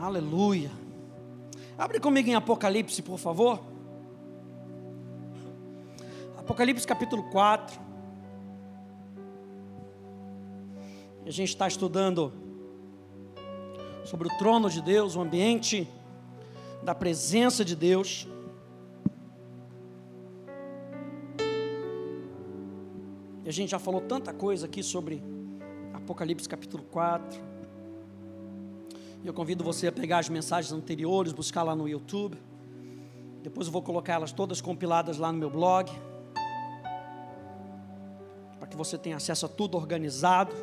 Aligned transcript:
Aleluia. 0.00 0.70
Abre 1.76 2.00
comigo 2.00 2.26
em 2.26 2.34
Apocalipse, 2.34 3.02
por 3.02 3.18
favor. 3.18 3.60
Apocalipse 6.38 6.86
capítulo 6.86 7.24
4. 7.24 7.78
A 11.26 11.30
gente 11.30 11.50
está 11.50 11.68
estudando 11.68 12.32
sobre 14.06 14.28
o 14.28 14.38
trono 14.38 14.70
de 14.70 14.80
Deus, 14.80 15.16
o 15.16 15.20
ambiente 15.20 15.86
da 16.82 16.94
presença 16.94 17.62
de 17.62 17.76
Deus. 17.76 18.26
E 23.44 23.48
a 23.50 23.52
gente 23.52 23.68
já 23.68 23.78
falou 23.78 24.00
tanta 24.00 24.32
coisa 24.32 24.64
aqui 24.64 24.82
sobre 24.82 25.22
Apocalipse 25.92 26.48
capítulo 26.48 26.84
4. 26.84 27.59
Eu 29.22 29.34
convido 29.34 29.62
você 29.62 29.86
a 29.86 29.92
pegar 29.92 30.18
as 30.18 30.28
mensagens 30.28 30.72
anteriores, 30.72 31.32
buscar 31.32 31.62
lá 31.62 31.76
no 31.76 31.86
YouTube. 31.86 32.38
Depois 33.42 33.66
eu 33.66 33.72
vou 33.72 33.82
colocar 33.82 34.14
elas 34.14 34.32
todas 34.32 34.60
compiladas 34.60 35.18
lá 35.18 35.30
no 35.30 35.38
meu 35.38 35.50
blog. 35.50 35.90
Para 38.58 38.66
que 38.66 38.76
você 38.76 38.96
tenha 38.96 39.16
acesso 39.16 39.44
a 39.44 39.48
tudo 39.48 39.76
organizado. 39.76 40.54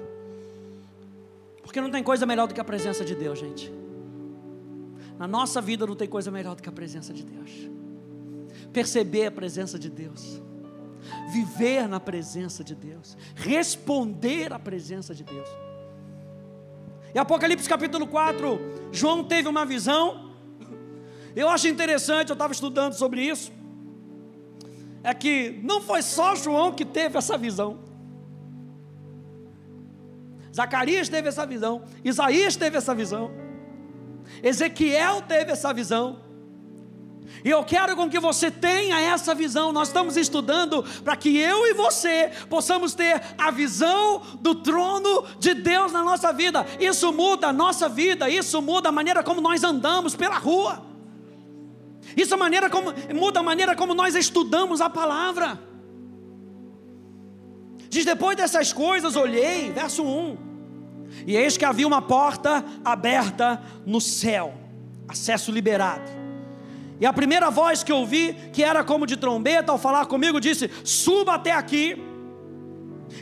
Porque 1.61 1.79
não 1.79 1.91
tem 1.91 2.03
coisa 2.03 2.25
melhor 2.25 2.47
do 2.47 2.53
que 2.53 2.61
a 2.61 2.63
presença 2.63 3.05
de 3.05 3.13
Deus, 3.13 3.37
gente. 3.37 3.71
Na 5.19 5.27
nossa 5.27 5.61
vida 5.61 5.85
não 5.85 5.95
tem 5.95 6.07
coisa 6.07 6.31
melhor 6.31 6.55
do 6.55 6.63
que 6.63 6.69
a 6.69 6.71
presença 6.71 7.13
de 7.13 7.23
Deus. 7.23 7.51
Perceber 8.73 9.27
a 9.27 9.31
presença 9.31 9.77
de 9.77 9.89
Deus. 9.89 10.41
Viver 11.31 11.87
na 11.87 11.99
presença 11.99 12.63
de 12.63 12.73
Deus. 12.73 13.15
Responder 13.35 14.51
à 14.51 14.57
presença 14.57 15.13
de 15.13 15.23
Deus. 15.23 15.66
E 17.17 17.19
Apocalipse 17.19 17.67
capítulo 17.67 18.05
4, 18.05 18.91
João 18.91 19.23
teve 19.23 19.49
uma 19.49 19.65
visão. 19.65 20.35
Eu 21.35 21.49
acho 21.49 21.67
interessante, 21.67 22.29
eu 22.29 22.33
estava 22.35 22.53
estudando 22.53 22.93
sobre 22.93 23.23
isso. 23.23 23.51
É 25.03 25.15
que 25.15 25.59
não 25.63 25.81
foi 25.81 26.03
só 26.03 26.35
João 26.35 26.71
que 26.71 26.85
teve 26.85 27.17
essa 27.17 27.35
visão. 27.35 27.79
Zacarias 30.55 31.09
teve 31.09 31.27
essa 31.27 31.43
visão, 31.43 31.81
Isaías 32.05 32.55
teve 32.55 32.77
essa 32.77 32.93
visão, 32.93 33.31
Ezequiel 34.43 35.23
teve 35.23 35.51
essa 35.51 35.73
visão. 35.73 36.19
E 37.43 37.49
eu 37.49 37.63
quero 37.63 37.95
com 37.95 38.09
que 38.09 38.19
você 38.19 38.49
tenha 38.49 38.99
essa 38.99 39.33
visão. 39.35 39.71
Nós 39.71 39.89
estamos 39.89 40.17
estudando 40.17 40.83
para 41.03 41.15
que 41.15 41.37
eu 41.37 41.67
e 41.67 41.73
você 41.73 42.31
possamos 42.49 42.93
ter 42.93 43.21
a 43.37 43.51
visão 43.51 44.21
do 44.41 44.55
trono 44.55 45.25
de 45.39 45.53
Deus 45.53 45.91
na 45.91 46.03
nossa 46.03 46.33
vida. 46.33 46.65
Isso 46.79 47.11
muda 47.11 47.47
a 47.47 47.53
nossa 47.53 47.87
vida, 47.87 48.29
isso 48.29 48.61
muda 48.61 48.89
a 48.89 48.91
maneira 48.91 49.23
como 49.23 49.41
nós 49.41 49.63
andamos 49.63 50.15
pela 50.15 50.37
rua. 50.37 50.85
Isso 52.15 52.33
a 52.33 52.37
maneira 52.37 52.69
como 52.69 52.93
muda 53.13 53.39
a 53.39 53.43
maneira 53.43 53.75
como 53.75 53.93
nós 53.93 54.15
estudamos 54.15 54.81
a 54.81 54.89
palavra. 54.89 55.59
Diz 57.89 58.05
depois 58.05 58.35
dessas 58.35 58.73
coisas 58.73 59.15
olhei, 59.15 59.71
verso 59.71 60.03
1. 60.03 60.37
E 61.25 61.35
eis 61.35 61.57
que 61.57 61.65
havia 61.65 61.87
uma 61.87 62.01
porta 62.01 62.63
aberta 62.83 63.61
no 63.85 64.01
céu, 64.01 64.53
acesso 65.07 65.51
liberado. 65.51 66.16
E 66.99 67.05
a 67.05 67.13
primeira 67.13 67.49
voz 67.49 67.83
que 67.83 67.93
ouvi, 67.93 68.33
que 68.51 68.63
era 68.63 68.83
como 68.83 69.05
de 69.05 69.15
trombeta, 69.15 69.71
ao 69.71 69.77
falar 69.77 70.05
comigo, 70.07 70.39
disse: 70.39 70.69
Suba 70.83 71.35
até 71.35 71.51
aqui, 71.51 72.01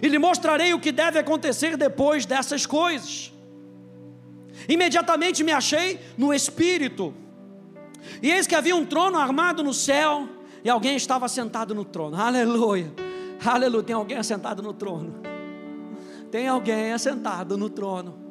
e 0.01 0.07
lhe 0.07 0.17
mostrarei 0.17 0.73
o 0.73 0.79
que 0.79 0.91
deve 0.91 1.19
acontecer 1.19 1.75
depois 1.75 2.25
dessas 2.25 2.65
coisas. 2.65 3.33
Imediatamente 4.69 5.43
me 5.43 5.51
achei 5.51 5.99
no 6.17 6.33
espírito, 6.33 7.13
e 8.21 8.31
eis 8.31 8.47
que 8.47 8.55
havia 8.55 8.75
um 8.75 8.85
trono 8.85 9.17
armado 9.17 9.63
no 9.63 9.73
céu, 9.73 10.27
e 10.63 10.69
alguém 10.69 10.95
estava 10.95 11.27
sentado 11.27 11.75
no 11.75 11.83
trono. 11.83 12.15
Aleluia, 12.15 12.91
aleluia. 13.45 13.83
Tem 13.83 13.95
alguém 13.95 14.17
assentado 14.17 14.63
no 14.63 14.73
trono 14.73 15.35
tem 16.35 16.50
alguém 16.50 16.91
assentado 16.91 17.57
no 17.57 17.69
trono. 17.69 18.25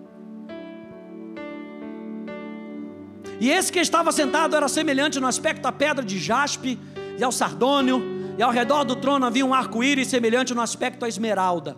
E 3.41 3.51
esse 3.51 3.73
que 3.73 3.79
estava 3.79 4.13
sentado 4.13 4.55
era 4.55 4.69
semelhante 4.69 5.19
no 5.19 5.27
aspecto 5.27 5.67
à 5.67 5.73
pedra 5.73 6.05
de 6.05 6.19
jaspe 6.19 6.79
e 7.19 7.25
ao 7.25 7.33
sardônio, 7.33 8.03
e 8.37 8.43
ao 8.43 8.51
redor 8.51 8.85
do 8.85 8.97
trono 8.97 9.27
havia 9.27 9.45
um 9.45 9.55
arco-íris 9.55 10.09
semelhante 10.09 10.55
no 10.55 10.61
aspecto 10.61 11.05
à 11.05 11.09
esmeralda. 11.09 11.77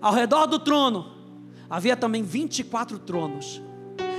Ao 0.00 0.12
redor 0.12 0.46
do 0.46 0.58
trono 0.58 1.12
havia 1.68 1.96
também 1.96 2.22
24 2.22 2.98
tronos, 2.98 3.62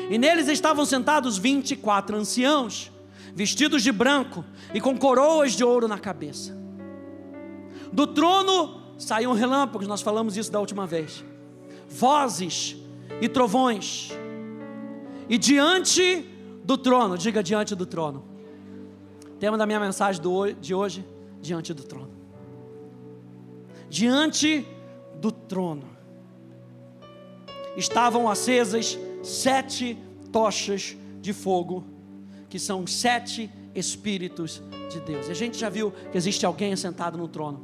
e 0.09 0.18
neles 0.18 0.47
estavam 0.47 0.85
sentados 0.85 1.38
24 1.38 2.18
anciãos, 2.18 2.91
vestidos 3.34 3.81
de 3.81 3.91
branco 3.91 4.44
e 4.73 4.81
com 4.81 4.97
coroas 4.97 5.53
de 5.53 5.63
ouro 5.63 5.88
na 5.88 5.97
cabeça. 5.97 6.58
Do 7.91 8.08
trono 8.08 8.81
saíam 8.97 9.34
relâmpagos, 9.34 9.88
nós 9.88 10.02
falamos 10.02 10.38
isso 10.38 10.52
da 10.52 10.59
última 10.59 10.85
vez. 10.85 11.23
Vozes 11.90 12.75
e 13.19 13.28
trovões. 13.28 14.12
E 15.28 15.38
diante 15.38 16.31
do 16.64 16.78
trono, 16.78 17.18
diga 17.18 17.42
diante 17.42 17.76
do 17.76 17.86
trono. 17.86 18.24
Tema 19.40 19.58
da 19.58 19.66
minha 19.66 19.80
mensagem 19.80 20.22
de 20.60 20.74
hoje, 20.74 21.06
diante 21.42 21.74
do 21.74 21.84
trono. 21.84 22.12
Diante 23.90 24.66
do 25.20 25.32
trono 25.32 25.84
estavam 27.76 28.30
acesas 28.30 28.98
sete 29.24 29.98
tochas 30.32 30.96
de 31.20 31.34
fogo, 31.34 31.84
que 32.50 32.60
são 32.60 32.86
sete 32.86 33.50
Espíritos 33.74 34.62
de 34.92 35.00
Deus. 35.00 35.28
E 35.28 35.32
a 35.32 35.34
gente 35.34 35.58
já 35.58 35.70
viu 35.70 35.92
que 36.12 36.18
existe 36.18 36.46
alguém 36.46 36.76
sentado 36.76 37.18
no 37.18 37.28
trono. 37.28 37.62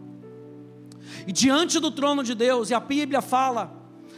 E 1.26 1.32
diante 1.32 1.80
do 1.80 1.92
trono 1.92 2.24
de 2.24 2.34
Deus, 2.34 2.70
e 2.70 2.74
a 2.74 2.80
Bíblia 2.80 3.22
fala 3.22 3.74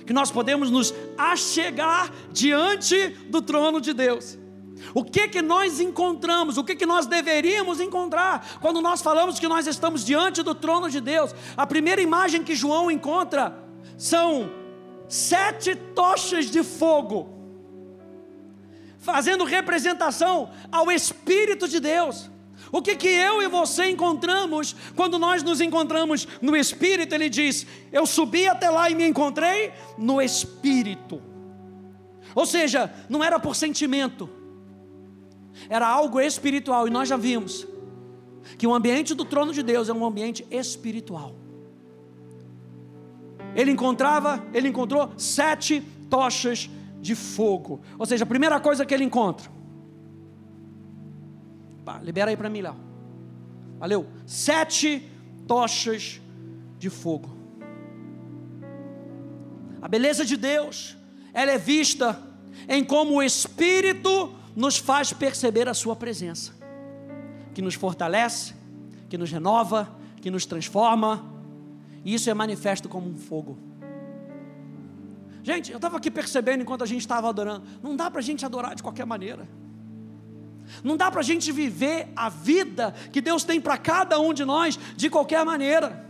que 0.06 0.14
nós 0.14 0.32
podemos 0.32 0.70
nos 0.70 0.94
achegar 1.18 2.12
diante 2.32 3.10
do 3.30 3.42
trono 3.42 3.82
de 3.82 3.94
Deus. 3.94 4.38
O 4.94 5.04
que 5.04 5.28
que 5.28 5.42
nós 5.42 5.80
encontramos? 5.80 6.58
O 6.58 6.64
que 6.64 6.76
que 6.76 6.86
nós 6.86 7.06
deveríamos 7.06 7.80
encontrar 7.80 8.60
quando 8.62 8.82
nós 8.82 9.02
falamos 9.02 9.40
que 9.40 9.48
nós 9.48 9.68
estamos 9.68 10.06
diante 10.06 10.42
do 10.42 10.56
trono 10.56 10.90
de 10.90 11.00
Deus? 11.00 11.34
A 11.56 11.66
primeira 11.68 12.02
imagem 12.02 12.44
que 12.44 12.56
João 12.56 12.90
encontra 12.90 13.58
são 13.98 14.50
sete 15.08 15.76
tochas 15.76 16.46
de 16.46 16.64
fogo, 16.64 17.30
fazendo 19.00 19.44
representação 19.44 20.52
ao 20.72 20.92
Espírito 20.92 21.68
de 21.68 21.80
Deus. 21.80 22.30
O 22.72 22.82
que, 22.82 22.96
que 22.96 23.08
eu 23.08 23.42
e 23.42 23.48
você 23.48 23.90
encontramos 23.90 24.76
quando 24.96 25.18
nós 25.18 25.42
nos 25.42 25.60
encontramos 25.62 26.28
no 26.42 26.56
Espírito? 26.56 27.16
Ele 27.16 27.30
diz: 27.30 27.66
Eu 27.92 28.06
subi 28.06 28.48
até 28.48 28.70
lá 28.70 28.90
e 28.90 28.96
me 28.96 29.08
encontrei 29.08 29.72
no 29.98 30.22
Espírito. 30.22 31.22
Ou 32.36 32.46
seja, 32.46 32.94
não 33.10 33.24
era 33.24 33.40
por 33.40 33.56
sentimento, 33.56 34.30
era 35.68 35.88
algo 35.88 36.20
espiritual, 36.20 36.88
e 36.88 36.92
nós 36.92 37.10
já 37.10 37.18
vimos 37.18 37.68
que 38.58 38.68
o 38.68 38.74
ambiente 38.74 39.14
do 39.14 39.26
trono 39.26 39.54
de 39.54 39.62
Deus 39.62 39.90
é 39.90 39.94
um 39.94 40.06
ambiente 40.06 40.46
espiritual. 40.50 41.36
Ele 43.56 43.72
encontrava, 43.72 44.44
ele 44.54 44.68
encontrou 44.68 45.12
sete 45.18 45.82
tochas 46.10 46.70
de 47.02 47.16
fogo. 47.16 47.82
Ou 47.98 48.06
seja, 48.06 48.24
a 48.24 48.28
primeira 48.28 48.60
coisa 48.60 48.86
que 48.86 48.94
ele 48.94 49.04
encontra 49.04 49.50
Pá, 51.90 52.00
libera 52.04 52.30
aí 52.30 52.38
para 52.38 52.52
mim, 52.52 52.62
Léo. 52.62 52.76
Valeu. 53.80 54.06
Sete 54.24 55.10
tochas 55.48 56.22
de 56.78 56.88
fogo. 56.88 57.36
A 59.82 59.88
beleza 59.88 60.24
de 60.24 60.38
Deus, 60.38 60.96
ela 61.34 61.50
é 61.50 61.58
vista 61.58 62.22
em 62.68 62.84
como 62.84 63.16
o 63.16 63.24
Espírito 63.24 64.32
nos 64.60 64.78
faz 64.78 65.14
perceber 65.14 65.70
a 65.70 65.74
Sua 65.74 65.96
presença, 65.96 66.52
que 67.54 67.62
nos 67.62 67.76
fortalece, 67.76 68.54
que 69.08 69.18
nos 69.18 69.32
renova, 69.32 69.90
que 70.22 70.30
nos 70.30 70.46
transforma, 70.46 71.34
e 72.04 72.14
isso 72.14 72.30
é 72.30 72.34
manifesto 72.34 72.90
como 72.90 73.10
um 73.10 73.16
fogo. 73.16 73.58
Gente, 75.42 75.72
eu 75.72 75.78
estava 75.78 75.96
aqui 75.96 76.12
percebendo 76.12 76.62
enquanto 76.62 76.84
a 76.84 76.86
gente 76.86 77.00
estava 77.00 77.30
adorando, 77.30 77.64
não 77.82 77.96
dá 77.96 78.12
para 78.12 78.20
a 78.20 78.22
gente 78.22 78.46
adorar 78.46 78.76
de 78.76 78.84
qualquer 78.84 79.06
maneira. 79.06 79.48
Não 80.84 80.98
dá 80.98 81.10
para 81.10 81.22
a 81.22 81.24
gente 81.24 81.54
viver 81.54 82.10
a 82.14 82.28
vida 82.28 82.94
que 83.14 83.22
Deus 83.22 83.46
tem 83.46 83.62
para 83.62 83.78
cada 83.78 84.20
um 84.20 84.34
de 84.34 84.44
nós 84.44 84.78
de 84.98 85.10
qualquer 85.10 85.46
maneira. 85.46 86.06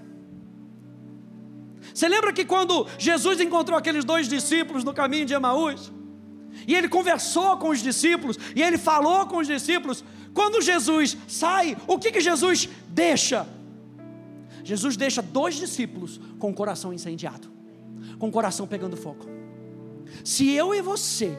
Você 1.93 2.09
lembra 2.09 2.33
que 2.33 2.43
quando 2.43 2.87
Jesus 2.97 3.39
encontrou 3.39 3.77
aqueles 3.77 4.03
dois 4.03 4.27
discípulos 4.27 4.83
no 4.83 4.93
caminho 4.93 5.27
de 5.27 5.35
Emaús, 5.35 5.91
e 6.67 6.75
ele 6.75 6.87
conversou 6.87 7.57
com 7.57 7.69
os 7.69 7.81
discípulos, 7.81 8.37
e 8.55 8.61
ele 8.61 8.77
falou 8.77 9.25
com 9.25 9.37
os 9.37 9.47
discípulos, 9.47 10.03
quando 10.33 10.61
Jesus 10.61 11.17
sai, 11.27 11.75
o 11.87 11.97
que, 11.97 12.11
que 12.11 12.21
Jesus 12.21 12.69
deixa? 12.87 13.47
Jesus 14.63 14.95
deixa 14.95 15.21
dois 15.21 15.55
discípulos 15.55 16.19
com 16.37 16.51
o 16.51 16.53
coração 16.53 16.93
incendiado, 16.93 17.49
com 18.17 18.27
o 18.27 18.31
coração 18.31 18.67
pegando 18.67 18.95
fogo. 18.95 19.25
Se 20.23 20.49
eu 20.51 20.73
e 20.73 20.81
você 20.81 21.37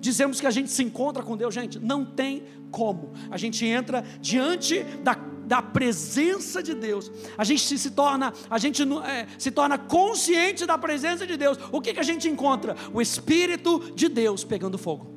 dizemos 0.00 0.40
que 0.40 0.46
a 0.46 0.50
gente 0.50 0.70
se 0.70 0.82
encontra 0.82 1.22
com 1.22 1.36
Deus, 1.36 1.54
gente, 1.54 1.78
não 1.78 2.04
tem 2.04 2.42
como. 2.70 3.12
A 3.30 3.36
gente 3.36 3.64
entra 3.66 4.02
diante 4.20 4.82
da, 5.02 5.14
da 5.50 5.60
presença 5.60 6.62
de 6.62 6.74
Deus. 6.74 7.10
A 7.36 7.42
gente 7.42 7.76
se, 7.76 7.90
torna, 7.90 8.32
a 8.48 8.56
gente 8.56 8.84
é, 8.84 9.26
se 9.36 9.50
torna 9.50 9.76
consciente 9.76 10.64
da 10.64 10.78
presença 10.78 11.26
de 11.26 11.36
Deus. 11.36 11.58
O 11.72 11.80
que, 11.80 11.92
que 11.92 11.98
a 11.98 12.04
gente 12.04 12.28
encontra? 12.28 12.76
O 12.94 13.02
Espírito 13.02 13.90
de 13.96 14.08
Deus 14.08 14.44
pegando 14.44 14.78
fogo. 14.78 15.10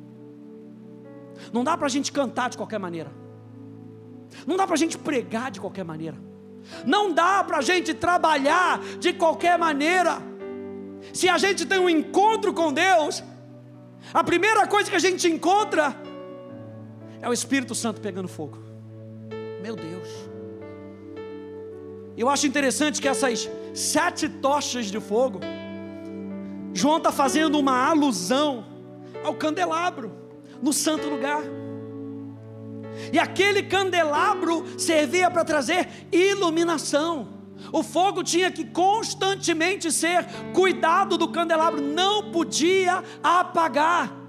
Não 1.52 1.62
dá 1.62 1.76
para 1.76 1.86
a 1.86 1.88
gente 1.88 2.10
cantar 2.10 2.50
de 2.50 2.56
qualquer 2.56 2.80
maneira. 2.80 3.12
Não 4.44 4.56
dá 4.56 4.66
para 4.66 4.74
a 4.74 4.76
gente 4.76 4.98
pregar 4.98 5.52
de 5.52 5.60
qualquer 5.60 5.84
maneira. 5.84 6.18
Não 6.84 7.12
dá 7.12 7.44
para 7.44 7.58
a 7.58 7.62
gente 7.62 7.94
trabalhar 7.94 8.80
de 8.98 9.12
qualquer 9.12 9.56
maneira. 9.56 10.20
Se 11.12 11.28
a 11.28 11.38
gente 11.38 11.64
tem 11.64 11.78
um 11.78 11.88
encontro 11.88 12.52
com 12.52 12.72
Deus, 12.72 13.22
a 14.12 14.24
primeira 14.24 14.66
coisa 14.66 14.90
que 14.90 14.96
a 14.96 15.06
gente 15.06 15.28
encontra 15.28 15.94
é 17.22 17.28
o 17.28 17.32
Espírito 17.32 17.72
Santo 17.72 18.00
pegando 18.00 18.26
fogo. 18.26 18.58
Meu 19.62 19.76
Deus. 19.76 20.23
Eu 22.16 22.28
acho 22.28 22.46
interessante 22.46 23.00
que 23.00 23.08
essas 23.08 23.50
sete 23.74 24.28
tochas 24.28 24.86
de 24.86 25.00
fogo, 25.00 25.40
João 26.72 26.98
está 26.98 27.10
fazendo 27.10 27.58
uma 27.58 27.88
alusão 27.88 28.64
ao 29.24 29.34
candelabro 29.34 30.12
no 30.62 30.72
santo 30.72 31.08
lugar. 31.08 31.42
E 33.12 33.18
aquele 33.18 33.62
candelabro 33.64 34.64
servia 34.78 35.30
para 35.30 35.44
trazer 35.44 35.88
iluminação. 36.12 37.28
O 37.72 37.82
fogo 37.82 38.22
tinha 38.22 38.50
que 38.50 38.64
constantemente 38.64 39.90
ser 39.90 40.24
cuidado 40.52 41.16
do 41.16 41.28
candelabro, 41.28 41.80
não 41.80 42.30
podia 42.30 43.02
apagar. 43.22 44.23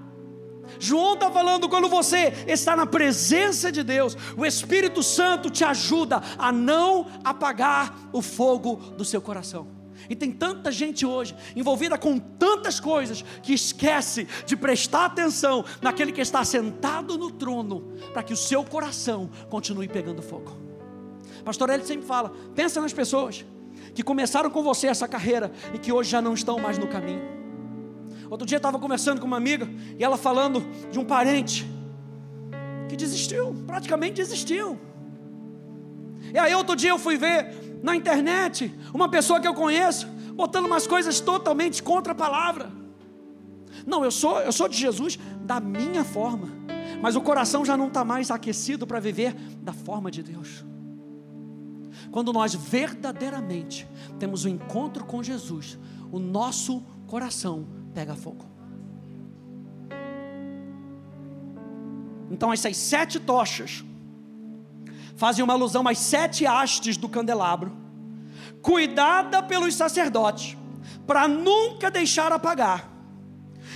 João 0.78 1.14
está 1.14 1.30
falando 1.30 1.68
quando 1.68 1.88
você 1.88 2.32
está 2.46 2.76
na 2.76 2.86
presença 2.86 3.70
de 3.70 3.82
Deus, 3.82 4.16
o 4.36 4.44
Espírito 4.44 5.02
Santo 5.02 5.50
te 5.50 5.64
ajuda 5.64 6.22
a 6.38 6.52
não 6.52 7.06
apagar 7.24 8.08
o 8.12 8.22
fogo 8.22 8.76
do 8.96 9.04
seu 9.04 9.20
coração. 9.20 9.76
E 10.08 10.14
tem 10.14 10.30
tanta 10.30 10.70
gente 10.70 11.04
hoje 11.04 11.34
envolvida 11.54 11.98
com 11.98 12.18
tantas 12.18 12.78
coisas 12.78 13.24
que 13.42 13.52
esquece 13.52 14.28
de 14.44 14.56
prestar 14.56 15.06
atenção 15.06 15.64
naquele 15.80 16.12
que 16.12 16.20
está 16.20 16.44
sentado 16.44 17.16
no 17.18 17.30
trono, 17.30 17.92
para 18.12 18.22
que 18.22 18.32
o 18.32 18.36
seu 18.36 18.62
coração 18.64 19.30
continue 19.48 19.88
pegando 19.88 20.22
fogo. 20.22 20.56
Pastor 21.44 21.70
Ele 21.70 21.84
sempre 21.84 22.06
fala: 22.06 22.32
pensa 22.54 22.80
nas 22.80 22.92
pessoas 22.92 23.44
que 23.94 24.02
começaram 24.02 24.50
com 24.50 24.62
você 24.62 24.86
essa 24.86 25.08
carreira 25.08 25.50
e 25.72 25.78
que 25.78 25.92
hoje 25.92 26.10
já 26.10 26.20
não 26.20 26.34
estão 26.34 26.58
mais 26.58 26.78
no 26.78 26.86
caminho. 26.86 27.45
Outro 28.28 28.46
dia 28.46 28.56
eu 28.56 28.58
estava 28.58 28.78
conversando 28.78 29.20
com 29.20 29.26
uma 29.26 29.36
amiga 29.36 29.68
e 29.98 30.02
ela 30.02 30.16
falando 30.16 30.64
de 30.90 30.98
um 30.98 31.04
parente 31.04 31.66
que 32.88 32.96
desistiu, 32.96 33.54
praticamente 33.66 34.14
desistiu. 34.14 34.78
E 36.32 36.38
aí 36.38 36.54
outro 36.54 36.74
dia 36.74 36.90
eu 36.90 36.98
fui 36.98 37.16
ver 37.16 37.80
na 37.82 37.94
internet, 37.94 38.74
uma 38.92 39.08
pessoa 39.08 39.40
que 39.40 39.46
eu 39.46 39.54
conheço, 39.54 40.08
botando 40.34 40.66
umas 40.66 40.86
coisas 40.86 41.20
totalmente 41.20 41.82
contra 41.82 42.12
a 42.12 42.16
palavra. 42.16 42.70
Não, 43.86 44.04
eu 44.04 44.10
sou, 44.10 44.40
eu 44.40 44.52
sou 44.52 44.68
de 44.68 44.76
Jesus 44.76 45.18
da 45.42 45.60
minha 45.60 46.04
forma, 46.04 46.48
mas 47.00 47.14
o 47.14 47.20
coração 47.20 47.64
já 47.64 47.76
não 47.76 47.88
está 47.88 48.04
mais 48.04 48.30
aquecido 48.30 48.86
para 48.86 48.98
viver 48.98 49.34
da 49.62 49.72
forma 49.72 50.10
de 50.10 50.22
Deus. 50.22 50.64
Quando 52.10 52.32
nós 52.32 52.54
verdadeiramente 52.54 53.86
temos 54.18 54.44
um 54.44 54.48
encontro 54.48 55.04
com 55.04 55.22
Jesus, 55.22 55.78
o 56.10 56.18
nosso 56.18 56.82
coração 57.06 57.66
pega 57.96 58.14
fogo. 58.14 58.44
Então, 62.30 62.52
essas 62.52 62.76
sete 62.76 63.18
tochas 63.18 63.82
fazem 65.16 65.42
uma 65.42 65.54
alusão 65.54 65.88
às 65.88 65.96
sete 65.96 66.44
hastes 66.44 66.98
do 66.98 67.08
candelabro, 67.08 67.74
cuidada 68.60 69.42
pelos 69.42 69.74
sacerdotes, 69.74 70.58
para 71.06 71.26
nunca 71.26 71.90
deixar 71.90 72.30
apagar. 72.32 72.86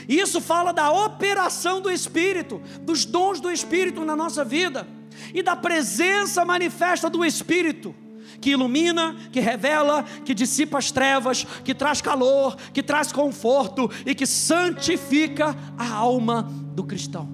Isso 0.07 0.39
fala 0.39 0.71
da 0.71 0.93
operação 0.93 1.81
do 1.81 1.91
Espírito, 1.91 2.61
dos 2.83 3.07
dons 3.07 3.41
do 3.41 3.51
Espírito 3.51 4.05
na 4.05 4.15
nossa 4.15 4.45
vida 4.45 4.87
e 5.33 5.43
da 5.43 5.57
presença 5.57 6.45
manifesta 6.45 7.09
do 7.09 7.25
Espírito 7.25 7.95
que 8.41 8.51
ilumina, 8.51 9.15
que 9.31 9.41
revela, 9.41 10.03
que 10.25 10.35
dissipa 10.35 10.79
as 10.79 10.91
trevas, 10.91 11.45
que 11.65 11.75
traz 11.75 12.01
calor, 12.01 12.57
que 12.73 12.83
traz 12.83 13.13
conforto 13.13 13.91
e 14.07 14.15
que 14.15 14.27
santifica 14.27 15.57
a 15.77 15.89
alma 15.93 16.43
do 16.75 16.85
cristão. 16.85 17.29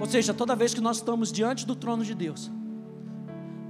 Ou 0.00 0.06
seja, 0.06 0.34
toda 0.34 0.54
vez 0.54 0.74
que 0.74 0.80
nós 0.80 0.98
estamos 0.98 1.32
diante 1.32 1.66
do 1.66 1.74
trono 1.74 2.04
de 2.04 2.14
Deus, 2.14 2.50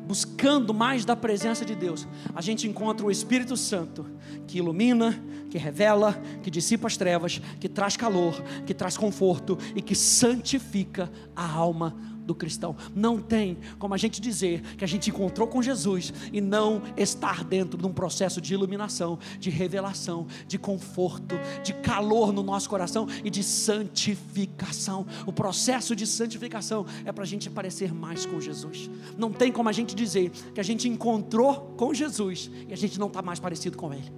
buscando 0.06 0.72
mais 0.72 1.04
da 1.04 1.14
presença 1.14 1.64
de 1.64 1.74
Deus, 1.74 2.08
a 2.34 2.40
gente 2.40 2.66
encontra 2.66 3.06
o 3.06 3.10
Espírito 3.10 3.56
Santo 3.56 4.06
que 4.46 4.58
ilumina, 4.58 5.22
que 5.50 5.58
revela, 5.58 6.14
que 6.42 6.50
dissipa 6.50 6.86
as 6.86 6.96
trevas, 6.96 7.40
que 7.60 7.68
traz 7.68 7.96
calor, 7.96 8.42
que 8.66 8.74
traz 8.74 8.96
conforto 8.96 9.58
e 9.76 9.82
que 9.82 9.94
santifica 9.94 11.10
a 11.36 11.46
alma 11.46 11.94
do 12.28 12.34
cristão. 12.34 12.76
Não 12.94 13.18
tem 13.18 13.56
como 13.78 13.94
a 13.94 13.96
gente 13.96 14.20
dizer 14.20 14.60
que 14.76 14.84
a 14.84 14.86
gente 14.86 15.08
encontrou 15.08 15.48
com 15.48 15.62
Jesus 15.62 16.12
e 16.30 16.42
não 16.42 16.82
estar 16.94 17.42
dentro 17.42 17.78
de 17.78 17.86
um 17.86 17.92
processo 17.92 18.38
de 18.38 18.52
iluminação, 18.52 19.18
de 19.40 19.48
revelação, 19.48 20.26
de 20.46 20.58
conforto, 20.58 21.34
de 21.64 21.72
calor 21.72 22.30
no 22.32 22.42
nosso 22.42 22.68
coração 22.68 23.08
e 23.24 23.30
de 23.30 23.42
santificação. 23.42 25.06
O 25.26 25.32
processo 25.32 25.96
de 25.96 26.06
santificação 26.06 26.84
é 27.06 27.10
para 27.10 27.24
a 27.24 27.26
gente 27.26 27.48
parecer 27.48 27.94
mais 27.94 28.26
com 28.26 28.38
Jesus. 28.38 28.90
Não 29.16 29.32
tem 29.32 29.50
como 29.50 29.70
a 29.70 29.72
gente 29.72 29.94
dizer 29.94 30.30
que 30.52 30.60
a 30.60 30.64
gente 30.64 30.86
encontrou 30.86 31.74
com 31.78 31.94
Jesus 31.94 32.50
e 32.68 32.74
a 32.74 32.76
gente 32.76 33.00
não 33.00 33.06
está 33.06 33.22
mais 33.22 33.40
parecido 33.40 33.78
com 33.78 33.92
Ele. 33.92 34.12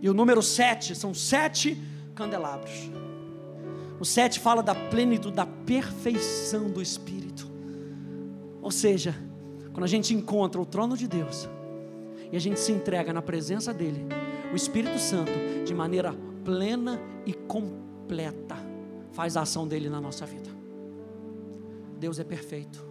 E 0.00 0.08
o 0.08 0.14
número 0.14 0.42
sete 0.42 0.94
são 0.94 1.12
sete 1.12 1.78
candelabros. 2.14 2.90
O 3.98 4.04
sete 4.04 4.38
fala 4.38 4.62
da 4.62 4.74
plenitude, 4.74 5.34
da 5.34 5.46
perfeição 5.46 6.68
do 6.68 6.82
Espírito. 6.82 7.50
Ou 8.60 8.70
seja, 8.70 9.14
quando 9.72 9.84
a 9.84 9.88
gente 9.88 10.14
encontra 10.14 10.60
o 10.60 10.66
trono 10.66 10.96
de 10.96 11.06
Deus 11.06 11.48
e 12.30 12.36
a 12.36 12.40
gente 12.40 12.60
se 12.60 12.72
entrega 12.72 13.12
na 13.12 13.22
presença 13.22 13.72
dEle, 13.72 14.06
o 14.52 14.56
Espírito 14.56 14.98
Santo, 14.98 15.32
de 15.64 15.74
maneira 15.74 16.14
plena 16.44 17.00
e 17.24 17.32
completa, 17.32 18.56
faz 19.12 19.36
a 19.36 19.42
ação 19.42 19.66
dele 19.66 19.88
na 19.88 20.00
nossa 20.00 20.26
vida. 20.26 20.50
Deus 21.98 22.18
é 22.18 22.24
perfeito, 22.24 22.86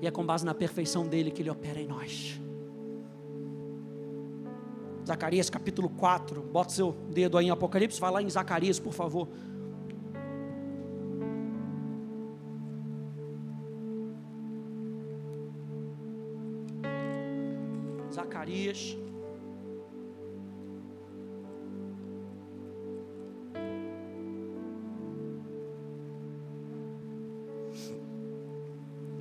e 0.00 0.06
é 0.06 0.10
com 0.10 0.24
base 0.24 0.44
na 0.44 0.54
perfeição 0.54 1.06
dele 1.06 1.30
que 1.30 1.42
ele 1.42 1.50
opera 1.50 1.80
em 1.80 1.86
nós. 1.86 2.40
Zacarias 5.06 5.50
capítulo 5.50 5.90
4, 5.90 6.42
bota 6.42 6.72
seu 6.72 6.92
dedo 7.10 7.36
aí 7.36 7.46
em 7.46 7.50
Apocalipse, 7.50 8.00
vai 8.00 8.10
lá 8.10 8.22
em 8.22 8.30
Zacarias, 8.30 8.80
por 8.80 8.92
favor. 8.92 9.28
Zacarias. 18.44 18.98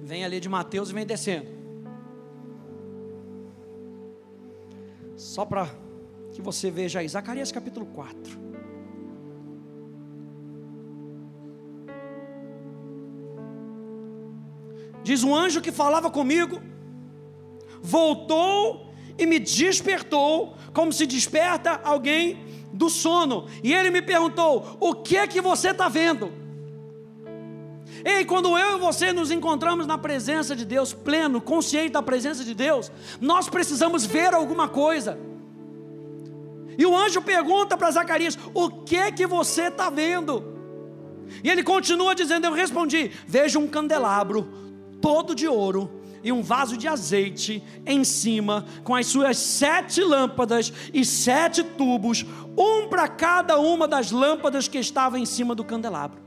Vem 0.01 0.25
ali 0.25 0.39
de 0.41 0.49
Mateus 0.49 0.89
e 0.89 0.93
vem 0.93 1.05
descendo. 1.05 1.47
Só 5.15 5.45
para 5.45 5.69
que 6.33 6.41
você 6.41 6.69
veja 6.69 6.99
aí, 6.99 7.07
Zacarias 7.07 7.51
capítulo 7.51 7.85
4. 7.85 8.43
Diz 15.01 15.23
um 15.23 15.33
anjo 15.33 15.61
que 15.61 15.71
falava 15.71 16.09
comigo, 16.09 16.61
voltou 17.81 18.82
e 19.17 19.25
me 19.25 19.39
despertou, 19.39 20.55
como 20.73 20.91
se 20.91 21.05
desperta 21.05 21.79
alguém 21.83 22.37
do 22.73 22.89
sono. 22.89 23.47
E 23.63 23.73
ele 23.73 23.89
me 23.89 24.01
perguntou: 24.01 24.77
O 24.79 24.95
que 24.95 25.17
é 25.17 25.27
que 25.27 25.41
você 25.41 25.69
está 25.69 25.87
vendo? 25.87 26.31
Ei, 28.03 28.25
quando 28.25 28.57
eu 28.57 28.77
e 28.77 28.79
você 28.79 29.13
nos 29.13 29.31
encontramos 29.31 29.85
na 29.87 29.97
presença 29.97 30.55
de 30.55 30.65
Deus, 30.65 30.93
pleno, 30.93 31.39
consciente 31.39 31.91
da 31.91 32.01
presença 32.01 32.43
de 32.43 32.53
Deus, 32.53 32.91
nós 33.21 33.47
precisamos 33.47 34.05
ver 34.05 34.33
alguma 34.33 34.67
coisa. 34.67 35.17
E 36.77 36.85
o 36.85 36.97
anjo 36.97 37.21
pergunta 37.21 37.77
para 37.77 37.91
Zacarias: 37.91 38.37
O 38.53 38.69
que 38.69 38.97
é 38.97 39.11
que 39.11 39.27
você 39.27 39.63
está 39.63 39.89
vendo? 39.89 40.51
E 41.43 41.49
ele 41.49 41.63
continua 41.63 42.15
dizendo: 42.15 42.47
Eu 42.47 42.53
respondi: 42.53 43.11
Vejo 43.27 43.59
um 43.59 43.67
candelabro 43.67 44.49
todo 44.99 45.35
de 45.35 45.47
ouro 45.47 46.02
e 46.23 46.31
um 46.31 46.41
vaso 46.41 46.77
de 46.77 46.87
azeite 46.87 47.61
em 47.85 48.03
cima, 48.03 48.65
com 48.83 48.95
as 48.95 49.07
suas 49.07 49.37
sete 49.37 50.01
lâmpadas 50.01 50.71
e 50.93 51.03
sete 51.03 51.63
tubos, 51.63 52.25
um 52.57 52.87
para 52.87 53.07
cada 53.07 53.59
uma 53.59 53.87
das 53.87 54.09
lâmpadas 54.09 54.67
que 54.67 54.77
estavam 54.77 55.19
em 55.19 55.25
cima 55.25 55.53
do 55.53 55.63
candelabro. 55.63 56.21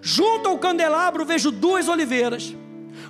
Junto 0.00 0.48
ao 0.48 0.58
candelabro 0.58 1.24
vejo 1.24 1.50
duas 1.50 1.88
oliveiras, 1.88 2.54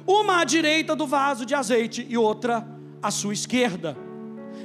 uma 0.06 0.40
à 0.40 0.44
direita 0.44 0.94
do 0.94 1.06
vaso 1.06 1.46
de 1.46 1.54
azeite 1.54 2.06
e 2.08 2.16
outra 2.16 2.66
à 3.02 3.10
sua 3.10 3.32
esquerda. 3.32 3.96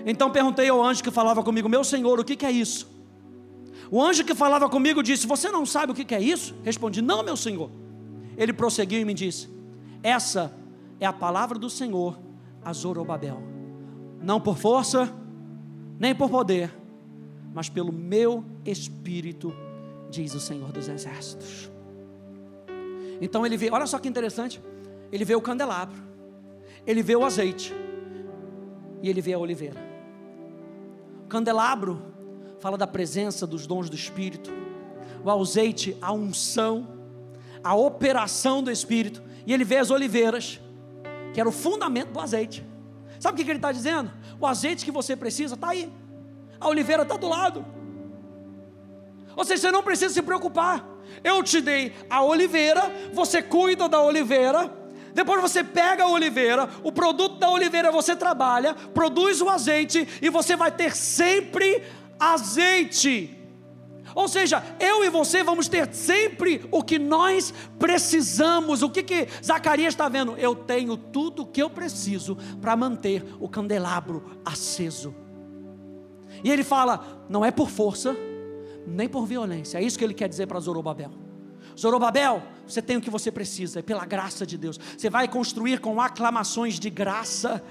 Então 0.06 0.30
perguntei 0.30 0.70
ao 0.70 0.84
anjo 0.84 1.04
que 1.04 1.12
falava 1.12 1.44
comigo: 1.44 1.70
Meu 1.70 1.84
senhor, 1.84 2.20
o 2.20 2.24
que, 2.24 2.46
é 2.46 2.52
isso? 2.52 2.88
O 3.90 4.04
anjo 4.04 4.24
que 4.24 4.36
falava 4.36 4.70
comigo 4.70 5.02
disse: 5.02 5.26
Você 5.28 5.50
não 5.50 5.66
sabe 5.66 5.92
o 5.92 5.96
que 5.96 6.14
é 6.14 6.22
isso? 6.22 6.56
Respondi: 6.64 7.02
Não, 7.02 7.24
meu 7.24 7.38
senhor. 7.38 7.70
Ele 8.38 8.54
prosseguiu 8.54 9.00
e 9.02 9.06
me 9.06 9.14
disse: 9.14 9.50
Essa 10.04 10.54
é 11.00 11.06
a 11.06 11.14
palavra 11.14 11.58
do 11.58 11.70
Senhor 11.70 12.18
a 12.64 12.74
Zorobabel, 12.74 13.42
não 14.22 14.42
por 14.42 14.58
força, 14.58 15.14
nem 16.00 16.14
por 16.14 16.30
poder, 16.30 16.74
mas 17.54 17.70
pelo 17.70 17.92
meu 17.92 18.44
espírito, 18.66 19.54
diz 20.10 20.34
o 20.36 20.40
Senhor 20.40 20.72
dos 20.72 20.88
Exércitos. 20.88 21.72
Então 23.22 23.46
ele 23.46 23.58
vê, 23.58 23.70
olha 23.72 23.88
só 23.88 24.00
que 24.00 24.08
interessante, 24.08 24.62
ele 25.12 25.24
vê 25.24 25.36
o 25.36 25.42
candelabro, 25.42 25.98
ele 26.86 27.02
vê 27.02 27.16
o 27.16 27.24
azeite 27.24 27.74
e 29.02 29.10
ele 29.10 29.22
vê 29.22 29.34
a 29.34 29.40
oliveira. 29.40 29.80
O 31.24 31.28
candelabro 31.28 32.02
fala 32.60 32.78
da 32.78 32.88
presença 32.88 33.48
dos 33.48 33.66
dons 33.66 33.90
do 33.90 33.96
Espírito, 33.96 34.52
o 35.24 35.32
azeite, 35.32 35.98
a 36.02 36.12
unção, 36.12 36.88
a 37.64 37.76
operação 37.76 38.62
do 38.62 38.72
Espírito, 38.72 39.22
e 39.46 39.54
ele 39.54 39.64
vê 39.64 39.78
as 39.78 39.90
oliveiras, 39.90 40.60
que 41.38 41.42
era 41.42 41.48
o 41.48 41.52
fundamento 41.52 42.14
do 42.14 42.20
azeite. 42.20 42.66
Sabe 43.20 43.40
o 43.40 43.46
que 43.46 43.52
ele 43.52 43.60
está 43.60 43.72
dizendo? 43.72 44.12
O 44.40 44.48
azeite 44.48 44.84
que 44.84 44.90
você 44.90 45.16
precisa 45.16 45.54
está 45.54 45.70
aí, 45.70 45.88
a 46.60 46.68
oliveira 46.68 47.04
está 47.04 47.16
do 47.16 47.28
lado. 47.28 47.64
Ou 49.36 49.46
seja, 49.46 49.62
você 49.62 49.72
não 49.72 49.84
precisa 49.84 50.12
se 50.12 50.24
preocupar. 50.24 50.84
Eu 51.24 51.44
te 51.44 51.62
dei 51.62 51.94
a 52.10 52.24
oliveira, 52.24 52.92
você 53.14 53.40
cuida 53.40 53.88
da 53.88 54.02
oliveira, 54.02 54.76
depois 55.14 55.40
você 55.40 55.64
pega 55.64 56.06
a 56.06 56.08
oliveira, 56.08 56.68
o 56.84 56.92
produto 56.92 57.38
da 57.38 57.52
oliveira 57.52 57.92
você 57.92 58.16
trabalha, 58.16 58.74
produz 58.74 59.40
o 59.40 59.48
azeite 59.48 60.08
e 60.20 60.32
você 60.32 60.56
vai 60.56 60.72
ter 60.72 60.96
sempre 60.96 61.84
azeite. 62.20 63.37
Ou 64.18 64.28
seja, 64.28 64.64
eu 64.80 65.06
e 65.06 65.12
você 65.12 65.44
vamos 65.44 65.68
ter 65.68 65.94
sempre 65.94 66.68
o 66.72 66.82
que 66.82 66.98
nós 66.98 67.54
precisamos. 67.78 68.82
O 68.82 68.90
que, 68.90 69.04
que 69.04 69.28
Zacarias 69.46 69.94
está 69.94 70.10
vendo? 70.10 70.36
Eu 70.38 70.56
tenho 70.56 70.98
tudo 70.98 71.44
o 71.44 71.46
que 71.46 71.62
eu 71.62 71.70
preciso 71.70 72.36
para 72.60 72.76
manter 72.76 73.24
o 73.40 73.48
candelabro 73.48 74.42
aceso. 74.44 75.14
E 76.44 76.50
ele 76.50 76.64
fala: 76.64 77.26
não 77.30 77.46
é 77.46 77.52
por 77.52 77.70
força, 77.70 78.18
nem 78.88 79.08
por 79.08 79.28
violência. 79.28 79.78
É 79.78 79.84
isso 79.84 80.00
que 80.00 80.04
ele 80.04 80.16
quer 80.16 80.28
dizer 80.28 80.48
para 80.48 80.60
Zorobabel. 80.60 81.12
Zorobabel, 81.80 82.42
você 82.66 82.82
tem 82.82 82.98
o 82.98 83.02
que 83.02 83.12
você 83.12 83.32
precisa, 83.32 83.82
é 83.82 83.84
pela 83.84 84.04
graça 84.04 84.48
de 84.48 84.58
Deus. 84.58 84.80
Você 84.98 85.12
vai 85.12 85.28
construir 85.28 85.80
com 85.80 86.02
aclamações 86.02 86.80
de 86.80 86.90
graça, 86.90 87.64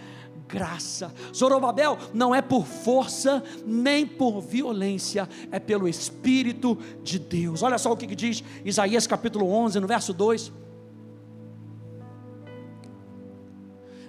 graça. 0.49 1.13
Zorobabel 1.35 1.99
não 2.13 2.35
é 2.35 2.41
por 2.41 2.67
força 2.67 3.43
nem 3.65 4.07
por 4.07 4.41
violência, 4.41 5.29
é 5.51 5.59
pelo 5.59 5.89
Espírito 5.89 6.79
de 7.03 7.19
Deus. 7.19 7.63
Olha 7.63 7.79
só 7.79 7.93
o 7.93 7.97
que 7.97 8.15
diz 8.15 8.43
Isaías 8.65 9.07
capítulo 9.07 9.51
11, 9.51 9.81
no 9.81 9.87
verso 9.87 10.13
2. 10.13 10.53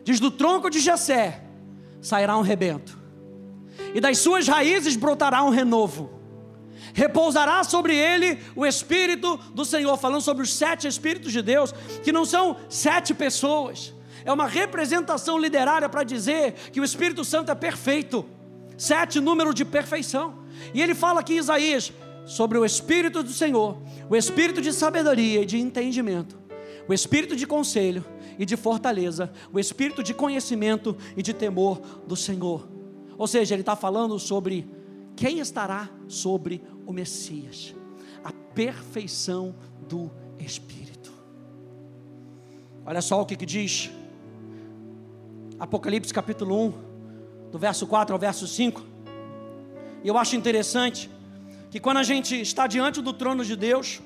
Diz: 0.03 0.19
Do 0.19 0.31
tronco 0.31 0.69
de 0.69 0.79
Jessé 0.79 1.43
sairá 2.01 2.37
um 2.37 2.41
rebento, 2.41 2.97
e 3.93 3.99
das 3.99 4.19
suas 4.19 4.47
raízes 4.47 4.95
brotará 4.95 5.43
um 5.43 5.49
renovo 5.49 6.17
repousará 6.97 7.63
sobre 7.63 7.95
ele 7.95 8.39
o 8.55 8.65
Espírito 8.65 9.37
do 9.53 9.63
Senhor, 9.63 9.95
falando 9.97 10.21
sobre 10.21 10.41
os 10.41 10.51
sete 10.51 10.87
Espíritos 10.87 11.31
de 11.31 11.43
Deus, 11.43 11.71
que 12.03 12.11
não 12.11 12.25
são 12.25 12.57
sete 12.69 13.13
pessoas, 13.13 13.93
é 14.27 14.33
uma 14.33 14.45
representação 14.45 15.39
literária 15.39 15.87
para 15.87 16.03
dizer 16.03 16.53
que 16.73 16.81
o 16.81 16.83
Espírito 16.83 17.23
Santo 17.23 17.49
é 17.49 17.55
perfeito, 17.55 18.25
sete 18.77 19.21
número 19.21 19.53
de 19.53 19.63
perfeição, 19.63 20.39
e 20.73 20.81
ele 20.81 20.93
fala 20.93 21.21
aqui 21.21 21.35
em 21.35 21.37
Isaías 21.37 21.93
sobre 22.25 22.57
o 22.57 22.65
Espírito 22.65 23.23
do 23.23 23.31
Senhor, 23.31 23.77
o 24.09 24.17
Espírito 24.17 24.61
de 24.61 24.73
sabedoria 24.73 25.43
e 25.43 25.45
de 25.45 25.57
entendimento, 25.57 26.37
o 26.89 26.93
Espírito 26.93 27.37
de 27.37 27.47
conselho 27.47 28.03
e 28.37 28.45
de 28.45 28.57
fortaleza, 28.57 29.31
o 29.53 29.57
Espírito 29.57 30.03
de 30.03 30.13
conhecimento 30.13 30.97
e 31.15 31.23
de 31.23 31.33
temor 31.33 31.79
do 32.05 32.17
Senhor. 32.17 32.67
Ou 33.17 33.27
seja, 33.27 33.55
ele 33.55 33.61
está 33.61 33.77
falando 33.77 34.19
sobre 34.19 34.69
quem 35.15 35.39
estará 35.39 35.89
sobre 36.05 36.61
o 36.85 36.91
Messias? 36.91 37.73
A 38.25 38.33
perfeição 38.53 39.55
do 39.87 40.11
Espírito. 40.37 41.13
Olha 42.85 43.01
só 43.01 43.21
o 43.21 43.25
que, 43.25 43.37
que 43.37 43.45
diz 43.45 43.89
Apocalipse 45.59 46.13
capítulo 46.13 46.67
1, 46.67 47.49
do 47.51 47.57
verso 47.57 47.87
4 47.87 48.13
ao 48.13 48.19
verso 48.19 48.47
5. 48.47 48.85
E 50.03 50.07
eu 50.07 50.15
acho 50.15 50.35
interessante 50.35 51.09
que 51.71 51.79
quando 51.79 51.97
a 51.97 52.03
gente 52.03 52.39
está 52.39 52.67
diante 52.67 53.01
do 53.01 53.11
trono 53.11 53.43
de 53.43 53.55
Deus, 53.55 53.99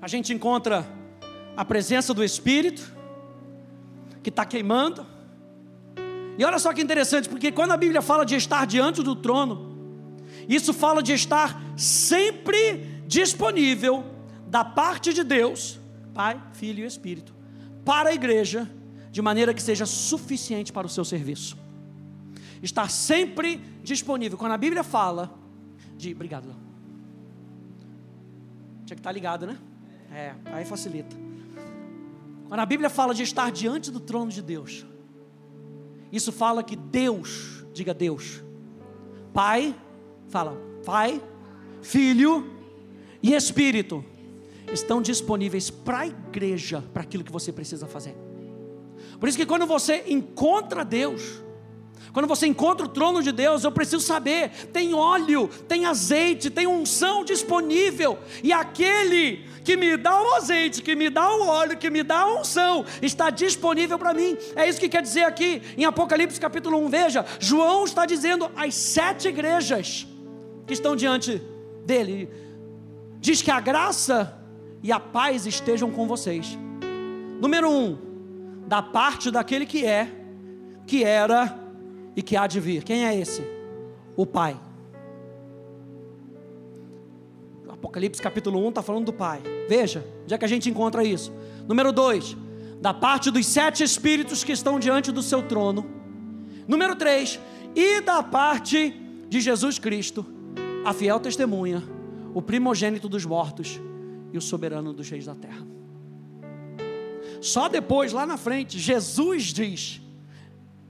a 0.00 0.08
gente 0.08 0.32
encontra 0.32 0.84
a 1.56 1.64
presença 1.64 2.12
do 2.12 2.24
Espírito, 2.24 2.82
que 4.24 4.28
está 4.28 4.44
queimando, 4.44 5.06
e 6.36 6.44
olha 6.44 6.58
só 6.58 6.72
que 6.72 6.82
interessante, 6.82 7.28
porque 7.28 7.52
quando 7.52 7.70
a 7.70 7.76
Bíblia 7.76 8.02
fala 8.02 8.26
de 8.26 8.34
estar 8.34 8.66
diante 8.66 9.04
do 9.04 9.14
trono, 9.14 9.70
isso 10.48 10.74
fala 10.74 11.00
de 11.00 11.12
estar 11.12 11.62
sempre 11.76 13.02
disponível 13.06 14.04
da 14.48 14.64
parte 14.64 15.12
de 15.12 15.22
Deus, 15.22 15.78
Pai, 16.12 16.42
Filho 16.54 16.82
e 16.82 16.86
Espírito, 16.86 17.32
para 17.84 18.10
a 18.10 18.14
igreja, 18.14 18.68
de 19.12 19.20
maneira 19.20 19.52
que 19.52 19.62
seja 19.62 19.84
suficiente 19.84 20.72
para 20.72 20.86
o 20.86 20.90
seu 20.90 21.04
serviço. 21.04 21.56
Estar 22.62 22.90
sempre 22.90 23.60
disponível. 23.84 24.38
Quando 24.38 24.52
a 24.52 24.56
Bíblia 24.56 24.82
fala 24.82 25.30
de. 25.96 26.12
Obrigado. 26.12 26.46
Tinha 28.86 28.96
que 28.96 29.00
estar 29.00 29.12
ligado, 29.12 29.46
né? 29.46 29.58
É, 30.10 30.34
aí 30.46 30.64
facilita. 30.64 31.14
Quando 32.48 32.60
a 32.60 32.66
Bíblia 32.66 32.88
fala 32.88 33.14
de 33.14 33.22
estar 33.22 33.50
diante 33.52 33.90
do 33.90 34.00
trono 34.00 34.30
de 34.30 34.40
Deus, 34.40 34.86
isso 36.10 36.32
fala 36.32 36.62
que 36.62 36.76
Deus, 36.76 37.64
diga 37.72 37.92
Deus, 37.92 38.42
Pai, 39.32 39.74
fala 40.28 40.56
Pai, 40.84 41.22
Filho 41.82 42.50
e 43.22 43.34
Espírito, 43.34 44.04
estão 44.72 45.02
disponíveis 45.02 45.70
para 45.70 46.00
a 46.00 46.06
igreja, 46.06 46.82
para 46.92 47.02
aquilo 47.02 47.24
que 47.24 47.32
você 47.32 47.52
precisa 47.52 47.86
fazer. 47.86 48.31
Por 49.18 49.28
isso 49.28 49.38
que 49.38 49.46
quando 49.46 49.66
você 49.66 50.04
encontra 50.08 50.84
Deus, 50.84 51.42
quando 52.12 52.26
você 52.26 52.46
encontra 52.46 52.84
o 52.84 52.88
trono 52.88 53.22
de 53.22 53.32
Deus, 53.32 53.64
eu 53.64 53.72
preciso 53.72 54.00
saber: 54.00 54.50
tem 54.72 54.94
óleo, 54.94 55.48
tem 55.66 55.86
azeite, 55.86 56.50
tem 56.50 56.66
unção 56.66 57.24
disponível, 57.24 58.18
e 58.42 58.52
aquele 58.52 59.44
que 59.64 59.76
me 59.76 59.96
dá 59.96 60.20
o 60.20 60.34
azeite, 60.34 60.82
que 60.82 60.94
me 60.94 61.08
dá 61.08 61.34
o 61.34 61.46
óleo, 61.46 61.78
que 61.78 61.88
me 61.88 62.02
dá 62.02 62.20
a 62.20 62.40
unção, 62.40 62.84
está 63.00 63.30
disponível 63.30 63.98
para 63.98 64.12
mim. 64.12 64.36
É 64.54 64.68
isso 64.68 64.80
que 64.80 64.88
quer 64.88 65.02
dizer 65.02 65.22
aqui 65.22 65.62
em 65.76 65.84
Apocalipse 65.84 66.38
capítulo 66.38 66.78
1. 66.84 66.88
Veja, 66.88 67.24
João 67.38 67.84
está 67.84 68.04
dizendo 68.04 68.50
às 68.54 68.74
sete 68.74 69.28
igrejas 69.28 70.06
que 70.66 70.74
estão 70.74 70.94
diante 70.94 71.40
dele: 71.86 72.28
diz 73.20 73.40
que 73.40 73.50
a 73.50 73.60
graça 73.60 74.38
e 74.82 74.92
a 74.92 75.00
paz 75.00 75.46
estejam 75.46 75.90
com 75.90 76.06
vocês. 76.06 76.58
Número 77.40 77.70
um, 77.70 78.11
da 78.66 78.82
parte 78.82 79.30
daquele 79.30 79.66
que 79.66 79.84
é, 79.84 80.10
que 80.86 81.04
era 81.04 81.58
e 82.16 82.22
que 82.22 82.36
há 82.36 82.46
de 82.46 82.60
vir. 82.60 82.82
Quem 82.84 83.06
é 83.06 83.14
esse? 83.14 83.42
O 84.16 84.26
Pai. 84.26 84.58
Apocalipse 87.82 88.22
capítulo 88.22 88.64
1 88.64 88.68
está 88.68 88.82
falando 88.82 89.06
do 89.06 89.12
Pai. 89.12 89.42
Veja, 89.68 90.06
onde 90.22 90.32
é 90.32 90.38
que 90.38 90.44
a 90.44 90.48
gente 90.48 90.70
encontra 90.70 91.02
isso? 91.02 91.32
Número 91.66 91.92
2, 91.92 92.36
da 92.80 92.94
parte 92.94 93.28
dos 93.28 93.44
sete 93.44 93.82
espíritos 93.82 94.44
que 94.44 94.52
estão 94.52 94.78
diante 94.78 95.10
do 95.10 95.20
seu 95.20 95.42
trono. 95.42 95.84
Número 96.68 96.94
3, 96.94 97.40
e 97.74 98.00
da 98.00 98.22
parte 98.22 98.94
de 99.28 99.40
Jesus 99.40 99.80
Cristo, 99.80 100.24
a 100.84 100.92
fiel 100.92 101.18
testemunha, 101.18 101.82
o 102.32 102.40
primogênito 102.40 103.08
dos 103.08 103.24
mortos 103.24 103.80
e 104.32 104.38
o 104.38 104.40
soberano 104.40 104.92
dos 104.92 105.08
reis 105.10 105.26
da 105.26 105.34
terra. 105.34 105.71
Só 107.42 107.68
depois, 107.68 108.12
lá 108.12 108.24
na 108.24 108.36
frente, 108.36 108.78
Jesus 108.78 109.52
diz 109.52 110.00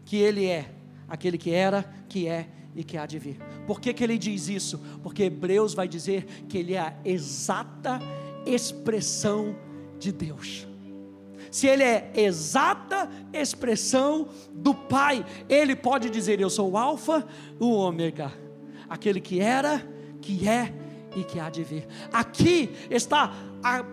que 0.04 0.16
Ele 0.16 0.46
é 0.46 0.70
aquele 1.08 1.36
que 1.36 1.50
era, 1.50 1.82
que 2.08 2.28
é 2.28 2.48
e 2.74 2.82
que 2.82 2.96
há 2.96 3.06
de 3.06 3.18
vir. 3.18 3.38
Por 3.66 3.80
que, 3.80 3.92
que 3.92 4.02
ele 4.02 4.16
diz 4.16 4.48
isso? 4.48 4.80
Porque 5.02 5.24
Hebreus 5.24 5.74
vai 5.74 5.86
dizer 5.86 6.24
que 6.48 6.58
ele 6.58 6.74
é 6.74 6.80
a 6.80 6.94
exata 7.04 8.00
expressão 8.46 9.54
de 9.98 10.10
Deus. 10.10 10.66
se 11.50 11.66
ele 11.66 11.82
é 11.82 12.10
exata 12.14 13.10
expressão 13.32 14.28
do 14.52 14.74
Pai, 14.74 15.24
ele 15.48 15.76
pode 15.76 16.08
dizer: 16.08 16.40
Eu 16.40 16.48
sou 16.48 16.70
o 16.70 16.78
Alfa, 16.78 17.26
o 17.60 17.72
Ômega, 17.72 18.32
aquele 18.88 19.20
que 19.20 19.38
era, 19.38 19.86
que 20.20 20.48
é 20.48 20.72
e 21.14 21.24
que 21.24 21.38
há 21.38 21.50
de 21.50 21.62
vir. 21.62 21.86
Aqui 22.10 22.70
está 22.90 23.34
a 23.62 23.84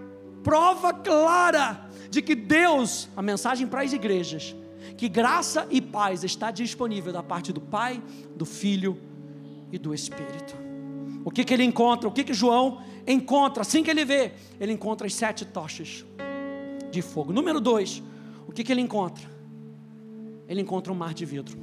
prova 0.43 0.93
clara 0.93 1.89
de 2.09 2.21
que 2.21 2.35
Deus, 2.35 3.07
a 3.15 3.21
mensagem 3.21 3.67
para 3.67 3.81
as 3.81 3.93
igrejas, 3.93 4.55
que 4.97 5.07
graça 5.07 5.67
e 5.69 5.81
paz 5.81 6.23
está 6.23 6.51
disponível 6.51 7.13
da 7.13 7.23
parte 7.23 7.53
do 7.53 7.61
Pai, 7.61 8.01
do 8.35 8.45
Filho 8.45 8.99
e 9.71 9.77
do 9.77 9.93
Espírito. 9.93 10.55
O 11.23 11.31
que, 11.31 11.43
que 11.43 11.53
ele 11.53 11.63
encontra? 11.63 12.07
O 12.07 12.11
que, 12.11 12.23
que 12.23 12.33
João 12.33 12.81
encontra? 13.05 13.61
Assim 13.61 13.83
que 13.83 13.91
ele 13.91 14.03
vê, 14.03 14.33
ele 14.59 14.73
encontra 14.73 15.05
as 15.05 15.13
sete 15.13 15.45
tochas 15.45 16.05
de 16.91 17.01
fogo. 17.01 17.31
Número 17.31 17.59
dois, 17.59 18.01
o 18.47 18.51
que, 18.51 18.63
que 18.63 18.71
ele 18.71 18.81
encontra? 18.81 19.29
Ele 20.47 20.61
encontra 20.61 20.91
um 20.91 20.95
mar 20.95 21.13
de 21.13 21.25
vidro. 21.25 21.57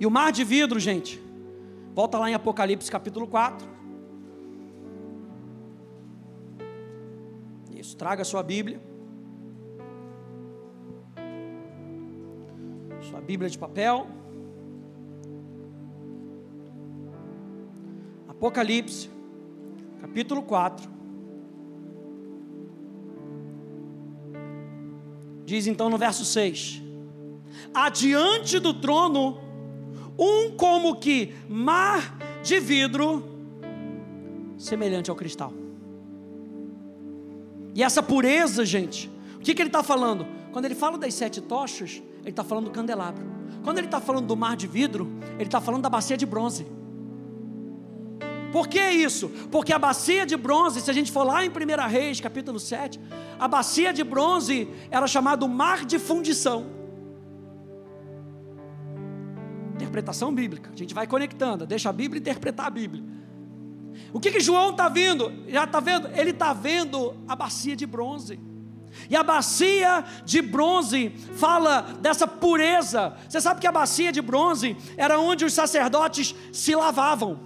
E 0.00 0.06
o 0.06 0.10
mar 0.10 0.32
de 0.32 0.42
vidro, 0.42 0.80
gente, 0.80 1.20
volta 1.94 2.18
lá 2.18 2.30
em 2.30 2.34
Apocalipse 2.34 2.90
capítulo 2.90 3.26
4. 3.26 3.73
Traga 7.92 8.22
a 8.22 8.24
sua 8.24 8.42
Bíblia. 8.42 8.80
Sua 13.02 13.20
Bíblia 13.20 13.50
de 13.50 13.58
papel. 13.58 14.06
Apocalipse, 18.26 19.10
capítulo 20.00 20.42
4. 20.42 20.90
Diz 25.44 25.66
então 25.66 25.90
no 25.90 25.98
verso 25.98 26.24
6: 26.24 26.82
Adiante 27.72 28.58
do 28.58 28.72
trono, 28.72 29.38
um 30.18 30.56
como 30.56 30.96
que 30.96 31.34
mar 31.48 32.18
de 32.42 32.58
vidro, 32.60 33.22
semelhante 34.56 35.10
ao 35.10 35.16
cristal. 35.16 35.63
E 37.74 37.82
essa 37.82 38.02
pureza, 38.02 38.64
gente, 38.64 39.10
o 39.34 39.40
que, 39.40 39.54
que 39.54 39.60
ele 39.60 39.68
está 39.68 39.82
falando? 39.82 40.26
Quando 40.52 40.64
ele 40.66 40.74
fala 40.74 40.96
das 40.96 41.12
sete 41.12 41.40
tochas, 41.40 42.02
ele 42.20 42.30
está 42.30 42.44
falando 42.44 42.66
do 42.66 42.70
candelabro. 42.70 43.26
Quando 43.64 43.78
ele 43.78 43.88
está 43.88 44.00
falando 44.00 44.26
do 44.26 44.36
mar 44.36 44.56
de 44.56 44.66
vidro, 44.66 45.10
ele 45.34 45.44
está 45.44 45.60
falando 45.60 45.82
da 45.82 45.90
bacia 45.90 46.16
de 46.16 46.24
bronze. 46.24 46.64
Por 48.52 48.68
que 48.68 48.80
isso? 48.80 49.28
Porque 49.50 49.72
a 49.72 49.78
bacia 49.80 50.24
de 50.24 50.36
bronze, 50.36 50.80
se 50.80 50.88
a 50.88 50.94
gente 50.94 51.10
for 51.10 51.24
lá 51.24 51.44
em 51.44 51.48
1 51.48 51.88
Reis, 51.88 52.20
capítulo 52.20 52.60
7, 52.60 53.00
a 53.36 53.48
bacia 53.48 53.92
de 53.92 54.04
bronze 54.04 54.68
era 54.92 55.08
chamada 55.08 55.44
mar 55.48 55.84
de 55.84 55.98
fundição. 55.98 56.66
Interpretação 59.74 60.32
bíblica. 60.32 60.70
A 60.72 60.76
gente 60.76 60.94
vai 60.94 61.04
conectando, 61.04 61.66
deixa 61.66 61.90
a 61.90 61.92
Bíblia 61.92 62.20
interpretar 62.20 62.66
a 62.66 62.70
Bíblia. 62.70 63.02
O 64.12 64.20
que, 64.20 64.30
que 64.30 64.40
João 64.40 64.70
está 64.70 64.88
vendo? 64.88 65.32
Já 65.48 65.64
está 65.64 65.80
vendo? 65.80 66.08
Ele 66.08 66.30
está 66.30 66.52
vendo 66.52 67.14
a 67.26 67.34
bacia 67.34 67.74
de 67.74 67.86
bronze. 67.86 68.38
E 69.08 69.16
a 69.16 69.22
bacia 69.22 70.04
de 70.24 70.40
bronze 70.40 71.10
fala 71.36 71.82
dessa 72.00 72.26
pureza. 72.26 73.16
Você 73.28 73.40
sabe 73.40 73.60
que 73.60 73.66
a 73.66 73.72
bacia 73.72 74.12
de 74.12 74.22
bronze 74.22 74.76
era 74.96 75.18
onde 75.18 75.44
os 75.44 75.52
sacerdotes 75.52 76.34
se 76.52 76.74
lavavam 76.74 77.38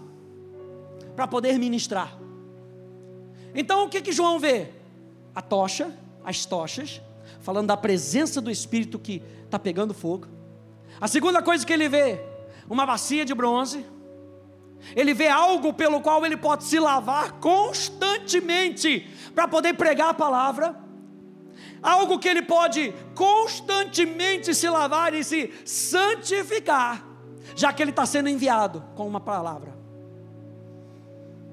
para 1.17 1.27
poder 1.27 1.59
ministrar. 1.59 2.17
Então 3.55 3.87
o 3.87 3.89
que 3.89 4.01
que 4.01 4.13
João 4.13 4.39
vê? 4.39 4.71
A 5.35 5.43
tocha, 5.43 5.97
as 6.25 6.45
tochas, 6.45 7.01
falando 7.41 7.69
da 7.69 7.77
presença 7.77 8.41
do 8.41 8.51
Espírito 8.51 8.99
que 8.99 9.23
está 9.45 9.59
pegando 9.59 9.95
fogo. 9.95 10.27
A 11.01 11.09
segunda 11.09 11.43
coisa 11.43 11.65
que 11.65 11.73
ele 11.73 11.89
vê, 11.89 12.21
uma 12.69 12.85
bacia 12.85 13.25
de 13.25 13.35
bronze. 13.35 13.85
Ele 14.95 15.13
vê 15.13 15.29
algo 15.29 15.73
pelo 15.73 16.01
qual 16.01 16.25
ele 16.25 16.37
pode 16.37 16.65
se 16.65 16.79
lavar 16.79 17.33
constantemente 17.33 19.09
para 19.35 19.47
poder 19.47 19.75
pregar 19.75 20.11
a 20.11 20.15
palavra. 20.15 20.77
Algo 21.83 22.19
que 22.19 22.29
ele 22.29 22.43
pode 22.43 22.93
constantemente 23.15 24.55
se 24.55 24.69
lavar 24.69 25.15
e 25.15 25.23
se 25.23 25.53
santificar, 25.65 27.05
já 27.55 27.73
que 27.73 27.83
ele 27.83 27.91
está 27.91 28.05
sendo 28.07 28.29
enviado 28.29 28.83
com 28.95 29.07
uma 29.07 29.21
palavra. 29.21 29.77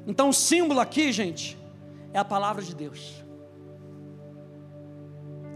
Então 0.07 0.29
o 0.29 0.33
símbolo 0.33 0.79
aqui, 0.79 1.11
gente, 1.11 1.57
é 2.13 2.19
a 2.19 2.25
palavra 2.25 2.61
de 2.61 2.73
Deus. 2.73 3.23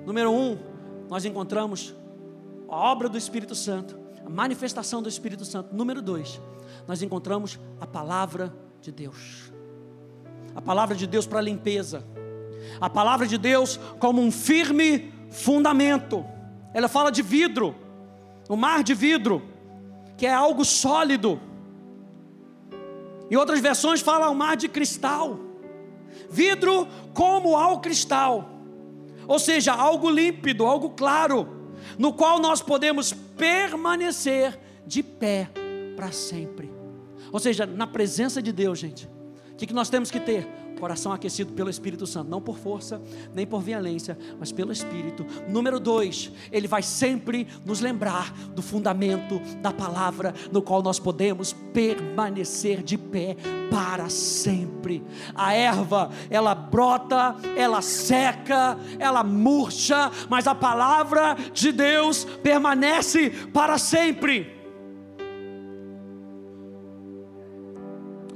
Número 0.05 0.31
um, 0.31 0.57
nós 1.09 1.25
encontramos 1.25 1.95
a 2.67 2.75
obra 2.75 3.09
do 3.09 3.17
Espírito 3.17 3.55
Santo, 3.55 3.97
a 4.25 4.29
manifestação 4.29 5.01
do 5.01 5.09
Espírito 5.09 5.45
Santo. 5.45 5.75
Número 5.75 6.01
dois, 6.01 6.39
nós 6.87 7.01
encontramos 7.01 7.59
a 7.79 7.87
palavra 7.87 8.53
de 8.81 8.91
Deus. 8.91 9.51
A 10.55 10.61
palavra 10.61 10.95
de 10.95 11.05
Deus 11.05 11.25
para 11.25 11.41
limpeza. 11.41 12.03
A 12.79 12.89
palavra 12.89 13.27
de 13.27 13.37
Deus 13.37 13.79
como 13.99 14.21
um 14.21 14.31
firme 14.31 15.13
fundamento. 15.29 16.25
Ela 16.73 16.87
fala 16.87 17.11
de 17.11 17.21
vidro, 17.21 17.75
o 18.47 18.55
mar 18.55 18.83
de 18.83 18.93
vidro, 18.93 19.41
que 20.17 20.25
é 20.25 20.33
algo 20.33 20.63
sólido 20.65 21.39
em 23.29 23.35
outras 23.35 23.59
versões 23.59 24.01
fala 24.01 24.29
o 24.29 24.35
mar 24.35 24.57
de 24.57 24.67
cristal. 24.67 25.39
Vidro 26.29 26.87
como 27.13 27.55
ao 27.55 27.79
cristal. 27.79 28.49
Ou 29.27 29.37
seja, 29.37 29.73
algo 29.73 30.09
límpido, 30.09 30.65
algo 30.65 30.91
claro, 30.91 31.47
no 31.97 32.11
qual 32.11 32.39
nós 32.39 32.61
podemos 32.61 33.13
permanecer 33.13 34.59
de 34.87 35.03
pé 35.03 35.49
para 35.99 36.13
sempre. 36.13 36.71
Ou 37.29 37.41
seja, 37.41 37.65
na 37.65 37.85
presença 37.85 38.41
de 38.41 38.53
Deus, 38.53 38.79
gente. 38.79 39.05
O 39.51 39.55
que, 39.57 39.67
que 39.67 39.73
nós 39.73 39.89
temos 39.89 40.09
que 40.09 40.21
ter? 40.21 40.47
Coração 40.79 41.11
aquecido 41.11 41.51
pelo 41.51 41.69
Espírito 41.69 42.07
Santo, 42.07 42.31
não 42.31 42.39
por 42.39 42.57
força, 42.57 43.01
nem 43.33 43.45
por 43.45 43.61
violência, 43.61 44.17
mas 44.39 44.49
pelo 44.49 44.71
Espírito. 44.71 45.25
Número 45.49 45.77
dois, 45.77 46.31
ele 46.53 46.69
vai 46.69 46.81
sempre 46.81 47.45
nos 47.65 47.81
lembrar 47.81 48.31
do 48.55 48.61
fundamento 48.61 49.41
da 49.61 49.73
palavra, 49.73 50.33
no 50.53 50.61
qual 50.61 50.81
nós 50.81 50.97
podemos 50.99 51.51
permanecer 51.73 52.81
de 52.81 52.97
pé 52.97 53.35
para 53.69 54.07
sempre. 54.07 55.03
A 55.35 55.53
erva, 55.53 56.11
ela 56.29 56.55
brota, 56.55 57.35
ela 57.57 57.81
seca, 57.81 58.77
ela 58.97 59.21
murcha, 59.21 60.09
mas 60.29 60.47
a 60.47 60.55
palavra 60.55 61.35
de 61.51 61.73
Deus 61.73 62.23
permanece 62.41 63.31
para 63.51 63.77
sempre. 63.77 64.58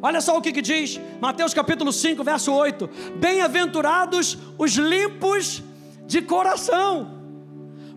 Olha 0.04 0.20
só 0.20 0.38
o 0.38 0.42
que, 0.42 0.52
que 0.52 0.62
diz 0.62 1.00
Mateus 1.22 1.54
capítulo 1.54 1.94
5, 1.94 2.22
verso 2.26 2.52
8: 2.52 2.90
Bem-aventurados 3.16 4.38
os 4.58 4.74
limpos 4.74 5.64
de 6.06 6.22
coração, 6.22 7.22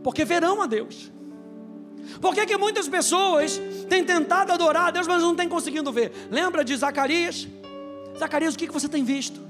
porque 0.04 0.24
verão 0.24 0.62
a 0.62 0.66
Deus. 0.66 1.10
Por 2.20 2.32
que, 2.32 2.46
que 2.46 2.56
muitas 2.56 2.88
pessoas 2.88 3.60
têm 3.88 4.04
tentado 4.04 4.52
adorar 4.52 4.86
a 4.86 4.90
Deus, 4.92 5.08
mas 5.08 5.20
não 5.20 5.34
têm 5.34 5.48
conseguido 5.48 5.90
ver? 5.90 6.28
Lembra 6.30 6.64
de 6.64 6.76
Zacarias? 6.76 7.48
Zacarias, 8.16 8.54
o 8.54 8.58
que, 8.58 8.68
que 8.68 8.72
você 8.72 8.88
tem 8.88 9.02
visto? 9.02 9.44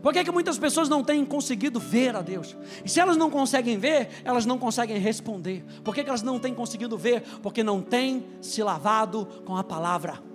Por 0.00 0.12
que, 0.12 0.22
que 0.22 0.30
muitas 0.30 0.56
pessoas 0.56 0.88
não 0.88 1.02
têm 1.02 1.24
conseguido 1.24 1.80
ver 1.80 2.14
a 2.14 2.22
Deus? 2.22 2.56
E 2.84 2.88
se 2.88 3.00
elas 3.00 3.16
não 3.16 3.28
conseguem 3.28 3.76
ver, 3.76 4.10
elas 4.24 4.46
não 4.46 4.58
conseguem 4.58 4.96
responder. 4.98 5.64
Por 5.82 5.92
que, 5.92 6.04
que 6.04 6.08
elas 6.08 6.22
não 6.22 6.38
têm 6.38 6.54
conseguido 6.54 6.96
ver? 6.96 7.24
Porque 7.42 7.64
não 7.64 7.82
têm 7.82 8.24
se 8.40 8.62
lavado 8.62 9.26
com 9.44 9.56
a 9.56 9.64
palavra 9.64 10.29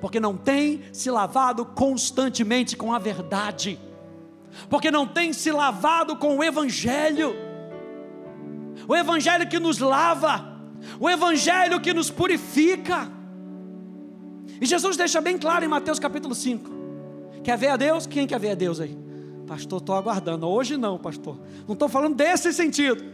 porque 0.00 0.20
não 0.20 0.36
tem 0.36 0.82
se 0.92 1.10
lavado 1.10 1.64
constantemente 1.64 2.76
com 2.76 2.92
a 2.92 2.98
verdade, 2.98 3.78
porque 4.68 4.90
não 4.90 5.06
tem 5.06 5.32
se 5.32 5.50
lavado 5.50 6.16
com 6.16 6.38
o 6.38 6.44
Evangelho, 6.44 7.34
o 8.88 8.96
Evangelho 8.96 9.48
que 9.48 9.58
nos 9.58 9.78
lava, 9.78 10.60
o 10.98 11.08
Evangelho 11.08 11.80
que 11.80 11.92
nos 11.92 12.10
purifica. 12.10 13.10
E 14.60 14.66
Jesus 14.66 14.96
deixa 14.96 15.20
bem 15.20 15.38
claro 15.38 15.64
em 15.64 15.68
Mateus 15.68 15.98
capítulo 15.98 16.34
5: 16.34 16.70
quer 17.42 17.56
ver 17.56 17.68
a 17.68 17.76
Deus? 17.76 18.06
Quem 18.06 18.26
quer 18.26 18.38
ver 18.38 18.50
a 18.50 18.54
Deus 18.54 18.80
aí? 18.80 18.96
Pastor, 19.46 19.80
estou 19.80 19.94
aguardando. 19.94 20.46
Hoje 20.46 20.76
não, 20.76 20.98
pastor. 20.98 21.38
Não 21.66 21.74
estou 21.74 21.88
falando 21.88 22.14
desse 22.14 22.52
sentido. 22.52 23.04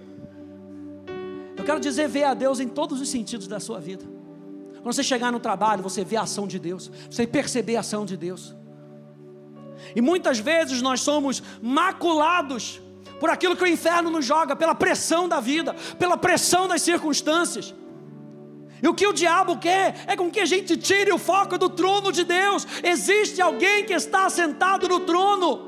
Eu 1.57 1.65
quero 1.65 1.81
dizer 1.81 2.09
ver 2.09 2.25
a 2.25 2.35
Deus 2.35 2.61
em 2.61 2.69
todos 2.69 3.01
os 3.01 3.09
sentidos 3.09 3.49
da 3.49 3.59
sua 3.59 3.81
vida. 3.81 4.18
Quando 4.89 4.95
você 4.95 5.03
chegar 5.03 5.31
no 5.31 5.39
trabalho, 5.39 5.83
você 5.83 6.03
vê 6.03 6.17
a 6.17 6.23
ação 6.23 6.47
de 6.49 6.59
Deus, 6.59 6.91
você 7.11 7.27
perceber 7.27 7.77
a 7.77 7.81
ação 7.81 8.07
de 8.07 8.17
Deus. 8.17 8.57
E 9.95 10.01
muitas 10.01 10.39
vezes 10.39 10.81
nós 10.81 11.03
somos 11.03 11.43
maculados 11.61 12.81
por 13.21 13.29
aquilo 13.29 13.55
que 13.55 13.63
o 13.63 13.67
inferno 13.67 14.09
nos 14.09 14.25
joga, 14.25 14.57
pela 14.57 14.75
pressão 14.75 15.29
da 15.29 15.41
vida, 15.41 15.75
pela 15.99 16.17
pressão 16.17 16.67
das 16.67 16.81
circunstâncias. 16.81 17.75
E 18.83 18.89
o 18.89 18.95
que 18.95 19.07
o 19.07 19.13
diabo 19.13 19.59
quer 19.59 19.95
é 20.07 20.17
com 20.17 20.31
que 20.31 20.41
a 20.41 20.47
gente 20.47 20.75
tire 20.75 21.13
o 21.13 21.19
foco 21.19 21.59
do 21.59 21.69
trono 21.69 22.11
de 22.11 22.25
Deus. 22.25 22.67
Existe 22.83 23.43
alguém 23.43 23.85
que 23.85 23.93
está 23.93 24.31
sentado 24.31 24.89
no 24.89 25.01
trono. 25.01 25.68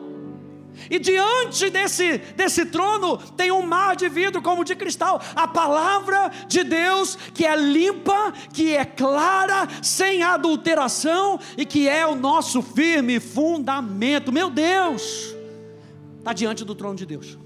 E 0.89 0.99
diante 0.99 1.69
desse, 1.71 2.19
desse 2.37 2.67
trono 2.67 3.19
tem 3.37 3.51
um 3.51 3.63
mar 3.63 3.97
de 3.97 4.09
vidro 4.09 4.41
como 4.41 4.65
de 4.65 4.75
cristal. 4.75 5.21
A 5.35 5.47
palavra 5.47 6.31
de 6.47 6.63
Deus 6.63 7.17
que 7.35 7.45
é 7.45 7.57
limpa, 7.57 8.33
que 8.53 8.75
é 8.75 8.85
clara, 8.85 9.69
sem 9.83 10.23
adulteração 10.23 11.39
e 11.57 11.65
que 11.67 11.89
é 11.89 12.07
o 12.07 12.15
nosso 12.15 12.63
firme 12.63 13.21
fundamento. 13.21 14.33
Meu 14.33 14.51
Deus! 14.51 15.35
Está 16.19 16.33
diante 16.33 16.65
do 16.65 16.75
trono 16.75 16.97
de 16.97 17.07
Deus. 17.07 17.39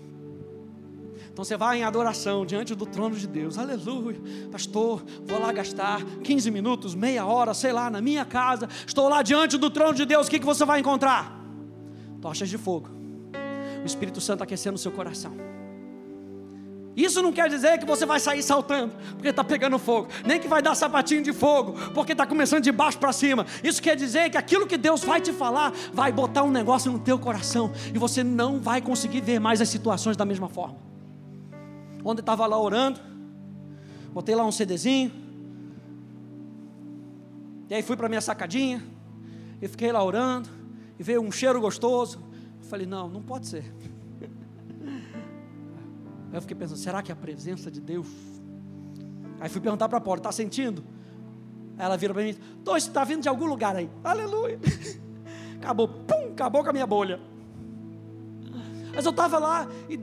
Então 1.34 1.44
você 1.44 1.56
vai 1.56 1.78
em 1.78 1.82
adoração 1.82 2.46
diante 2.46 2.76
do 2.76 2.86
trono 2.86 3.16
de 3.16 3.26
Deus, 3.26 3.58
aleluia, 3.58 4.20
pastor. 4.52 5.02
Vou 5.26 5.40
lá 5.40 5.52
gastar 5.52 6.00
15 6.22 6.48
minutos, 6.48 6.94
meia 6.94 7.26
hora, 7.26 7.52
sei 7.52 7.72
lá, 7.72 7.90
na 7.90 8.00
minha 8.00 8.24
casa. 8.24 8.68
Estou 8.86 9.08
lá 9.08 9.20
diante 9.20 9.58
do 9.58 9.68
trono 9.68 9.94
de 9.94 10.04
Deus. 10.04 10.28
O 10.28 10.30
que, 10.30 10.38
que 10.38 10.46
você 10.46 10.64
vai 10.64 10.78
encontrar? 10.78 11.36
Tochas 12.20 12.48
de 12.48 12.56
fogo, 12.56 12.88
o 13.84 13.86
Espírito 13.86 14.20
Santo 14.20 14.42
aquecendo 14.42 14.76
o 14.76 14.78
seu 14.78 14.90
coração. 14.90 15.32
Isso 16.96 17.20
não 17.20 17.32
quer 17.32 17.48
dizer 17.48 17.78
que 17.78 17.84
você 17.84 18.06
vai 18.06 18.20
sair 18.20 18.42
saltando, 18.42 18.94
porque 19.14 19.28
está 19.28 19.42
pegando 19.42 19.78
fogo, 19.78 20.08
nem 20.24 20.38
que 20.38 20.46
vai 20.46 20.62
dar 20.62 20.74
sapatinho 20.74 21.22
de 21.22 21.32
fogo, 21.32 21.72
porque 21.92 22.12
está 22.12 22.24
começando 22.24 22.62
de 22.62 22.70
baixo 22.70 22.98
para 22.98 23.12
cima. 23.12 23.44
Isso 23.64 23.82
quer 23.82 23.96
dizer 23.96 24.30
que 24.30 24.38
aquilo 24.38 24.66
que 24.66 24.76
Deus 24.76 25.02
vai 25.02 25.20
te 25.20 25.32
falar, 25.32 25.72
vai 25.92 26.12
botar 26.12 26.44
um 26.44 26.50
negócio 26.50 26.90
no 26.90 26.98
teu 26.98 27.18
coração, 27.18 27.72
e 27.92 27.98
você 27.98 28.22
não 28.22 28.60
vai 28.60 28.80
conseguir 28.80 29.20
ver 29.20 29.40
mais 29.40 29.60
as 29.60 29.68
situações 29.68 30.16
da 30.16 30.24
mesma 30.24 30.48
forma. 30.48 30.76
Ontem 32.04 32.20
estava 32.20 32.46
lá 32.46 32.58
orando, 32.58 33.00
botei 34.12 34.34
lá 34.34 34.44
um 34.44 34.52
CDzinho, 34.52 35.10
e 37.68 37.74
aí 37.74 37.82
fui 37.82 37.96
para 37.96 38.08
minha 38.08 38.20
sacadinha, 38.20 38.80
e 39.60 39.66
fiquei 39.66 39.90
lá 39.90 40.02
orando, 40.02 40.48
e 40.96 41.02
veio 41.02 41.20
um 41.20 41.32
cheiro 41.32 41.60
gostoso. 41.60 42.22
Eu 42.64 42.70
falei, 42.70 42.86
não, 42.86 43.08
não 43.10 43.20
pode 43.20 43.46
ser. 43.46 43.70
Aí 46.30 46.38
eu 46.38 46.40
fiquei 46.40 46.56
pensando, 46.56 46.78
será 46.78 47.02
que 47.02 47.12
é 47.12 47.14
a 47.14 47.16
presença 47.16 47.70
de 47.70 47.78
Deus? 47.78 48.06
Aí 49.38 49.50
fui 49.50 49.60
perguntar 49.60 49.86
para 49.86 49.98
a 49.98 50.00
porta, 50.00 50.30
está 50.30 50.32
sentindo? 50.32 50.82
Aí 51.76 51.84
ela 51.84 51.98
vira 51.98 52.14
para 52.14 52.22
mim, 52.22 52.34
então 52.60 52.74
está 52.74 53.04
vindo 53.04 53.20
de 53.20 53.28
algum 53.28 53.44
lugar 53.44 53.76
aí. 53.76 53.90
Aleluia. 54.02 54.58
Acabou, 55.60 55.88
pum, 55.88 56.32
acabou 56.32 56.62
com 56.62 56.70
a 56.70 56.72
minha 56.72 56.86
bolha. 56.86 57.20
Mas 58.94 59.04
eu 59.04 59.10
estava 59.10 59.38
lá 59.38 59.68
e, 59.88 59.94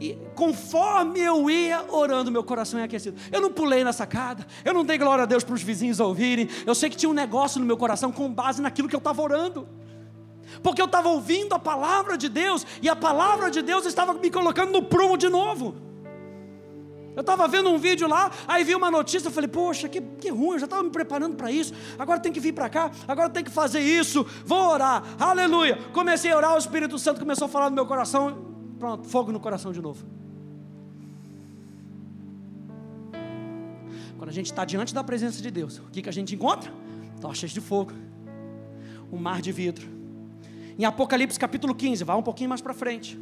e, 0.00 0.18
conforme 0.34 1.20
eu 1.20 1.50
ia 1.50 1.84
orando, 1.88 2.30
meu 2.30 2.42
coração 2.44 2.78
ia 2.78 2.86
aquecido. 2.86 3.16
Eu 3.30 3.40
não 3.40 3.52
pulei 3.52 3.84
na 3.84 3.92
sacada, 3.92 4.46
eu 4.64 4.72
não 4.72 4.84
dei 4.84 4.96
glória 4.96 5.22
a 5.24 5.26
Deus 5.26 5.44
para 5.44 5.54
os 5.54 5.62
vizinhos 5.62 6.00
ouvirem. 6.00 6.48
Eu 6.64 6.74
sei 6.74 6.88
que 6.88 6.96
tinha 6.96 7.10
um 7.10 7.14
negócio 7.14 7.60
no 7.60 7.66
meu 7.66 7.76
coração 7.76 8.10
com 8.10 8.32
base 8.32 8.62
naquilo 8.62 8.88
que 8.88 8.94
eu 8.94 8.98
estava 8.98 9.20
orando. 9.20 9.68
Porque 10.62 10.80
eu 10.80 10.86
estava 10.86 11.08
ouvindo 11.08 11.54
a 11.54 11.58
palavra 11.58 12.16
de 12.16 12.28
Deus 12.28 12.66
e 12.82 12.88
a 12.88 12.96
palavra 12.96 13.50
de 13.50 13.62
Deus 13.62 13.86
estava 13.86 14.14
me 14.14 14.30
colocando 14.30 14.72
no 14.72 14.82
prumo 14.82 15.16
de 15.16 15.28
novo. 15.28 15.88
Eu 17.18 17.22
estava 17.22 17.48
vendo 17.48 17.68
um 17.68 17.78
vídeo 17.78 18.06
lá, 18.06 18.30
aí 18.46 18.62
vi 18.62 18.76
uma 18.76 18.92
notícia, 18.92 19.26
eu 19.26 19.32
falei, 19.32 19.48
poxa, 19.48 19.88
que, 19.88 20.00
que 20.00 20.30
ruim, 20.30 20.52
eu 20.52 20.60
já 20.60 20.66
estava 20.66 20.84
me 20.84 20.90
preparando 20.90 21.34
para 21.34 21.50
isso, 21.50 21.74
agora 21.98 22.20
tem 22.20 22.30
que 22.30 22.38
vir 22.38 22.52
para 22.52 22.68
cá, 22.68 22.92
agora 23.08 23.28
tem 23.28 23.42
que 23.42 23.50
fazer 23.50 23.80
isso, 23.80 24.24
vou 24.44 24.68
orar, 24.68 25.02
aleluia. 25.18 25.76
Comecei 25.92 26.30
a 26.30 26.36
orar, 26.36 26.54
o 26.54 26.58
Espírito 26.58 26.96
Santo 26.96 27.18
começou 27.18 27.46
a 27.46 27.48
falar 27.48 27.70
no 27.70 27.74
meu 27.74 27.86
coração, 27.86 28.38
pronto, 28.78 29.08
fogo 29.08 29.32
no 29.32 29.40
coração 29.40 29.72
de 29.72 29.82
novo. 29.82 30.06
Quando 34.16 34.30
a 34.30 34.32
gente 34.32 34.46
está 34.46 34.64
diante 34.64 34.94
da 34.94 35.02
presença 35.02 35.42
de 35.42 35.50
Deus, 35.50 35.78
o 35.78 35.90
que, 35.90 36.02
que 36.02 36.08
a 36.08 36.12
gente 36.12 36.36
encontra? 36.36 36.72
Tochas 37.20 37.50
de 37.50 37.60
fogo, 37.60 37.92
um 39.10 39.18
mar 39.18 39.42
de 39.42 39.50
vidro. 39.50 39.97
Em 40.78 40.84
Apocalipse 40.84 41.36
capítulo 41.36 41.74
15, 41.74 42.04
vai 42.04 42.16
um 42.16 42.22
pouquinho 42.22 42.48
mais 42.48 42.60
para 42.60 42.72
frente. 42.72 43.18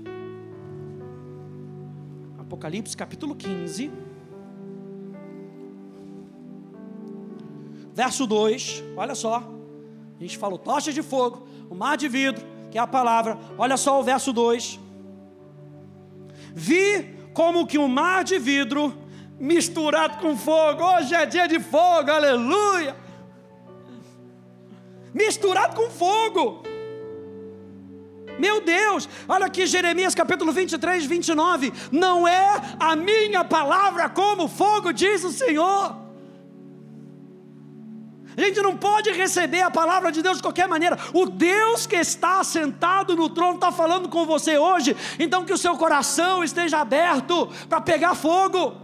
Apocalipse 2.38 2.94
capítulo 2.94 3.34
15, 3.34 3.90
verso 7.94 8.26
2, 8.26 8.84
olha 8.94 9.14
só. 9.14 9.36
A 10.18 10.22
gente 10.22 10.36
falou 10.36 10.58
tochas 10.58 10.94
de 10.94 11.02
fogo, 11.02 11.48
o 11.70 11.74
mar 11.74 11.96
de 11.96 12.08
vidro, 12.08 12.44
que 12.70 12.76
é 12.76 12.80
a 12.80 12.86
palavra. 12.86 13.38
Olha 13.56 13.78
só 13.78 13.98
o 13.98 14.02
verso 14.02 14.34
2. 14.34 14.78
Vi 16.54 17.16
como 17.32 17.66
que 17.66 17.78
um 17.78 17.88
mar 17.88 18.22
de 18.22 18.38
vidro 18.38 18.94
misturado 19.40 20.18
com 20.18 20.36
fogo. 20.36 20.84
Hoje 20.84 21.14
é 21.14 21.24
dia 21.24 21.48
de 21.48 21.58
fogo, 21.58 22.10
aleluia. 22.10 22.94
Misturado 25.14 25.74
com 25.74 25.88
fogo. 25.90 26.75
Meu 28.38 28.60
Deus, 28.60 29.08
olha 29.28 29.46
aqui 29.46 29.66
Jeremias 29.66 30.14
capítulo 30.14 30.52
23, 30.52 31.04
29. 31.04 31.72
Não 31.90 32.26
é 32.28 32.76
a 32.78 32.94
minha 32.94 33.44
palavra 33.44 34.08
como 34.08 34.48
fogo, 34.48 34.92
diz 34.92 35.24
o 35.24 35.30
Senhor. 35.30 36.06
A 38.36 38.40
gente 38.42 38.60
não 38.60 38.76
pode 38.76 39.10
receber 39.12 39.62
a 39.62 39.70
palavra 39.70 40.12
de 40.12 40.20
Deus 40.20 40.36
de 40.36 40.42
qualquer 40.42 40.68
maneira. 40.68 40.98
O 41.14 41.24
Deus 41.24 41.86
que 41.86 41.96
está 41.96 42.44
sentado 42.44 43.16
no 43.16 43.30
trono 43.30 43.54
está 43.54 43.72
falando 43.72 44.10
com 44.10 44.26
você 44.26 44.58
hoje. 44.58 44.94
Então 45.18 45.44
que 45.44 45.52
o 45.52 45.58
seu 45.58 45.76
coração 45.78 46.44
esteja 46.44 46.78
aberto 46.78 47.48
para 47.66 47.80
pegar 47.80 48.14
fogo. 48.14 48.74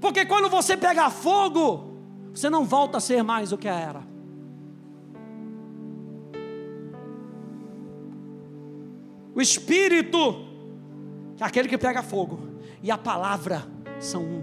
Porque 0.00 0.24
quando 0.24 0.48
você 0.48 0.74
pegar 0.74 1.10
fogo, 1.10 1.92
você 2.34 2.48
não 2.48 2.64
volta 2.64 2.96
a 2.96 3.00
ser 3.00 3.22
mais 3.22 3.52
o 3.52 3.58
que 3.58 3.68
era. 3.68 4.11
O 9.34 9.40
Espírito, 9.40 10.46
é 11.40 11.44
aquele 11.44 11.68
que 11.68 11.78
pega 11.78 12.02
fogo, 12.02 12.38
e 12.82 12.90
a 12.90 12.98
palavra 12.98 13.66
são 13.98 14.22
um. 14.22 14.42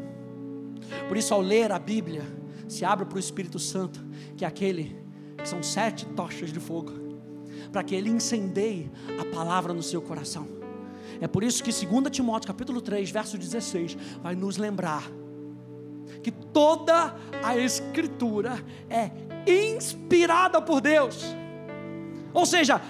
Por 1.07 1.17
isso, 1.17 1.33
ao 1.33 1.41
ler 1.41 1.71
a 1.71 1.79
Bíblia, 1.79 2.23
se 2.67 2.83
abre 2.83 3.05
para 3.05 3.15
o 3.15 3.19
Espírito 3.19 3.59
Santo, 3.59 4.03
que 4.35 4.43
é 4.43 4.47
aquele 4.47 4.95
que 5.37 5.47
são 5.47 5.61
sete 5.61 6.05
tochas 6.07 6.51
de 6.51 6.59
fogo, 6.59 6.91
para 7.71 7.83
que 7.83 7.93
ele 7.93 8.09
incendeie 8.09 8.91
a 9.19 9.25
palavra 9.25 9.73
no 9.73 9.83
seu 9.83 10.01
coração. 10.01 10.47
É 11.21 11.27
por 11.27 11.43
isso 11.43 11.63
que 11.63 11.71
2 11.71 12.09
Timóteo 12.09 12.47
capítulo 12.47 12.81
3, 12.81 13.11
verso 13.11 13.37
16, 13.37 13.97
vai 14.21 14.35
nos 14.35 14.57
lembrar 14.57 15.03
que 16.23 16.31
toda 16.31 17.15
a 17.43 17.57
escritura 17.57 18.63
é 18.89 19.11
inspirada 19.47 20.61
por 20.61 20.81
Deus. 20.81 21.23
Ou 22.33 22.45
seja, 22.45 22.81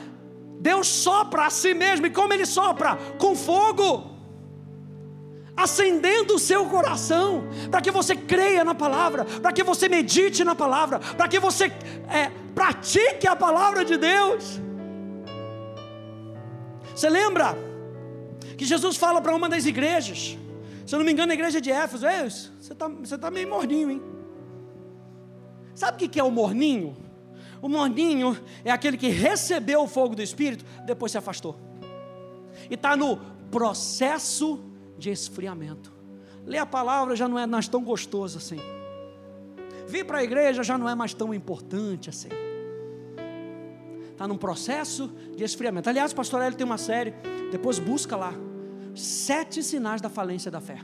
Deus 0.59 0.87
sopra 0.87 1.45
a 1.45 1.49
si 1.49 1.73
mesmo, 1.73 2.05
e 2.05 2.09
como 2.09 2.33
Ele 2.33 2.45
sopra? 2.45 2.97
Com 3.17 3.35
fogo, 3.35 4.11
acendendo 5.55 6.35
o 6.35 6.39
seu 6.39 6.65
coração, 6.65 7.43
para 7.71 7.81
que 7.81 7.91
você 7.91 8.15
creia 8.15 8.63
na 8.63 8.75
palavra, 8.75 9.25
para 9.25 9.53
que 9.53 9.63
você 9.63 9.87
medite 9.87 10.43
na 10.43 10.55
palavra, 10.55 10.99
para 10.99 11.27
que 11.27 11.39
você 11.39 11.65
é, 12.09 12.29
pratique 12.53 13.27
a 13.27 13.35
palavra 13.35 13.85
de 13.85 13.97
Deus. 13.97 14.59
Você 16.93 17.09
lembra 17.09 17.57
que 18.57 18.65
Jesus 18.65 18.97
fala 18.97 19.21
para 19.21 19.33
uma 19.33 19.47
das 19.47 19.65
igrejas, 19.65 20.37
se 20.85 20.93
eu 20.93 20.99
não 20.99 21.05
me 21.05 21.13
engano, 21.13 21.31
a 21.31 21.35
igreja 21.35 21.61
de 21.61 21.71
Éfeso, 21.71 22.05
você 22.59 22.73
está 22.73 22.87
você 22.87 23.17
tá 23.17 23.31
meio 23.31 23.49
morninho, 23.49 23.91
hein? 23.91 24.01
Sabe 25.73 26.03
o 26.03 26.09
que 26.09 26.19
é 26.19 26.23
o 26.23 26.31
morninho? 26.31 27.08
O 27.61 27.67
morninho 27.67 28.37
é 28.63 28.71
aquele 28.71 28.97
que 28.97 29.09
recebeu 29.09 29.81
o 29.83 29.87
fogo 29.87 30.15
do 30.15 30.21
Espírito, 30.21 30.65
depois 30.85 31.11
se 31.11 31.17
afastou. 31.17 31.55
E 32.69 32.73
está 32.73 32.95
no 32.95 33.17
processo 33.51 34.59
de 34.97 35.09
esfriamento. 35.09 35.91
Ler 36.45 36.59
a 36.59 36.65
palavra 36.65 37.15
já 37.15 37.27
não 37.27 37.37
é 37.37 37.45
mais 37.45 37.67
tão 37.67 37.83
gostoso 37.83 38.37
assim. 38.37 38.59
Vir 39.87 40.05
para 40.05 40.19
a 40.19 40.23
igreja 40.23 40.63
já 40.63 40.77
não 40.77 40.87
é 40.87 40.95
mais 40.95 41.13
tão 41.13 41.33
importante 41.33 42.09
assim. 42.09 42.29
Está 44.11 44.27
num 44.27 44.37
processo 44.37 45.07
de 45.35 45.43
esfriamento. 45.43 45.89
Aliás, 45.89 46.11
o 46.11 46.15
pastor 46.15 46.41
Hélio 46.41 46.57
tem 46.57 46.65
uma 46.65 46.77
série, 46.77 47.13
depois 47.51 47.79
busca 47.79 48.15
lá. 48.15 48.33
Sete 48.93 49.63
sinais 49.63 50.01
da 50.01 50.09
falência 50.09 50.51
da 50.51 50.59
fé. 50.59 50.79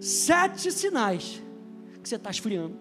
Sete 0.00 0.72
sinais 0.72 1.40
que 2.02 2.08
você 2.08 2.16
está 2.16 2.30
esfriando. 2.30 2.76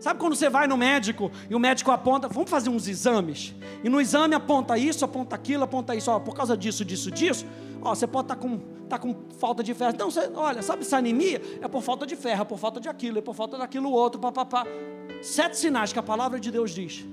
Sabe 0.00 0.18
quando 0.18 0.34
você 0.34 0.48
vai 0.48 0.66
no 0.66 0.78
médico 0.78 1.30
e 1.48 1.54
o 1.54 1.58
médico 1.58 1.90
aponta, 1.90 2.26
vamos 2.26 2.48
fazer 2.48 2.70
uns 2.70 2.88
exames, 2.88 3.54
e 3.84 3.88
no 3.88 4.00
exame 4.00 4.34
aponta 4.34 4.78
isso, 4.78 5.04
aponta 5.04 5.36
aquilo, 5.36 5.62
aponta 5.62 5.94
isso, 5.94 6.10
ó, 6.10 6.18
por 6.18 6.34
causa 6.34 6.56
disso, 6.56 6.84
disso, 6.84 7.10
disso, 7.10 7.46
ó, 7.82 7.94
você 7.94 8.06
pode 8.06 8.24
estar 8.24 8.36
tá 8.36 8.40
com, 8.40 8.58
tá 8.88 8.98
com 8.98 9.14
falta 9.38 9.62
de 9.62 9.74
ferro. 9.74 9.92
Então, 9.94 10.10
você, 10.10 10.30
olha, 10.34 10.62
sabe 10.62 10.82
essa 10.82 10.96
anemia? 10.96 11.40
É 11.60 11.68
por 11.68 11.82
falta 11.82 12.06
de 12.06 12.16
ferro, 12.16 12.40
é 12.40 12.44
por 12.44 12.58
falta 12.58 12.80
de 12.80 12.88
aquilo, 12.88 13.18
é 13.18 13.22
por 13.22 13.34
falta 13.34 13.58
daquilo 13.58 13.90
outro, 13.90 14.18
papapá. 14.18 14.66
Sete 15.22 15.58
sinais 15.58 15.92
que 15.92 15.98
a 15.98 16.02
palavra 16.02 16.40
de 16.40 16.50
Deus 16.50 16.70
diz 16.70 17.04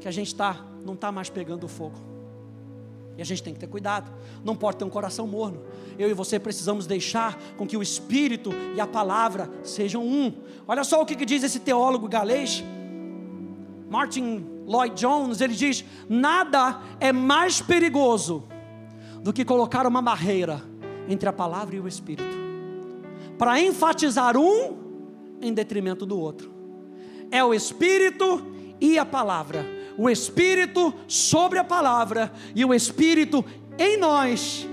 que 0.00 0.08
a 0.08 0.10
gente 0.10 0.34
tá, 0.34 0.64
não 0.84 0.94
está 0.94 1.12
mais 1.12 1.28
pegando 1.28 1.68
fogo. 1.68 2.15
E 3.16 3.22
a 3.22 3.24
gente 3.24 3.42
tem 3.42 3.54
que 3.54 3.60
ter 3.60 3.66
cuidado. 3.66 4.12
Não 4.44 4.54
pode 4.54 4.76
ter 4.76 4.84
um 4.84 4.90
coração 4.90 5.26
morno. 5.26 5.62
Eu 5.98 6.10
e 6.10 6.14
você 6.14 6.38
precisamos 6.38 6.86
deixar 6.86 7.38
com 7.56 7.66
que 7.66 7.76
o 7.76 7.82
Espírito 7.82 8.50
e 8.74 8.80
a 8.80 8.86
palavra 8.86 9.50
sejam 9.62 10.04
um. 10.04 10.32
Olha 10.68 10.84
só 10.84 11.00
o 11.00 11.06
que, 11.06 11.14
que 11.14 11.24
diz 11.24 11.42
esse 11.42 11.60
teólogo 11.60 12.08
galês. 12.08 12.62
Martin 13.88 14.44
Lloyd 14.66 14.94
Jones, 14.94 15.40
ele 15.40 15.54
diz: 15.54 15.84
nada 16.08 16.80
é 17.00 17.12
mais 17.12 17.62
perigoso 17.62 18.44
do 19.22 19.32
que 19.32 19.44
colocar 19.44 19.86
uma 19.86 20.02
barreira 20.02 20.62
entre 21.08 21.28
a 21.28 21.32
palavra 21.32 21.76
e 21.76 21.80
o 21.80 21.88
Espírito, 21.88 22.36
para 23.38 23.60
enfatizar 23.60 24.36
um 24.36 24.76
em 25.40 25.52
detrimento 25.52 26.04
do 26.04 26.18
outro. 26.18 26.52
É 27.30 27.42
o 27.44 27.54
Espírito 27.54 28.44
e 28.80 28.98
a 28.98 29.04
palavra, 29.04 29.64
o 29.96 30.08
Espírito 30.10 30.94
sobre 31.08 31.58
a 31.58 31.64
palavra 31.64 32.32
e 32.54 32.64
o 32.64 32.74
Espírito 32.74 33.44
em 33.78 33.96
nós, 33.96 34.66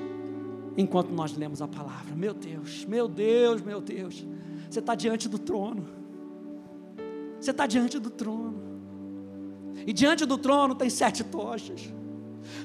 enquanto 0.77 1.09
nós 1.11 1.35
lemos 1.35 1.61
a 1.61 1.67
palavra. 1.67 2.15
Meu 2.15 2.33
Deus, 2.33 2.85
meu 2.85 3.07
Deus, 3.07 3.61
meu 3.61 3.81
Deus, 3.81 4.25
você 4.69 4.79
está 4.79 4.95
diante 4.95 5.29
do 5.29 5.39
trono, 5.39 5.87
você 7.39 7.51
está 7.51 7.65
diante 7.65 7.99
do 7.99 8.09
trono. 8.09 8.61
E 9.85 9.91
diante 9.91 10.25
do 10.25 10.37
trono 10.37 10.75
tem 10.75 10.89
sete 10.89 11.23
tochas. 11.23 11.81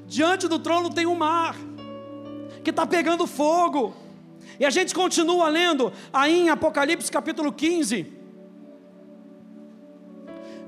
Diante 0.06 0.46
do 0.46 0.58
trono 0.58 0.90
tem 0.90 1.06
um 1.06 1.14
mar 1.14 1.56
que 2.62 2.70
está 2.70 2.86
pegando 2.86 3.26
fogo. 3.26 3.94
E 4.60 4.64
a 4.64 4.70
gente 4.70 4.94
continua 4.94 5.48
lendo 5.48 5.92
aí 6.12 6.40
em 6.40 6.48
Apocalipse 6.48 7.10
capítulo 7.10 7.52
15. 7.52 8.17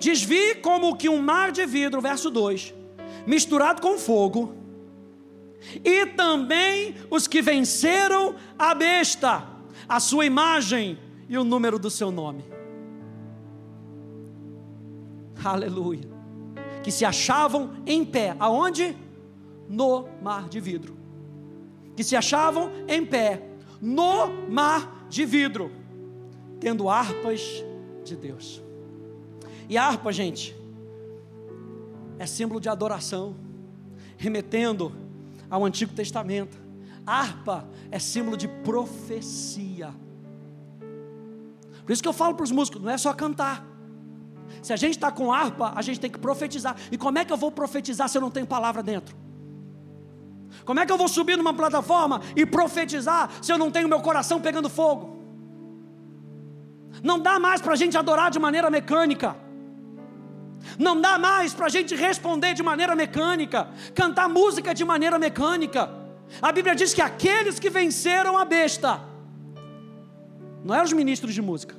Diz: 0.01 0.23
Vi 0.23 0.57
como 0.57 0.97
que 0.97 1.09
um 1.09 1.23
mar 1.23 1.53
de 1.53 1.65
vidro, 1.65 2.01
verso 2.01 2.31
2, 2.31 2.75
misturado 3.27 3.81
com 3.81 3.97
fogo, 3.97 4.55
e 5.85 6.07
também 6.07 6.97
os 7.09 7.29
que 7.29 7.41
venceram 7.41 8.35
a 8.59 8.75
besta, 8.75 9.47
a 9.89 10.01
sua 10.01 10.27
imagem 10.27 10.99
e 11.29 11.39
o 11.39 11.45
número 11.45 11.79
do 11.79 11.91
seu 11.91 12.11
nome. 12.11 12.45
Aleluia 15.45 16.21
que 16.83 16.91
se 16.91 17.05
achavam 17.05 17.71
em 17.87 18.05
pé, 18.05 18.37
aonde? 18.39 18.97
No 19.69 20.09
mar 20.23 20.49
de 20.49 20.61
vidro. 20.61 20.97
Que 21.97 22.03
se 22.03 22.17
achavam 22.17 22.71
em 22.89 23.05
pé, 23.05 23.43
no 23.81 24.29
mar 24.49 25.07
de 25.09 25.25
vidro, 25.25 25.71
tendo 26.59 26.89
harpas 26.89 27.41
de 28.05 28.17
Deus. 28.17 28.63
E 29.71 29.79
a 29.79 29.85
harpa, 29.85 30.13
gente, 30.13 30.53
é 32.19 32.27
símbolo 32.27 32.59
de 32.61 32.69
adoração, 32.69 33.37
remetendo 34.17 34.93
ao 35.49 35.65
Antigo 35.65 35.95
Testamento. 35.95 36.59
A 37.07 37.21
harpa 37.21 37.69
é 37.89 38.01
símbolo 38.01 38.37
de 38.37 38.49
profecia. 38.49 39.95
Por 41.87 41.93
isso 41.93 42.03
que 42.03 42.09
eu 42.09 42.13
falo 42.13 42.35
para 42.35 42.43
os 42.43 42.51
músicos: 42.51 42.83
não 42.83 42.91
é 42.91 42.99
só 42.99 43.15
cantar, 43.15 43.65
se 44.61 44.73
a 44.73 44.77
gente 44.77 44.97
está 44.97 45.13
com 45.13 45.33
harpa, 45.33 45.73
a 45.77 45.83
gente 45.83 46.01
tem 46.01 46.11
que 46.11 46.19
profetizar. 46.19 46.75
E 46.91 46.99
como 46.99 47.19
é 47.19 47.25
que 47.25 47.33
eu 47.33 47.37
vou 47.37 47.53
profetizar 47.53 48.09
se 48.09 48.19
eu 48.19 48.23
não 48.23 48.31
tenho 48.31 48.49
palavra 48.49 48.83
dentro? 48.83 49.17
Como 50.65 50.81
é 50.81 50.85
que 50.85 50.93
eu 50.93 50.99
vou 50.99 51.07
subir 51.07 51.39
numa 51.39 51.55
plataforma 51.55 52.21
e 52.35 52.45
profetizar 52.45 53.31
se 53.41 53.53
eu 53.53 53.57
não 53.57 53.71
tenho 53.71 53.89
meu 53.89 54.01
coração 54.01 54.41
pegando 54.41 54.69
fogo? 54.69 55.17
Não 57.05 57.21
dá 57.21 57.39
mais 57.39 57.61
para 57.61 57.75
a 57.75 57.77
gente 57.77 57.97
adorar 57.97 58.33
de 58.33 58.41
maneira 58.41 58.69
mecânica. 58.69 59.49
Não 60.79 61.01
dá 61.01 61.19
mais 61.19 61.55
para 61.55 61.67
a 61.67 61.69
gente 61.69 61.95
responder 61.95 62.55
de 62.55 62.63
maneira 62.63 62.95
mecânica, 62.95 63.69
cantar 63.95 64.29
música 64.29 64.75
de 64.75 64.85
maneira 64.85 65.19
mecânica. 65.19 65.91
A 66.41 66.53
Bíblia 66.53 66.75
diz 66.75 66.95
que 66.95 67.03
aqueles 67.03 67.59
que 67.59 67.71
venceram 67.71 68.37
a 68.37 68.45
besta, 68.45 69.01
não 70.65 70.75
eram 70.75 70.85
os 70.85 70.93
ministros 70.93 71.35
de 71.35 71.43
música, 71.43 71.75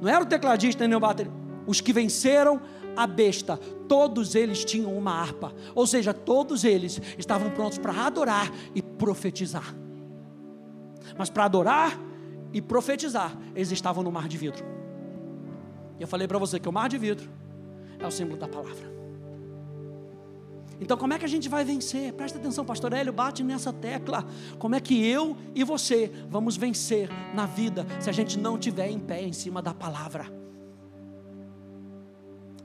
não 0.00 0.10
era 0.10 0.22
o 0.22 0.26
tecladista 0.26 0.86
nem 0.86 0.96
o 0.96 1.00
baterista, 1.00 1.36
os 1.66 1.80
que 1.80 1.92
venceram 1.92 2.60
a 2.96 3.06
besta, 3.06 3.58
todos 3.88 4.34
eles 4.34 4.64
tinham 4.64 4.96
uma 4.96 5.12
harpa, 5.12 5.52
ou 5.74 5.86
seja, 5.86 6.14
todos 6.14 6.64
eles 6.64 7.00
estavam 7.18 7.50
prontos 7.50 7.78
para 7.78 7.92
adorar 8.06 8.50
e 8.74 8.80
profetizar. 8.80 9.74
Mas 11.16 11.30
para 11.30 11.44
adorar 11.44 11.98
e 12.52 12.60
profetizar, 12.62 13.36
eles 13.54 13.70
estavam 13.70 14.02
no 14.02 14.10
mar 14.10 14.26
de 14.26 14.36
vidro. 14.36 14.64
Eu 16.00 16.08
falei 16.08 16.26
para 16.26 16.38
você 16.38 16.58
que 16.58 16.68
o 16.68 16.72
mar 16.72 16.88
de 16.88 16.98
vidro 16.98 17.30
é 17.98 18.06
o 18.06 18.10
símbolo 18.10 18.38
da 18.38 18.48
palavra. 18.48 18.96
Então, 20.80 20.96
como 20.96 21.14
é 21.14 21.18
que 21.18 21.24
a 21.24 21.28
gente 21.28 21.48
vai 21.48 21.64
vencer? 21.64 22.12
Presta 22.12 22.38
atenção, 22.38 22.64
pastor 22.64 22.92
Hélio, 22.92 23.12
bate 23.12 23.42
nessa 23.42 23.72
tecla. 23.72 24.26
Como 24.58 24.74
é 24.74 24.80
que 24.80 25.06
eu 25.06 25.36
e 25.54 25.64
você 25.64 26.12
vamos 26.28 26.56
vencer 26.56 27.08
na 27.34 27.46
vida 27.46 27.86
se 27.98 28.10
a 28.10 28.12
gente 28.12 28.38
não 28.38 28.58
tiver 28.58 28.88
em 28.90 28.98
pé 28.98 29.22
em 29.22 29.32
cima 29.32 29.62
da 29.62 29.72
palavra? 29.72 30.26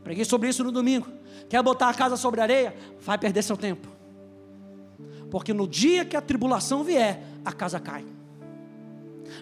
Preguei 0.03 0.25
sobre 0.25 0.49
isso 0.49 0.63
no 0.63 0.71
domingo. 0.71 1.07
Quer 1.47 1.63
botar 1.63 1.89
a 1.89 1.93
casa 1.93 2.17
sobre 2.17 2.41
areia? 2.41 2.75
Vai 2.99 3.17
perder 3.17 3.43
seu 3.43 3.55
tempo. 3.55 3.87
Porque 5.29 5.53
no 5.53 5.67
dia 5.67 6.03
que 6.03 6.17
a 6.17 6.21
tribulação 6.21 6.83
vier, 6.83 7.23
a 7.45 7.53
casa 7.53 7.79
cai. 7.79 8.05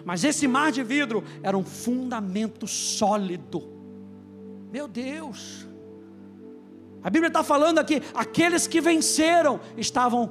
Mas 0.04 0.22
esse 0.22 0.46
mar 0.46 0.70
de 0.70 0.84
vidro 0.84 1.24
era 1.42 1.58
um 1.58 1.64
fundamento 1.64 2.68
sólido. 2.68 3.68
Meu 4.70 4.86
Deus. 4.86 5.66
A 7.02 7.10
Bíblia 7.10 7.28
está 7.28 7.42
falando 7.42 7.78
aqui: 7.78 8.02
aqueles 8.14 8.66
que 8.66 8.80
venceram 8.80 9.60
estavam 9.76 10.30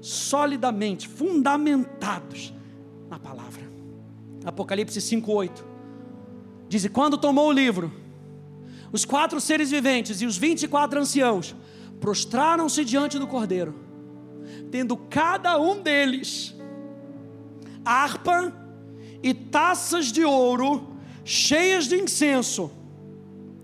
solidamente 0.00 1.06
fundamentados 1.08 2.54
na 3.08 3.18
palavra. 3.18 3.70
Apocalipse 4.44 4.98
5,8 4.98 5.50
diz: 6.68 6.84
E 6.84 6.88
quando 6.88 7.18
tomou 7.18 7.48
o 7.48 7.52
livro, 7.52 7.92
os 8.92 9.04
quatro 9.04 9.40
seres 9.40 9.70
viventes 9.70 10.22
e 10.22 10.26
os 10.26 10.36
vinte 10.38 10.62
e 10.62 10.68
quatro 10.68 10.98
anciãos 10.98 11.54
prostraram-se 12.00 12.84
diante 12.84 13.18
do 13.18 13.26
cordeiro, 13.26 13.74
tendo 14.70 14.96
cada 14.96 15.60
um 15.60 15.82
deles 15.82 16.54
harpa 17.84 18.52
e 19.22 19.34
taças 19.34 20.06
de 20.06 20.24
ouro 20.24 20.96
cheias 21.24 21.86
de 21.86 21.96
incenso, 21.96 22.70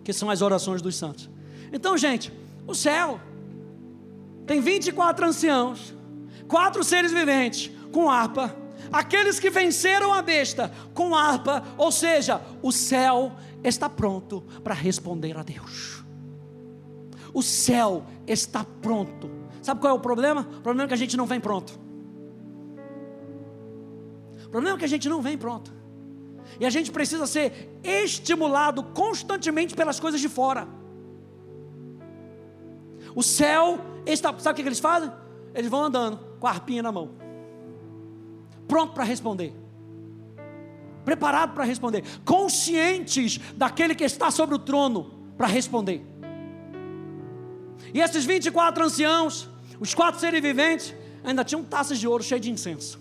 que 0.05 0.12
são 0.12 0.29
as 0.31 0.42
orações 0.42 0.83
dos 0.83 0.96
santos. 0.96 1.31
Então, 1.76 1.94
gente, 1.94 2.32
o 2.66 2.74
céu 2.74 3.20
tem 4.46 4.62
24 4.62 5.26
anciãos, 5.26 5.94
quatro 6.48 6.82
seres 6.82 7.12
viventes 7.12 7.70
com 7.92 8.10
harpa, 8.10 8.56
aqueles 8.90 9.38
que 9.38 9.50
venceram 9.50 10.10
a 10.10 10.22
besta 10.22 10.72
com 10.94 11.14
harpa, 11.14 11.62
ou 11.76 11.92
seja, 11.92 12.40
o 12.62 12.72
céu 12.72 13.30
está 13.62 13.90
pronto 13.90 14.40
para 14.64 14.72
responder 14.72 15.36
a 15.36 15.42
Deus. 15.42 16.02
O 17.34 17.42
céu 17.42 18.06
está 18.26 18.64
pronto. 18.80 19.30
Sabe 19.60 19.78
qual 19.78 19.92
é 19.92 19.96
o 19.98 20.00
problema? 20.00 20.48
O 20.56 20.62
problema 20.62 20.84
é 20.84 20.88
que 20.88 20.94
a 20.94 20.96
gente 20.96 21.14
não 21.14 21.26
vem 21.26 21.40
pronto. 21.40 21.78
O 24.46 24.48
problema 24.48 24.76
é 24.76 24.78
que 24.78 24.84
a 24.86 24.88
gente 24.88 25.10
não 25.10 25.20
vem 25.20 25.36
pronto. 25.36 25.74
E 26.58 26.64
a 26.64 26.70
gente 26.70 26.90
precisa 26.90 27.26
ser 27.26 27.78
estimulado 27.84 28.82
constantemente 28.82 29.74
pelas 29.74 30.00
coisas 30.00 30.22
de 30.22 30.28
fora. 30.30 30.75
O 33.16 33.22
céu 33.22 33.81
está. 34.07 34.33
Sabe 34.38 34.61
o 34.61 34.62
que 34.62 34.68
eles 34.68 34.79
fazem? 34.79 35.11
Eles 35.52 35.68
vão 35.68 35.83
andando 35.83 36.20
com 36.38 36.46
a 36.46 36.50
arpinha 36.50 36.83
na 36.83 36.92
mão, 36.92 37.11
pronto 38.68 38.92
para 38.92 39.02
responder 39.02 39.52
preparado 41.07 41.55
para 41.55 41.62
responder, 41.62 42.02
conscientes 42.24 43.38
daquele 43.57 43.94
que 43.94 44.02
está 44.02 44.29
sobre 44.29 44.57
o 44.57 44.59
trono 44.59 45.12
para 45.38 45.46
responder. 45.46 46.05
E 47.94 48.00
esses 48.00 48.24
24 48.24 48.85
anciãos, 48.85 49.48
os 49.79 49.94
quatro 49.94 50.20
seres 50.20 50.42
viventes, 50.42 50.92
ainda 51.22 51.44
tinham 51.44 51.62
taças 51.62 52.00
de 52.00 52.09
ouro 52.09 52.24
cheias 52.24 52.42
de 52.42 52.50
incenso. 52.50 52.98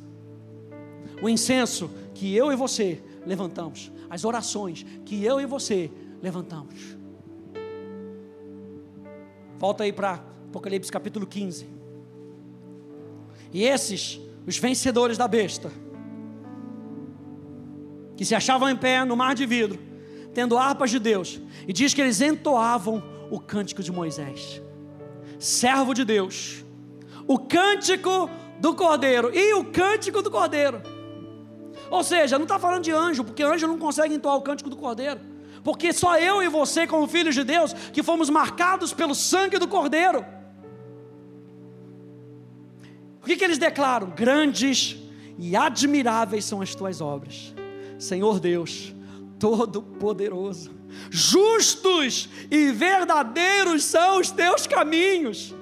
O 1.20 1.28
incenso 1.28 1.90
que 2.14 2.36
eu 2.36 2.52
e 2.52 2.56
você 2.56 3.02
levantamos, 3.26 3.92
as 4.08 4.24
orações 4.24 4.86
que 5.04 5.26
eu 5.26 5.42
e 5.42 5.48
você 5.48 5.90
levantamos. 6.22 6.96
Volta 9.66 9.84
aí 9.84 9.92
para 9.92 10.24
Apocalipse 10.48 10.92
capítulo 10.92 11.26
15. 11.26 11.68
E 13.52 13.64
esses, 13.64 14.22
os 14.46 14.60
vencedores 14.60 15.18
da 15.18 15.28
besta, 15.28 15.72
que 18.16 18.24
se 18.24 18.36
achavam 18.36 18.70
em 18.70 18.76
pé 18.76 19.04
no 19.04 19.18
mar 19.18 19.34
de 19.34 19.44
vidro, 19.44 19.80
tendo 20.36 20.56
harpas 20.56 20.92
de 20.92 21.00
Deus, 21.00 21.42
e 21.68 21.74
diz 21.74 21.96
que 21.96 22.02
eles 22.02 22.22
entoavam 22.22 23.04
o 23.32 23.40
cântico 23.40 23.82
de 23.82 23.92
Moisés, 23.92 24.62
servo 25.40 25.96
de 25.96 26.06
Deus, 26.06 26.64
o 27.28 27.40
cântico 27.40 28.30
do 28.60 28.76
Cordeiro 28.76 29.34
e 29.34 29.56
o 29.56 29.66
cântico 29.72 30.22
do 30.22 30.30
Cordeiro. 30.30 30.80
Ou 31.90 32.04
seja, 32.04 32.38
não 32.38 32.46
está 32.46 32.60
falando 32.60 32.84
de 32.84 32.92
anjo, 32.92 33.24
porque 33.24 33.42
anjo 33.42 33.66
não 33.66 33.80
consegue 33.80 34.14
entoar 34.14 34.36
o 34.36 34.44
cântico 34.44 34.70
do 34.70 34.78
Cordeiro, 34.78 35.20
porque 35.66 35.92
só 35.92 36.16
eu 36.20 36.44
e 36.44 36.48
você, 36.48 36.86
como 36.86 37.08
filhos 37.08 37.34
de 37.34 37.44
Deus, 37.44 37.74
que 37.92 38.04
fomos 38.04 38.30
marcados 38.30 38.94
pelo 38.94 39.16
sangue 39.16 39.58
do 39.58 39.68
Cordeiro. 39.68 40.24
O 43.20 43.26
que, 43.26 43.36
que 43.36 43.44
eles 43.44 43.58
declaram? 43.58 44.12
Grandes 44.12 44.96
e 45.40 45.56
admiráveis 45.56 46.46
são 46.46 46.62
as 46.62 46.76
tuas 46.76 47.02
obras 47.02 47.54
Senhor 47.98 48.40
Deus, 48.40 48.94
Todo-Poderoso. 49.40 50.72
Justos 51.10 52.30
e 52.52 52.72
verdadeiros 52.72 53.84
são 53.84 54.20
os 54.20 54.30
teus 54.30 54.68
caminhos, 54.68 55.56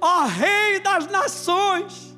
ó 0.00 0.24
Rei 0.24 0.80
das 0.80 1.06
nações. 1.06 2.16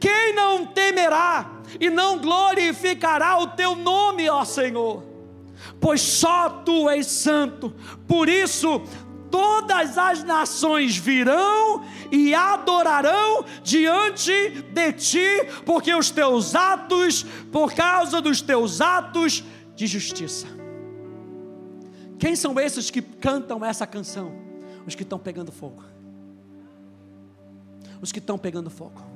Quem 0.00 0.34
não 0.34 0.64
temerá 0.64 1.60
e 1.78 1.90
não 1.90 2.18
glorificará 2.18 3.38
o 3.38 3.48
teu 3.48 3.74
nome, 3.74 4.30
ó 4.30 4.46
Senhor? 4.46 5.07
Pois 5.80 6.00
só 6.00 6.48
tu 6.64 6.88
és 6.88 7.06
santo, 7.06 7.74
por 8.06 8.28
isso 8.28 8.82
todas 9.30 9.98
as 9.98 10.24
nações 10.24 10.96
virão 10.96 11.84
e 12.10 12.34
adorarão 12.34 13.44
diante 13.62 14.32
de 14.72 14.92
ti, 14.92 15.26
porque 15.64 15.94
os 15.94 16.10
teus 16.10 16.54
atos, 16.54 17.24
por 17.52 17.72
causa 17.72 18.20
dos 18.20 18.40
teus 18.40 18.80
atos 18.80 19.44
de 19.74 19.86
justiça. 19.86 20.46
Quem 22.18 22.34
são 22.34 22.58
esses 22.58 22.90
que 22.90 23.00
cantam 23.00 23.64
essa 23.64 23.86
canção? 23.86 24.32
Os 24.86 24.94
que 24.94 25.02
estão 25.02 25.18
pegando 25.18 25.52
fogo. 25.52 25.84
Os 28.00 28.10
que 28.10 28.18
estão 28.18 28.36
pegando 28.36 28.70
fogo. 28.70 29.07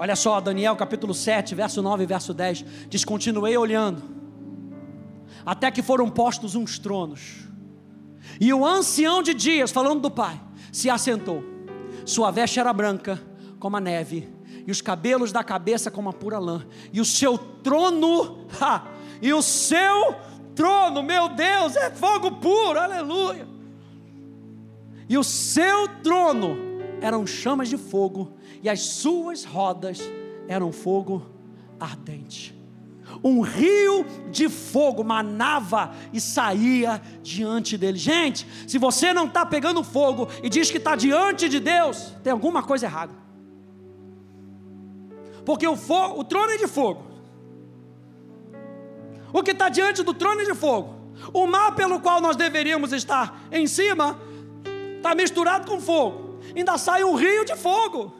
Olha 0.00 0.14
só, 0.14 0.40
Daniel 0.40 0.76
capítulo 0.76 1.12
7, 1.12 1.56
verso 1.56 1.82
9 1.82 2.04
e 2.04 2.06
verso 2.06 2.32
10. 2.32 2.64
Diz: 2.88 3.04
Continuei 3.04 3.56
olhando, 3.56 4.00
até 5.44 5.72
que 5.72 5.82
foram 5.82 6.08
postos 6.08 6.54
uns 6.54 6.78
tronos. 6.78 7.48
E 8.40 8.54
o 8.54 8.64
ancião 8.64 9.24
de 9.24 9.34
dias, 9.34 9.72
falando 9.72 10.00
do 10.00 10.10
Pai, 10.10 10.40
se 10.70 10.88
assentou. 10.88 11.42
Sua 12.04 12.30
veste 12.30 12.60
era 12.60 12.72
branca, 12.72 13.20
como 13.58 13.76
a 13.76 13.80
neve, 13.80 14.28
e 14.64 14.70
os 14.70 14.80
cabelos 14.80 15.32
da 15.32 15.42
cabeça 15.42 15.90
como 15.90 16.10
a 16.10 16.12
pura 16.12 16.38
lã. 16.38 16.64
E 16.92 17.00
o 17.00 17.04
seu 17.04 17.36
trono, 17.36 18.46
ha, 18.60 18.86
e 19.20 19.32
o 19.32 19.42
seu 19.42 20.14
trono, 20.54 21.02
meu 21.02 21.28
Deus, 21.30 21.74
é 21.74 21.90
fogo 21.90 22.36
puro, 22.36 22.78
aleluia. 22.78 23.48
E 25.08 25.18
o 25.18 25.24
seu 25.24 25.88
trono 26.04 26.56
eram 27.00 27.26
chamas 27.26 27.68
de 27.68 27.76
fogo 27.76 28.37
e 28.62 28.68
as 28.68 28.80
suas 28.80 29.44
rodas 29.44 30.00
eram 30.48 30.72
fogo 30.72 31.22
ardente. 31.78 32.56
Um 33.22 33.40
rio 33.40 34.04
de 34.30 34.48
fogo 34.48 35.02
manava 35.02 35.94
e 36.12 36.20
saía 36.20 37.00
diante 37.22 37.78
dele. 37.78 37.98
Gente, 37.98 38.46
se 38.66 38.78
você 38.78 39.12
não 39.12 39.26
está 39.26 39.46
pegando 39.46 39.82
fogo 39.82 40.28
e 40.42 40.48
diz 40.48 40.70
que 40.70 40.76
está 40.76 40.94
diante 40.94 41.48
de 41.48 41.58
Deus, 41.58 42.14
tem 42.22 42.32
alguma 42.32 42.62
coisa 42.62 42.86
errada. 42.86 43.14
Porque 45.44 45.66
o, 45.66 45.76
fogo, 45.76 46.20
o 46.20 46.24
trono 46.24 46.52
é 46.52 46.58
de 46.58 46.66
fogo. 46.66 47.06
O 49.32 49.42
que 49.42 49.52
está 49.52 49.68
diante 49.68 50.02
do 50.02 50.12
trono 50.12 50.42
é 50.42 50.44
de 50.44 50.54
fogo. 50.54 50.94
O 51.32 51.46
mar 51.46 51.74
pelo 51.74 52.00
qual 52.00 52.20
nós 52.20 52.36
deveríamos 52.36 52.92
estar 52.92 53.42
em 53.50 53.66
cima 53.66 54.20
está 54.96 55.14
misturado 55.14 55.70
com 55.70 55.80
fogo. 55.80 56.38
Ainda 56.54 56.76
sai 56.76 57.02
um 57.04 57.14
rio 57.14 57.44
de 57.44 57.56
fogo. 57.56 58.17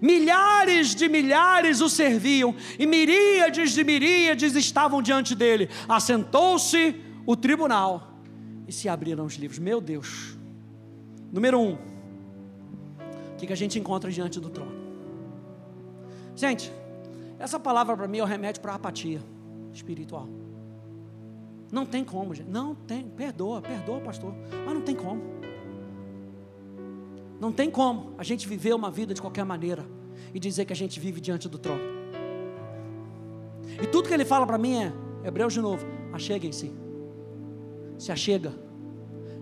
Milhares 0.00 0.94
de 0.94 1.08
milhares 1.08 1.80
o 1.80 1.88
serviam, 1.88 2.54
e 2.78 2.86
miríades 2.86 3.72
de 3.72 3.84
miríades 3.84 4.54
estavam 4.54 5.02
diante 5.02 5.34
dele. 5.34 5.68
Assentou-se 5.88 6.96
o 7.26 7.36
tribunal 7.36 8.18
e 8.66 8.72
se 8.72 8.88
abriram 8.88 9.24
os 9.24 9.34
livros. 9.34 9.58
Meu 9.58 9.80
Deus. 9.80 10.36
Número 11.32 11.58
um, 11.58 11.74
o 11.74 13.36
que, 13.38 13.46
que 13.46 13.52
a 13.52 13.56
gente 13.56 13.78
encontra 13.78 14.10
diante 14.10 14.38
do 14.38 14.50
trono? 14.50 14.72
Gente, 16.36 16.72
essa 17.38 17.58
palavra 17.58 17.96
para 17.96 18.06
mim 18.06 18.18
é 18.18 18.22
o 18.22 18.26
remédio 18.26 18.60
para 18.60 18.72
a 18.72 18.76
apatia 18.76 19.20
espiritual. 19.72 20.28
Não 21.72 21.86
tem 21.86 22.04
como, 22.04 22.34
gente. 22.34 22.50
Não 22.50 22.74
tem. 22.74 23.08
Perdoa, 23.08 23.62
perdoa, 23.62 23.98
pastor. 24.00 24.34
Mas 24.64 24.74
não 24.74 24.82
tem 24.82 24.94
como. 24.94 25.22
Não 27.42 27.50
tem 27.50 27.68
como 27.68 28.14
a 28.16 28.22
gente 28.22 28.46
viver 28.46 28.72
uma 28.72 28.88
vida 28.88 29.12
de 29.12 29.20
qualquer 29.20 29.44
maneira 29.44 29.84
e 30.32 30.38
dizer 30.38 30.64
que 30.64 30.72
a 30.72 30.76
gente 30.76 31.00
vive 31.00 31.20
diante 31.20 31.48
do 31.48 31.58
trono. 31.58 31.82
E 33.82 33.86
tudo 33.88 34.06
que 34.06 34.14
ele 34.14 34.24
fala 34.24 34.46
para 34.46 34.56
mim 34.56 34.76
é, 34.76 34.92
Hebreus 35.24 35.52
de 35.52 35.60
novo, 35.60 35.84
acheguem-se. 36.12 36.72
Se 37.98 38.12
achega. 38.12 38.54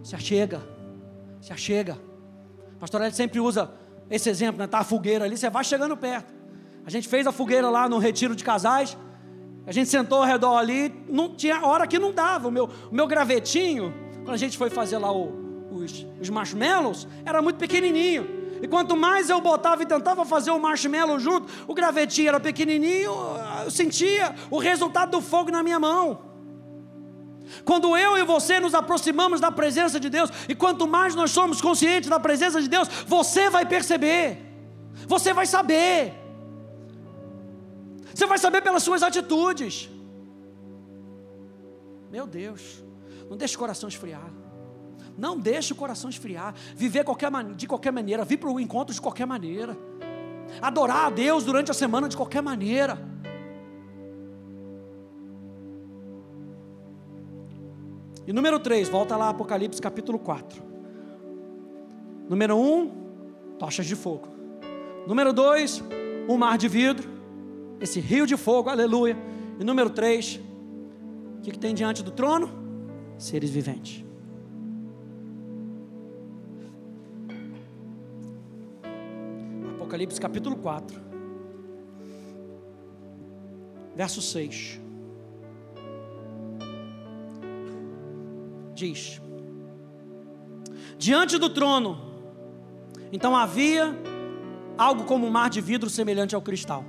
Se 0.03 0.15
achega. 0.15 0.63
Se 1.43 1.53
achega. 1.53 1.99
Pastor 2.79 3.03
Ele 3.03 3.13
sempre 3.13 3.39
usa 3.39 3.71
esse 4.09 4.31
exemplo, 4.31 4.59
né? 4.59 4.67
Tá 4.67 4.79
a 4.79 4.85
fogueira 4.85 5.27
ali, 5.27 5.37
você 5.37 5.51
vai 5.51 5.63
chegando 5.63 5.95
perto. 5.95 6.33
A 6.87 6.91
gente 6.91 7.07
fez 7.07 7.27
a 7.27 7.33
fogueira 7.33 7.69
lá 7.69 7.87
no 7.87 7.99
retiro 7.99 8.35
de 8.35 8.43
casais. 8.43 8.97
A 9.67 9.73
gente 9.73 9.91
sentou 9.91 10.21
ao 10.21 10.25
redor 10.25 10.57
ali, 10.57 10.91
não 11.07 11.35
tinha 11.35 11.67
hora 11.67 11.87
que 11.87 11.99
não 11.99 12.15
dava. 12.15 12.49
O 12.49 12.51
meu, 12.51 12.71
o 12.91 12.95
meu 12.95 13.07
gravetinho, 13.07 13.93
quando 14.25 14.33
a 14.33 14.39
gente 14.39 14.57
foi 14.57 14.71
fazer 14.71 14.97
lá 14.97 15.13
o, 15.13 15.40
os, 15.71 16.07
os 16.21 16.29
marshmallows, 16.29 17.07
era 17.25 17.41
muito 17.41 17.57
pequenininho. 17.57 18.41
E 18.63 18.69
quanto 18.69 18.97
mais 18.97 19.31
eu 19.31 19.41
botava 19.41 19.83
e 19.83 19.87
tentava 19.87 20.25
fazer 20.25 20.51
o 20.51 20.59
marshmallow 20.59 21.19
junto, 21.19 21.51
o 21.67 21.75
gravetinho 21.75 22.29
era 22.29 22.41
pequenininho, 22.41 23.13
eu 23.65 23.71
sentia 23.71 24.35
o 24.51 24.59
resultado 24.59 25.13
do 25.13 25.21
fogo 25.23 25.51
na 25.51 25.63
minha 25.63 25.81
mão. 25.81 26.31
Quando 27.65 27.97
eu 27.97 28.17
e 28.17 28.25
você 28.25 28.61
nos 28.61 28.75
aproximamos 28.75 29.41
da 29.41 29.51
presença 29.51 29.99
de 29.99 30.09
Deus, 30.09 30.31
e 30.49 30.55
quanto 30.55 30.87
mais 30.87 31.15
nós 31.15 31.31
somos 31.31 31.61
conscientes 31.61 32.09
da 32.09 32.21
presença 32.21 32.61
de 32.61 32.69
Deus, 32.69 32.89
você 33.07 33.49
vai 33.49 33.65
perceber, 33.65 34.39
você 35.07 35.33
vai 35.33 35.47
saber, 35.47 36.15
você 38.15 38.27
vai 38.27 38.39
saber 38.39 38.61
pelas 38.63 38.83
suas 38.83 39.03
atitudes. 39.03 39.89
Meu 42.11 42.27
Deus, 42.27 42.83
não 43.29 43.37
deixe 43.37 43.57
o 43.57 43.59
coração 43.59 43.89
esfriar. 43.89 44.31
Não 45.17 45.39
deixe 45.39 45.73
o 45.73 45.77
coração 45.77 46.09
esfriar. 46.11 46.55
Viver 46.75 47.05
qualquer, 47.05 47.31
de 47.55 47.67
qualquer 47.67 47.93
maneira. 47.93 48.25
Vir 48.25 48.39
para 48.39 48.51
o 48.51 48.59
encontro 48.61 48.95
de 48.95 49.01
qualquer 49.01 49.27
maneira. 49.27 49.77
Adorar 50.61 51.07
a 51.07 51.11
Deus 51.11 51.45
durante 51.45 51.71
a 51.71 51.75
semana 51.75 52.09
de 52.09 52.17
qualquer 52.17 52.43
maneira. 52.43 52.99
E 58.27 58.33
número 58.33 58.61
3, 58.61 58.89
volta 58.89 59.17
lá 59.17 59.31
Apocalipse 59.31 59.81
capítulo 59.81 60.19
4. 60.19 60.63
Número 62.29 62.57
1, 62.57 63.57
tochas 63.59 63.87
de 63.87 63.97
fogo. 63.97 64.29
Número 65.07 65.33
2, 65.33 65.83
um 66.29 66.37
mar 66.37 66.57
de 66.57 66.69
vidro. 66.69 67.09
Esse 67.81 67.99
rio 67.99 68.27
de 68.27 68.37
fogo, 68.37 68.71
aleluia. 68.71 69.17
E 69.59 69.65
número 69.65 69.91
3, 69.91 70.41
o 71.39 71.41
que, 71.43 71.51
que 71.51 71.59
tem 71.59 71.75
diante 71.75 72.03
do 72.03 72.11
trono? 72.11 72.51
Seres 73.19 73.51
viventes. 73.51 74.05
Apocalipse 79.91 80.21
capítulo 80.21 80.55
4, 80.55 81.01
verso 83.97 84.23
6. 84.23 84.81
Diz: 88.73 89.21
Diante 90.97 91.39
do 91.39 91.51
trono, 91.51 91.99
então 93.11 93.35
havia 93.35 93.99
algo 94.79 95.03
como 95.03 95.27
um 95.27 95.31
mar 95.31 95.51
de 95.51 95.61
vidro 95.61 95.91
semelhante 95.91 96.37
ao 96.37 96.41
cristal. 96.41 96.85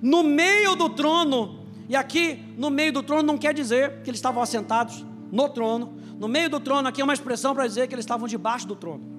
No 0.00 0.22
meio 0.22 0.76
do 0.76 0.90
trono, 0.90 1.66
e 1.88 1.96
aqui 1.96 2.54
no 2.56 2.70
meio 2.70 2.92
do 2.92 3.02
trono 3.02 3.24
não 3.24 3.36
quer 3.36 3.52
dizer 3.52 4.00
que 4.04 4.10
eles 4.10 4.18
estavam 4.18 4.40
assentados 4.40 5.04
no 5.32 5.48
trono. 5.48 5.98
No 6.16 6.28
meio 6.28 6.48
do 6.48 6.60
trono 6.60 6.86
aqui 6.86 7.00
é 7.00 7.04
uma 7.04 7.14
expressão 7.14 7.52
para 7.52 7.66
dizer 7.66 7.88
que 7.88 7.96
eles 7.96 8.04
estavam 8.04 8.28
debaixo 8.28 8.64
do 8.64 8.76
trono. 8.76 9.17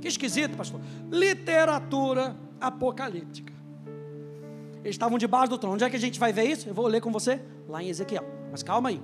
Que 0.00 0.08
esquisito, 0.08 0.56
pastor. 0.56 0.80
Literatura 1.10 2.36
apocalíptica. 2.60 3.52
Eles 4.82 4.94
estavam 4.94 5.18
debaixo 5.18 5.50
do 5.50 5.58
trono. 5.58 5.74
Onde 5.74 5.84
é 5.84 5.90
que 5.90 5.96
a 5.96 6.00
gente 6.00 6.18
vai 6.18 6.32
ver 6.32 6.44
isso? 6.44 6.68
Eu 6.68 6.74
vou 6.74 6.86
ler 6.86 7.00
com 7.00 7.12
você 7.12 7.40
lá 7.68 7.82
em 7.82 7.88
Ezequiel. 7.88 8.24
Mas 8.50 8.62
calma 8.62 8.88
aí. 8.88 9.00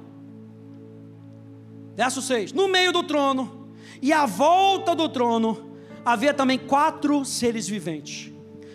Verso 1.94 2.22
6: 2.22 2.52
No 2.52 2.68
meio 2.68 2.92
do 2.92 3.02
trono 3.02 3.68
e 4.00 4.12
à 4.12 4.26
volta 4.26 4.94
do 4.94 5.09
trono 5.09 5.78
havia 6.04 6.32
também 6.32 6.59
quatro 6.59 7.24
seres 7.24 7.68
viventes, 7.68 8.32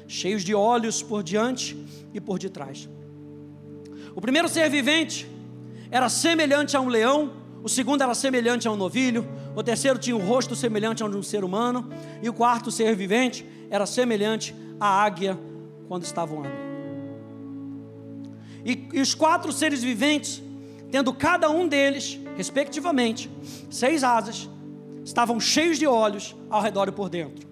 cheios 0.08 0.44
de 0.44 0.54
olhos 0.54 1.02
por 1.02 1.24
diante 1.24 1.78
e 2.14 2.20
por 2.20 2.38
detrás. 2.38 2.90
O 4.16 4.22
primeiro 4.22 4.50
ser 4.50 4.70
vivente 4.70 5.30
era 5.90 6.10
semelhante 6.10 6.76
a 6.76 6.82
um 6.82 6.88
leão 6.88 7.41
o 7.64 7.70
segundo 7.70 8.02
era 8.02 8.14
semelhante 8.16 8.68
a 8.68 8.72
um 8.72 8.76
novilho, 8.76 9.28
o 9.56 9.62
terceiro 9.62 10.00
tinha 10.00 10.16
um 10.16 10.26
rosto 10.26 10.56
semelhante 10.56 11.04
a 11.04 11.06
um 11.06 11.24
ser 11.24 11.44
humano, 11.44 11.90
e 12.22 12.30
o 12.30 12.34
quarto 12.34 12.72
ser 12.72 12.96
vivente 12.96 13.46
era 13.70 13.86
semelhante 13.86 14.56
à 14.80 15.04
águia 15.04 15.38
quando 15.88 16.04
estava 16.04 16.34
voando. 16.34 16.72
E, 18.66 18.88
e 18.94 19.02
os 19.02 19.14
quatro 19.14 19.52
seres 19.52 19.84
viventes, 19.84 20.42
tendo 20.92 21.14
cada 21.14 21.50
um 21.50 21.68
deles, 21.68 22.20
respectivamente, 22.36 23.30
seis 23.70 24.04
asas, 24.04 24.50
estavam 25.04 25.40
cheios 25.40 25.78
de 25.78 25.88
olhos 25.88 26.36
ao 26.50 26.62
redor 26.62 26.88
e 26.88 26.92
por 26.92 27.10
dentro. 27.10 27.50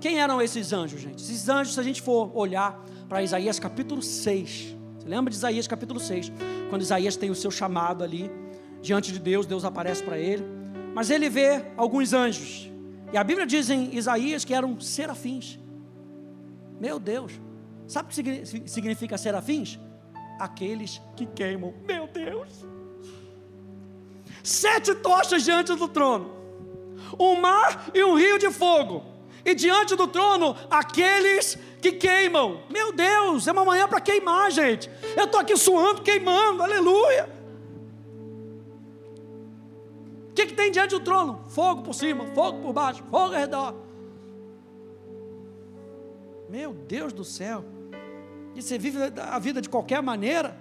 Quem 0.00 0.20
eram 0.20 0.42
esses 0.42 0.72
anjos, 0.72 1.00
gente? 1.00 1.22
Esses 1.22 1.48
anjos, 1.48 1.74
se 1.74 1.80
a 1.80 1.82
gente 1.82 2.02
for 2.02 2.36
olhar 2.36 2.84
para 3.08 3.22
Isaías 3.22 3.58
capítulo 3.58 4.02
6. 4.02 4.76
Você 5.02 5.08
lembra 5.08 5.32
de 5.32 5.36
Isaías 5.36 5.66
capítulo 5.66 5.98
6? 5.98 6.30
Quando 6.70 6.82
Isaías 6.82 7.16
tem 7.16 7.28
o 7.28 7.34
seu 7.34 7.50
chamado 7.50 8.04
ali, 8.04 8.30
diante 8.80 9.10
de 9.10 9.18
Deus, 9.18 9.44
Deus 9.44 9.64
aparece 9.64 10.00
para 10.00 10.16
ele. 10.16 10.44
Mas 10.94 11.10
ele 11.10 11.28
vê 11.28 11.64
alguns 11.76 12.12
anjos. 12.12 12.70
E 13.12 13.16
a 13.16 13.24
Bíblia 13.24 13.44
diz 13.44 13.68
em 13.68 13.96
Isaías 13.96 14.44
que 14.44 14.54
eram 14.54 14.78
serafins. 14.78 15.58
Meu 16.78 17.00
Deus. 17.00 17.32
Sabe 17.88 18.12
o 18.12 18.24
que 18.24 18.68
significa 18.68 19.18
serafins? 19.18 19.76
Aqueles 20.38 21.02
que 21.16 21.26
queimam. 21.26 21.74
Meu 21.84 22.06
Deus. 22.06 22.64
Sete 24.40 24.94
tochas 24.94 25.42
diante 25.42 25.74
do 25.74 25.88
trono. 25.88 26.30
Um 27.18 27.40
mar 27.40 27.90
e 27.92 28.04
um 28.04 28.14
rio 28.14 28.38
de 28.38 28.52
fogo. 28.52 29.02
E 29.44 29.54
diante 29.54 29.96
do 29.96 30.06
trono, 30.06 30.56
aqueles 30.70 31.58
que 31.80 31.92
queimam. 31.92 32.62
Meu 32.70 32.92
Deus, 32.92 33.46
é 33.48 33.52
uma 33.52 33.64
manhã 33.64 33.88
para 33.88 34.00
queimar, 34.00 34.50
gente. 34.50 34.88
Eu 35.16 35.24
estou 35.24 35.40
aqui 35.40 35.56
suando, 35.56 36.02
queimando, 36.02 36.62
aleluia. 36.62 37.28
O 40.30 40.34
que, 40.34 40.46
que 40.46 40.54
tem 40.54 40.70
diante 40.70 40.90
do 40.90 41.00
trono? 41.00 41.44
Fogo 41.48 41.82
por 41.82 41.94
cima, 41.94 42.24
fogo 42.28 42.60
por 42.60 42.72
baixo, 42.72 43.02
fogo 43.10 43.34
ao 43.34 43.40
redor. 43.40 43.74
Meu 46.48 46.72
Deus 46.72 47.12
do 47.12 47.24
céu. 47.24 47.64
E 48.54 48.62
você 48.62 48.78
vive 48.78 48.98
a 49.20 49.38
vida 49.38 49.60
de 49.60 49.68
qualquer 49.68 50.02
maneira. 50.02 50.56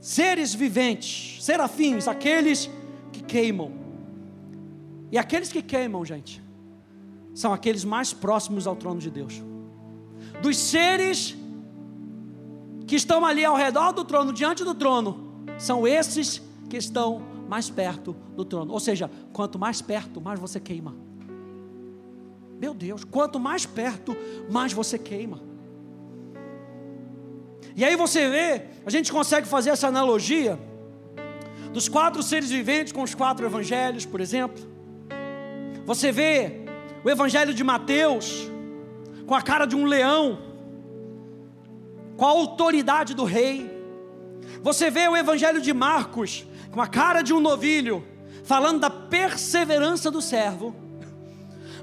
Seres 0.00 0.54
viventes, 0.54 1.44
serafins, 1.44 2.06
aqueles 2.06 2.70
que 3.12 3.22
queimam. 3.22 3.72
E 5.10 5.18
aqueles 5.18 5.50
que 5.50 5.60
queimam, 5.62 6.04
gente, 6.04 6.42
são 7.40 7.54
aqueles 7.54 7.84
mais 7.84 8.12
próximos 8.12 8.66
ao 8.66 8.76
trono 8.76 9.00
de 9.00 9.10
Deus. 9.10 9.42
Dos 10.42 10.58
seres 10.58 11.34
que 12.86 12.94
estão 12.94 13.24
ali 13.24 13.42
ao 13.42 13.56
redor 13.56 13.92
do 13.92 14.04
trono, 14.04 14.30
diante 14.30 14.62
do 14.62 14.74
trono, 14.74 15.42
são 15.58 15.86
esses 15.88 16.42
que 16.68 16.76
estão 16.76 17.22
mais 17.48 17.70
perto 17.70 18.14
do 18.36 18.44
trono. 18.44 18.70
Ou 18.70 18.78
seja, 18.78 19.10
quanto 19.32 19.58
mais 19.58 19.80
perto, 19.80 20.20
mais 20.20 20.38
você 20.38 20.60
queima. 20.60 20.94
Meu 22.60 22.74
Deus, 22.74 23.04
quanto 23.04 23.40
mais 23.40 23.64
perto, 23.64 24.14
mais 24.50 24.74
você 24.74 24.98
queima. 24.98 25.40
E 27.74 27.82
aí 27.82 27.96
você 27.96 28.28
vê, 28.28 28.66
a 28.84 28.90
gente 28.90 29.10
consegue 29.10 29.48
fazer 29.48 29.70
essa 29.70 29.88
analogia 29.88 30.58
dos 31.72 31.88
quatro 31.88 32.22
seres 32.22 32.50
viventes 32.50 32.92
com 32.92 33.02
os 33.02 33.14
quatro 33.14 33.46
evangelhos, 33.46 34.04
por 34.04 34.20
exemplo. 34.20 34.62
Você 35.86 36.12
vê 36.12 36.59
o 37.04 37.10
evangelho 37.10 37.54
de 37.54 37.64
Mateus 37.64 38.48
com 39.26 39.34
a 39.34 39.42
cara 39.42 39.64
de 39.64 39.76
um 39.76 39.84
leão, 39.84 40.38
com 42.16 42.26
a 42.26 42.30
autoridade 42.30 43.14
do 43.14 43.24
rei. 43.24 43.70
Você 44.62 44.90
vê 44.90 45.08
o 45.08 45.16
evangelho 45.16 45.60
de 45.60 45.72
Marcos 45.72 46.46
com 46.70 46.80
a 46.80 46.86
cara 46.86 47.22
de 47.22 47.32
um 47.32 47.40
novilho, 47.40 48.06
falando 48.44 48.80
da 48.80 48.90
perseverança 48.90 50.10
do 50.10 50.20
servo. 50.20 50.74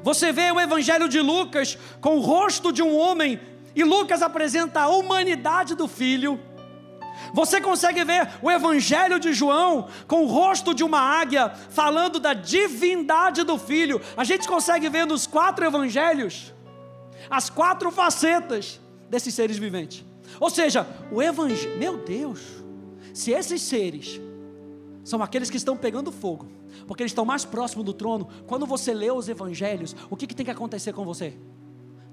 Você 0.03 0.31
vê 0.31 0.51
o 0.51 0.59
Evangelho 0.59 1.09
de 1.09 1.19
Lucas 1.19 1.77
com 1.99 2.17
o 2.17 2.21
rosto 2.21 2.71
de 2.71 2.81
um 2.81 2.95
homem, 2.95 3.39
e 3.75 3.83
Lucas 3.83 4.21
apresenta 4.21 4.81
a 4.81 4.87
humanidade 4.87 5.75
do 5.75 5.87
filho. 5.87 6.39
Você 7.33 7.59
consegue 7.61 8.03
ver 8.03 8.29
o 8.41 8.51
Evangelho 8.51 9.19
de 9.19 9.33
João 9.33 9.87
com 10.07 10.23
o 10.23 10.27
rosto 10.27 10.73
de 10.73 10.83
uma 10.83 10.99
águia, 10.99 11.49
falando 11.49 12.19
da 12.19 12.33
divindade 12.33 13.43
do 13.43 13.57
filho. 13.57 14.01
A 14.15 14.23
gente 14.23 14.47
consegue 14.47 14.89
ver 14.89 15.05
nos 15.05 15.27
quatro 15.27 15.65
evangelhos 15.65 16.53
as 17.29 17.49
quatro 17.49 17.91
facetas 17.91 18.79
desses 19.09 19.33
seres 19.33 19.57
viventes. 19.57 20.05
Ou 20.39 20.49
seja, 20.49 20.87
o 21.11 21.21
Evangelho, 21.21 21.77
meu 21.77 21.97
Deus, 21.97 22.41
se 23.13 23.31
esses 23.31 23.61
seres 23.61 24.21
são 25.03 25.23
aqueles 25.23 25.49
que 25.49 25.57
estão 25.57 25.75
pegando 25.75 26.11
fogo, 26.11 26.47
porque 26.85 27.01
eles 27.01 27.11
estão 27.11 27.25
mais 27.25 27.45
próximos 27.45 27.85
do 27.85 27.93
trono. 27.93 28.27
Quando 28.45 28.65
você 28.65 28.93
lê 28.93 29.09
os 29.09 29.29
evangelhos, 29.29 29.95
o 30.09 30.15
que, 30.15 30.27
que 30.27 30.35
tem 30.35 30.45
que 30.45 30.51
acontecer 30.51 30.93
com 30.93 31.05
você? 31.05 31.33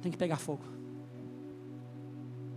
Tem 0.00 0.10
que 0.10 0.18
pegar 0.18 0.36
fogo. 0.36 0.62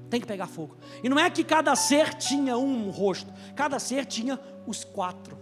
Tem 0.10 0.22
que 0.22 0.28
pegar 0.28 0.48
fogo. 0.48 0.78
E 1.04 1.10
não 1.10 1.20
é 1.20 1.30
que 1.30 1.44
cada 1.44 1.76
ser 1.76 2.14
tinha 2.14 2.58
um 2.58 2.90
rosto, 2.90 3.32
cada 3.56 3.80
ser 3.80 4.06
tinha 4.06 4.40
os 4.66 4.84
quatro. 4.84 5.38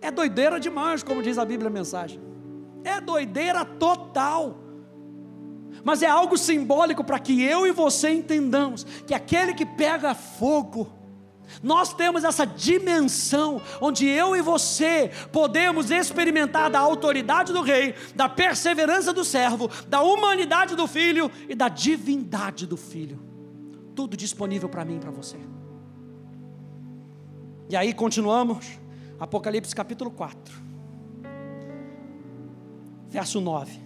É 0.00 0.10
doideira 0.10 0.60
demais, 0.60 1.02
como 1.02 1.22
diz 1.22 1.38
a 1.38 1.44
Bíblia 1.44 1.68
a 1.68 1.72
mensagem. 1.72 2.20
É 2.84 3.00
doideira 3.00 3.64
total. 3.64 4.58
Mas 5.82 6.02
é 6.02 6.06
algo 6.06 6.36
simbólico 6.36 7.02
para 7.02 7.18
que 7.18 7.42
eu 7.42 7.66
e 7.66 7.72
você 7.72 8.10
entendamos 8.10 8.84
que 9.06 9.14
aquele 9.14 9.54
que 9.54 9.64
pega 9.64 10.14
fogo, 10.14 10.88
nós 11.62 11.92
temos 11.92 12.24
essa 12.24 12.44
dimensão 12.44 13.60
onde 13.80 14.06
eu 14.06 14.36
e 14.36 14.42
você 14.42 15.10
podemos 15.32 15.90
experimentar 15.90 16.70
da 16.70 16.80
autoridade 16.80 17.52
do 17.52 17.62
rei, 17.62 17.94
da 18.14 18.28
perseverança 18.28 19.12
do 19.12 19.24
servo, 19.24 19.70
da 19.88 20.02
humanidade 20.02 20.74
do 20.74 20.86
filho 20.86 21.30
e 21.48 21.54
da 21.54 21.68
divindade 21.68 22.66
do 22.66 22.76
filho. 22.76 23.20
Tudo 23.94 24.16
disponível 24.16 24.68
para 24.68 24.84
mim 24.84 24.96
e 24.96 25.00
para 25.00 25.10
você. 25.10 25.38
E 27.68 27.76
aí 27.76 27.94
continuamos, 27.94 28.78
Apocalipse 29.18 29.74
capítulo 29.74 30.10
4, 30.10 30.54
verso 33.08 33.40
9. 33.40 33.80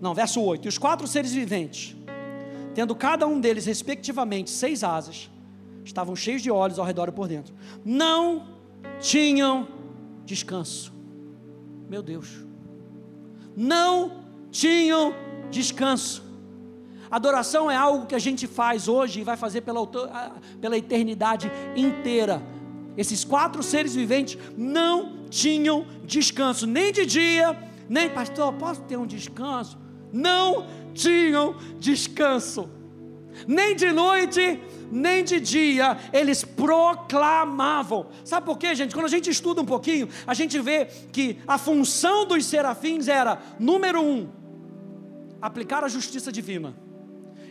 Não, 0.00 0.12
verso 0.14 0.40
8. 0.40 0.66
E 0.66 0.68
os 0.68 0.78
quatro 0.78 1.06
seres 1.06 1.32
viventes, 1.32 1.94
tendo 2.74 2.92
cada 2.92 3.24
um 3.24 3.38
deles, 3.38 3.66
respectivamente, 3.66 4.50
seis 4.50 4.82
asas, 4.82 5.30
estavam 5.84 6.14
cheios 6.14 6.42
de 6.42 6.50
olhos 6.50 6.78
ao 6.78 6.84
redor 6.84 7.08
e 7.08 7.12
por 7.12 7.28
dentro. 7.28 7.54
Não 7.84 8.46
tinham 9.00 9.68
descanso. 10.24 10.92
Meu 11.88 12.02
Deus. 12.02 12.28
Não 13.56 14.24
tinham 14.50 15.14
descanso. 15.50 16.22
Adoração 17.10 17.70
é 17.70 17.76
algo 17.76 18.06
que 18.06 18.14
a 18.14 18.18
gente 18.18 18.46
faz 18.46 18.88
hoje 18.88 19.20
e 19.20 19.24
vai 19.24 19.36
fazer 19.36 19.60
pela, 19.60 19.86
pela 20.60 20.78
eternidade 20.78 21.52
inteira. 21.76 22.42
Esses 22.96 23.24
quatro 23.24 23.62
seres 23.62 23.94
viventes 23.94 24.38
não 24.56 25.26
tinham 25.28 25.86
descanso, 26.04 26.66
nem 26.66 26.92
de 26.92 27.04
dia, 27.04 27.56
nem, 27.88 28.08
pastor, 28.08 28.52
posso 28.54 28.82
ter 28.82 28.96
um 28.96 29.06
descanso? 29.06 29.78
Não 30.12 30.66
tinham 30.94 31.54
descanso, 31.78 32.68
nem 33.46 33.74
de 33.74 33.92
noite, 33.92 34.60
nem 34.90 35.24
de 35.24 35.40
dia, 35.40 35.98
eles 36.12 36.44
proclamavam. 36.44 38.06
Sabe 38.24 38.46
por 38.46 38.58
quê, 38.58 38.74
gente? 38.74 38.94
Quando 38.94 39.06
a 39.06 39.08
gente 39.10 39.30
estuda 39.30 39.60
um 39.60 39.66
pouquinho, 39.66 40.08
a 40.26 40.34
gente 40.34 40.58
vê 40.60 40.86
que 41.12 41.38
a 41.46 41.58
função 41.58 42.26
dos 42.26 42.44
serafins 42.44 43.08
era, 43.08 43.40
número 43.58 44.00
um, 44.02 44.28
aplicar 45.40 45.82
a 45.84 45.88
justiça 45.88 46.30
divina. 46.30 46.74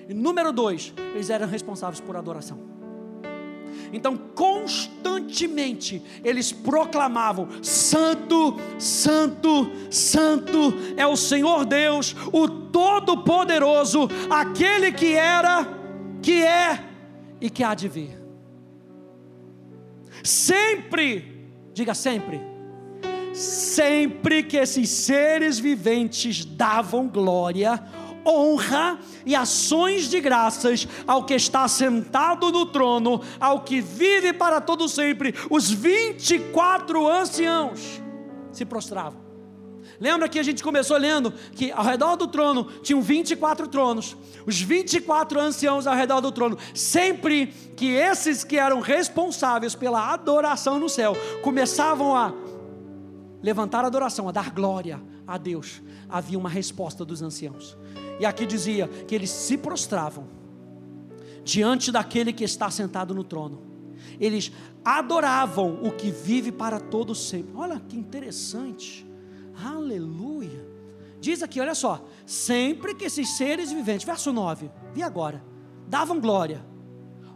E 0.08 0.14
número 0.14 0.52
dois, 0.52 0.94
eles 1.14 1.30
eram 1.30 1.48
responsáveis 1.48 2.00
por 2.00 2.16
adoração. 2.16 2.71
Então, 3.94 4.18
constantemente, 4.18 6.02
eles 6.24 6.52
proclamavam: 6.52 7.48
Santo, 7.62 8.58
Santo, 8.80 9.72
Santo 9.90 10.74
é 10.96 11.06
o 11.06 11.16
Senhor 11.16 11.66
Deus, 11.66 12.16
o 12.32 12.48
Todo-Poderoso, 12.48 14.08
aquele 14.30 14.92
que 14.92 15.14
era, 15.14 15.68
que 16.22 16.44
é 16.44 16.84
e 17.40 17.50
que 17.50 17.64
há 17.64 17.74
de 17.74 17.88
vir. 17.88 18.18
Sempre, 20.24 21.50
diga 21.74 21.94
sempre, 21.94 22.40
sempre 23.34 24.44
que 24.44 24.58
esses 24.58 24.90
seres 24.90 25.58
viventes 25.58 26.46
davam 26.46 27.08
glória, 27.08 27.84
honra 28.26 29.00
e 29.26 29.36
ações 29.36 30.10
de 30.10 30.20
graças 30.20 30.88
ao 31.08 31.24
que 31.24 31.34
está 31.34 31.68
sentado 31.68 32.52
no 32.52 32.66
trono, 32.66 33.22
ao 33.40 33.62
que 33.62 33.82
vive 33.82 34.34
para 34.34 34.62
todo 34.62 34.88
sempre, 34.88 35.34
os 35.50 35.70
24 35.70 37.08
anciãos 37.08 38.02
se 38.52 38.66
prostravam. 38.66 39.32
Lembra 40.00 40.28
que 40.28 40.40
a 40.40 40.44
gente 40.44 40.64
começou 40.64 40.98
lendo 40.98 41.32
que 41.54 41.72
ao 41.72 41.84
redor 41.84 42.16
do 42.16 42.28
trono 42.28 42.64
tinham 42.82 43.04
24 43.04 43.68
tronos, 43.68 44.18
os 44.48 44.60
24 44.60 45.40
anciãos 45.40 45.86
ao 45.86 45.96
redor 45.96 46.22
do 46.22 46.32
trono. 46.32 46.58
Sempre 46.74 47.54
que 47.78 47.94
esses 47.94 48.44
que 48.44 48.58
eram 48.58 48.80
responsáveis 48.80 49.76
pela 49.76 50.12
adoração 50.12 50.80
no 50.80 50.90
céu 50.90 51.16
começavam 51.44 52.16
a 52.16 52.34
levantar 53.44 53.84
a 53.84 53.88
adoração, 53.88 54.28
a 54.28 54.32
dar 54.32 54.50
glória 54.50 55.00
a 55.28 55.38
Deus, 55.38 55.84
havia 56.10 56.38
uma 56.38 56.50
resposta 56.50 57.06
dos 57.06 57.22
anciãos. 57.22 57.78
E 58.22 58.26
aqui 58.26 58.46
dizia 58.46 58.88
que 58.88 59.16
eles 59.16 59.32
se 59.32 59.58
prostravam 59.58 60.28
diante 61.44 61.92
daquele 61.92 62.32
que 62.32 62.44
está 62.44 62.70
sentado 62.70 63.16
no 63.16 63.24
trono. 63.24 63.64
Eles 64.20 64.52
adoravam 64.86 65.80
o 65.82 65.92
que 65.92 66.12
vive 66.12 66.52
para 66.52 66.80
todo 66.80 67.16
sempre. 67.16 67.54
Olha 67.56 67.80
que 67.80 67.98
interessante. 67.98 69.04
Aleluia. 69.66 70.64
Diz 71.20 71.42
aqui, 71.42 71.60
olha 71.60 71.74
só. 71.74 72.06
Sempre 72.24 72.94
que 72.94 73.06
esses 73.06 73.28
seres 73.38 73.72
viventes, 73.72 74.06
verso 74.06 74.32
9, 74.32 74.70
vi 74.94 75.02
agora, 75.02 75.44
davam 75.88 76.20
glória, 76.20 76.64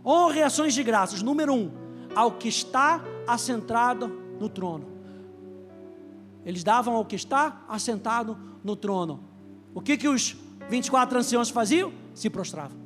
honra 0.06 0.38
e 0.38 0.44
ações 0.44 0.76
de 0.76 0.84
graças. 0.84 1.24
Número 1.24 1.52
1, 1.52 1.72
ao 2.16 2.34
que 2.34 2.48
está 2.48 3.04
assentado 3.26 4.08
no 4.40 4.50
trono. 4.50 4.86
Eles 6.46 6.64
davam 6.64 6.94
ao 6.94 7.06
que 7.06 7.16
está 7.16 7.66
assentado 7.68 8.38
no 8.64 8.76
trono. 8.76 9.24
O 9.74 9.82
que, 9.82 9.98
que 9.98 10.08
os 10.08 10.45
24 10.70 11.20
anciãos 11.20 11.50
faziam? 11.50 11.94
Se 12.14 12.30
prostravam. 12.30 12.86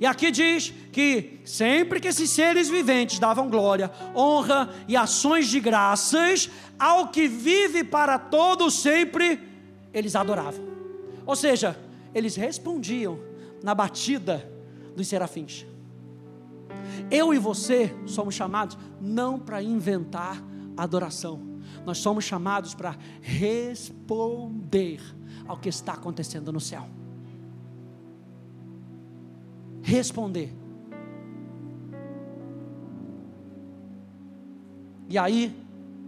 E 0.00 0.04
aqui 0.04 0.30
diz 0.30 0.72
que 0.92 1.40
sempre 1.44 2.00
que 2.00 2.08
esses 2.08 2.28
seres 2.30 2.68
viventes 2.68 3.18
davam 3.18 3.48
glória, 3.48 3.90
honra 4.14 4.68
e 4.86 4.96
ações 4.96 5.48
de 5.48 5.58
graças 5.58 6.50
ao 6.78 7.08
que 7.08 7.26
vive 7.26 7.82
para 7.82 8.18
todo 8.18 8.70
sempre, 8.70 9.40
eles 9.92 10.14
adoravam. 10.14 10.62
Ou 11.24 11.34
seja, 11.34 11.78
eles 12.14 12.36
respondiam 12.36 13.18
na 13.62 13.74
batida 13.74 14.48
dos 14.94 15.08
serafins. 15.08 15.66
Eu 17.10 17.32
e 17.32 17.38
você 17.38 17.94
somos 18.06 18.34
chamados 18.34 18.76
não 19.00 19.38
para 19.38 19.62
inventar 19.62 20.42
adoração, 20.76 21.40
nós 21.86 21.98
somos 21.98 22.24
chamados 22.24 22.74
para 22.74 22.96
responder 23.22 25.00
ao 25.46 25.56
que 25.56 25.70
está 25.70 25.94
acontecendo 25.94 26.52
no 26.52 26.60
céu 26.60 26.86
responder. 29.86 30.52
E 35.08 35.16
aí, 35.16 35.56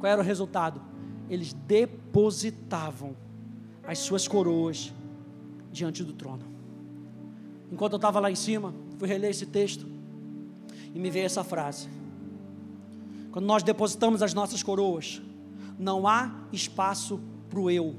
qual 0.00 0.10
era 0.10 0.20
o 0.20 0.24
resultado? 0.24 0.80
Eles 1.30 1.52
depositavam 1.52 3.16
as 3.86 4.00
suas 4.00 4.26
coroas 4.26 4.92
diante 5.70 6.02
do 6.02 6.12
trono. 6.12 6.42
Enquanto 7.70 7.92
eu 7.92 7.98
estava 7.98 8.18
lá 8.18 8.28
em 8.28 8.34
cima, 8.34 8.74
fui 8.98 9.06
reler 9.06 9.30
esse 9.30 9.46
texto 9.46 9.86
e 10.92 10.98
me 10.98 11.08
veio 11.08 11.26
essa 11.26 11.44
frase. 11.44 11.88
Quando 13.30 13.46
nós 13.46 13.62
depositamos 13.62 14.22
as 14.22 14.34
nossas 14.34 14.60
coroas, 14.60 15.22
não 15.78 16.06
há 16.06 16.32
espaço 16.52 17.20
para 17.48 17.60
o 17.60 17.70
eu 17.70 17.96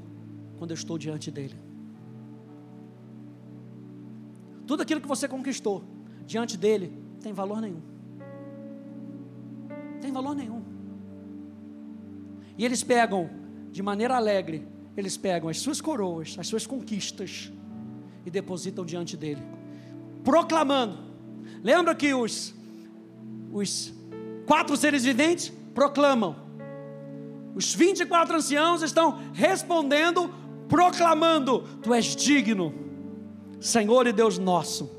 quando 0.58 0.70
eu 0.70 0.74
estou 0.74 0.98
diante 0.98 1.30
dele. 1.30 1.56
Tudo 4.66 4.82
aquilo 4.82 5.00
que 5.00 5.08
você 5.08 5.26
conquistou 5.26 5.82
diante 6.26 6.56
dele 6.56 6.92
tem 7.20 7.32
valor 7.32 7.60
nenhum. 7.60 7.82
Tem 10.00 10.12
valor 10.12 10.34
nenhum. 10.34 10.62
E 12.56 12.64
eles 12.64 12.82
pegam 12.82 13.30
de 13.70 13.82
maneira 13.82 14.16
alegre, 14.16 14.66
eles 14.96 15.16
pegam 15.16 15.48
as 15.48 15.58
suas 15.58 15.80
coroas, 15.80 16.36
as 16.38 16.46
suas 16.46 16.66
conquistas 16.66 17.50
e 18.24 18.30
depositam 18.30 18.84
diante 18.84 19.16
dele, 19.16 19.42
proclamando. 20.22 20.98
Lembra 21.62 21.94
que 21.94 22.12
os 22.12 22.54
os 23.52 23.92
quatro 24.46 24.76
seres 24.76 25.04
viventes 25.04 25.52
proclamam. 25.74 26.49
Os 27.54 27.74
24 27.74 28.36
anciãos 28.36 28.82
estão 28.82 29.18
respondendo, 29.32 30.32
proclamando: 30.68 31.64
Tu 31.82 31.92
és 31.92 32.14
digno 32.16 32.74
Senhor 33.60 34.06
e 34.06 34.12
Deus 34.12 34.38
nosso, 34.38 34.90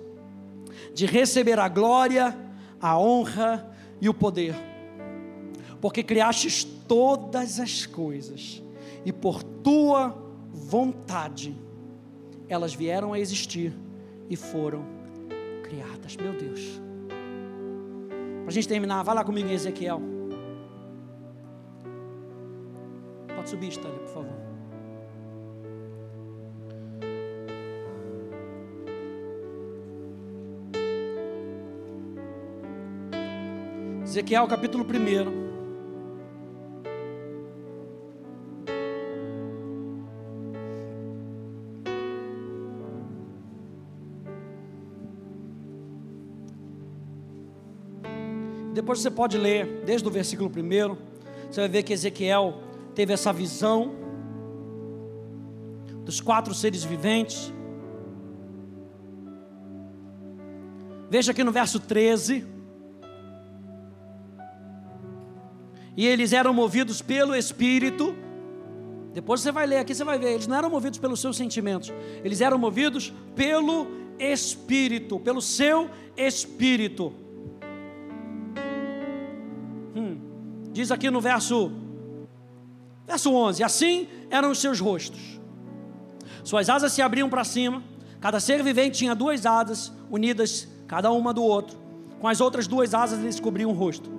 de 0.93 1.05
receber 1.07 1.59
a 1.59 1.67
glória, 1.67 2.37
a 2.79 2.97
honra 2.97 3.67
e 3.99 4.07
o 4.07 4.13
poder, 4.13 4.55
porque 5.81 6.03
criastes 6.03 6.63
todas 6.63 7.59
as 7.59 7.87
coisas, 7.87 8.61
e 9.03 9.11
por 9.11 9.41
tua 9.41 10.15
vontade 10.53 11.55
elas 12.47 12.73
vieram 12.73 13.13
a 13.13 13.19
existir 13.19 13.73
e 14.29 14.35
foram 14.35 14.85
criadas. 15.63 16.15
Meu 16.17 16.33
Deus. 16.33 16.81
Para 18.41 18.49
a 18.49 18.51
gente 18.51 18.67
terminar, 18.67 19.03
vai 19.03 19.15
lá 19.15 19.23
comigo 19.23 19.47
em 19.47 19.53
Ezequiel. 19.53 20.01
Pode 23.41 23.49
subir, 23.49 23.75
por 23.75 24.07
favor. 24.07 24.29
Ezequiel 34.03 34.47
capítulo 34.47 34.85
1. 34.85 35.41
Depois 48.75 48.99
você 48.99 49.09
pode 49.09 49.39
ler 49.39 49.83
desde 49.83 50.07
o 50.07 50.11
versículo 50.11 50.47
1, 50.47 50.95
você 51.49 51.61
vai 51.61 51.69
ver 51.69 51.81
que 51.81 51.91
Ezequiel 51.91 52.69
teve 52.93 53.13
essa 53.13 53.31
visão 53.31 53.93
dos 56.03 56.19
quatro 56.19 56.53
seres 56.53 56.83
viventes. 56.83 57.53
Veja 61.09 61.31
aqui 61.31 61.43
no 61.43 61.51
verso 61.51 61.79
13. 61.79 62.51
e 65.95 66.07
eles 66.07 66.33
eram 66.33 66.53
movidos 66.53 67.01
pelo 67.01 67.35
Espírito. 67.35 68.15
Depois 69.13 69.41
você 69.41 69.51
vai 69.51 69.67
ler 69.67 69.79
aqui, 69.79 69.93
você 69.93 70.03
vai 70.03 70.17
ver, 70.17 70.33
eles 70.33 70.47
não 70.47 70.55
eram 70.57 70.69
movidos 70.69 70.97
pelos 70.97 71.19
seus 71.19 71.35
sentimentos, 71.35 71.91
eles 72.23 72.39
eram 72.39 72.57
movidos 72.57 73.13
pelo 73.35 73.87
Espírito, 74.17 75.19
pelo 75.19 75.41
seu 75.41 75.89
Espírito. 76.15 77.13
Hum, 79.95 80.17
diz 80.71 80.91
aqui 80.91 81.11
no 81.11 81.19
verso, 81.19 81.71
verso 83.11 83.33
11: 83.33 83.63
Assim 83.63 84.07
eram 84.29 84.51
os 84.51 84.59
seus 84.59 84.79
rostos, 84.79 85.39
suas 86.43 86.69
asas 86.69 86.93
se 86.93 87.01
abriam 87.01 87.29
para 87.29 87.43
cima, 87.43 87.83
cada 88.19 88.39
ser 88.39 88.63
vivente 88.63 88.99
tinha 88.99 89.13
duas 89.13 89.45
asas 89.45 89.91
unidas, 90.09 90.67
cada 90.87 91.11
uma 91.11 91.33
do 91.33 91.43
outro, 91.43 91.77
com 92.19 92.27
as 92.27 92.39
outras 92.39 92.67
duas 92.67 92.93
asas 92.93 93.19
eles 93.19 93.39
cobriam 93.39 93.69
o 93.71 93.73
rosto, 93.73 94.09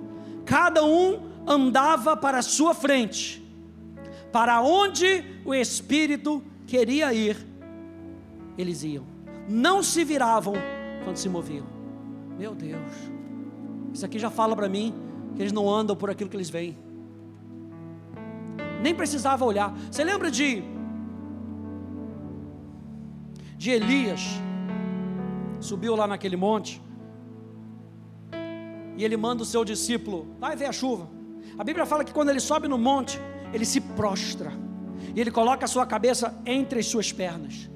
cada 0.45 0.83
um 0.85 1.19
andava 1.47 2.15
para 2.15 2.37
a 2.39 2.41
sua 2.41 2.73
frente, 2.73 3.43
para 4.31 4.61
onde 4.61 5.23
o 5.43 5.53
Espírito 5.53 6.43
queria 6.67 7.13
ir, 7.13 7.35
eles 8.57 8.83
iam, 8.83 9.05
não 9.49 9.81
se 9.81 10.03
viravam 10.03 10.53
quando 11.03 11.17
se 11.17 11.27
moviam. 11.27 11.65
Meu 12.37 12.55
Deus, 12.55 12.91
isso 13.93 14.05
aqui 14.05 14.17
já 14.17 14.29
fala 14.29 14.55
para 14.55 14.69
mim 14.69 14.93
que 15.35 15.41
eles 15.41 15.51
não 15.51 15.69
andam 15.69 15.95
por 15.95 16.09
aquilo 16.09 16.29
que 16.29 16.37
eles 16.37 16.49
veem, 16.49 16.77
nem 18.83 18.93
precisava 18.93 19.43
olhar. 19.45 19.73
Você 19.89 20.03
lembra 20.03 20.29
de 20.29 20.63
de 23.57 23.71
Elias? 23.71 24.21
Subiu 25.59 25.95
lá 25.95 26.05
naquele 26.05 26.35
monte 26.35 26.81
e 28.97 29.03
ele 29.03 29.17
manda 29.17 29.41
o 29.41 29.45
seu 29.45 29.63
discípulo, 29.65 30.35
vai 30.39 30.55
ver 30.55 30.65
a 30.65 30.71
chuva. 30.71 31.09
A 31.57 31.63
Bíblia 31.63 31.85
fala 31.85 32.03
que 32.03 32.13
quando 32.13 32.29
ele 32.29 32.39
sobe 32.39 32.67
no 32.67 32.77
monte, 32.77 33.19
ele 33.53 33.65
se 33.65 33.79
prostra 33.79 34.51
e 35.15 35.19
ele 35.21 35.31
coloca 35.31 35.65
a 35.65 35.67
sua 35.67 35.85
cabeça 35.85 36.35
entre 36.45 36.79
as 36.79 36.85
suas 36.85 37.11
pernas. 37.11 37.69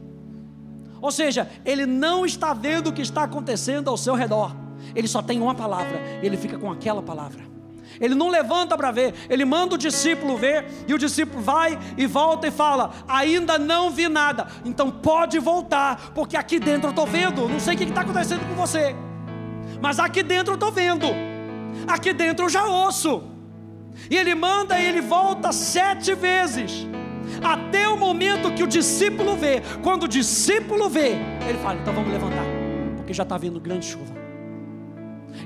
Ou 1.01 1.12
seja, 1.12 1.49
ele 1.64 1.86
não 1.86 2.26
está 2.26 2.53
vendo 2.53 2.88
o 2.88 2.93
que 2.93 3.01
está 3.01 3.24
acontecendo 3.24 3.89
ao 3.89 3.97
seu 3.97 4.16
redor. 4.16 4.55
Ele 4.95 5.08
só 5.08 5.22
tem 5.22 5.39
uma 5.41 5.55
palavra, 5.55 5.99
ele 6.22 6.38
fica 6.38 6.58
com 6.58 6.72
aquela 6.72 7.01
palavra. 7.01 7.43
Ele 8.00 8.14
não 8.14 8.30
levanta 8.30 8.78
para 8.78 8.92
ver, 8.92 9.14
ele 9.30 9.46
manda 9.46 9.76
o 9.76 9.78
discípulo 9.78 10.38
ver, 10.38 10.66
e 10.88 10.94
o 10.94 10.98
discípulo 10.98 11.42
vai 11.42 11.78
e 11.98 12.06
volta 12.06 12.48
e 12.48 12.52
fala: 12.52 12.92
Ainda 13.08 13.58
não 13.58 13.90
vi 13.90 14.08
nada, 14.08 14.48
então 14.66 14.92
pode 14.92 15.40
voltar, 15.40 16.12
porque 16.14 16.38
aqui 16.38 16.60
dentro 16.60 16.88
eu 16.88 16.92
estou 16.92 17.08
vendo. 17.08 17.48
Não 17.48 17.60
sei 17.60 17.76
o 17.76 17.78
que 17.78 17.84
está 17.84 18.02
acontecendo 18.02 18.48
com 18.48 18.56
você, 18.56 18.96
mas 19.82 20.00
aqui 20.00 20.22
dentro 20.22 20.54
eu 20.54 20.56
estou 20.56 20.72
vendo, 20.72 21.08
aqui 21.88 22.14
dentro 22.14 22.46
eu 22.46 22.50
já 22.50 22.66
ouço. 22.66 23.24
E 24.10 24.16
ele 24.16 24.36
manda 24.36 24.80
e 24.80 24.86
ele 24.86 25.02
volta 25.02 25.52
sete 25.52 26.14
vezes. 26.14 26.88
Até 27.44 27.88
o 27.90 27.98
momento 27.98 28.54
que 28.54 28.64
o 28.64 28.68
discípulo 28.68 29.36
vê. 29.36 29.62
Quando 29.84 30.04
o 30.04 30.08
discípulo 30.08 30.90
vê, 30.90 31.16
ele 31.48 31.58
fala: 31.64 31.80
então 31.80 31.94
vamos 31.94 32.12
levantar, 32.12 32.46
porque 32.96 33.14
já 33.14 33.24
está 33.24 33.38
vindo 33.38 33.60
grande 33.60 33.86
chuva. 33.88 34.16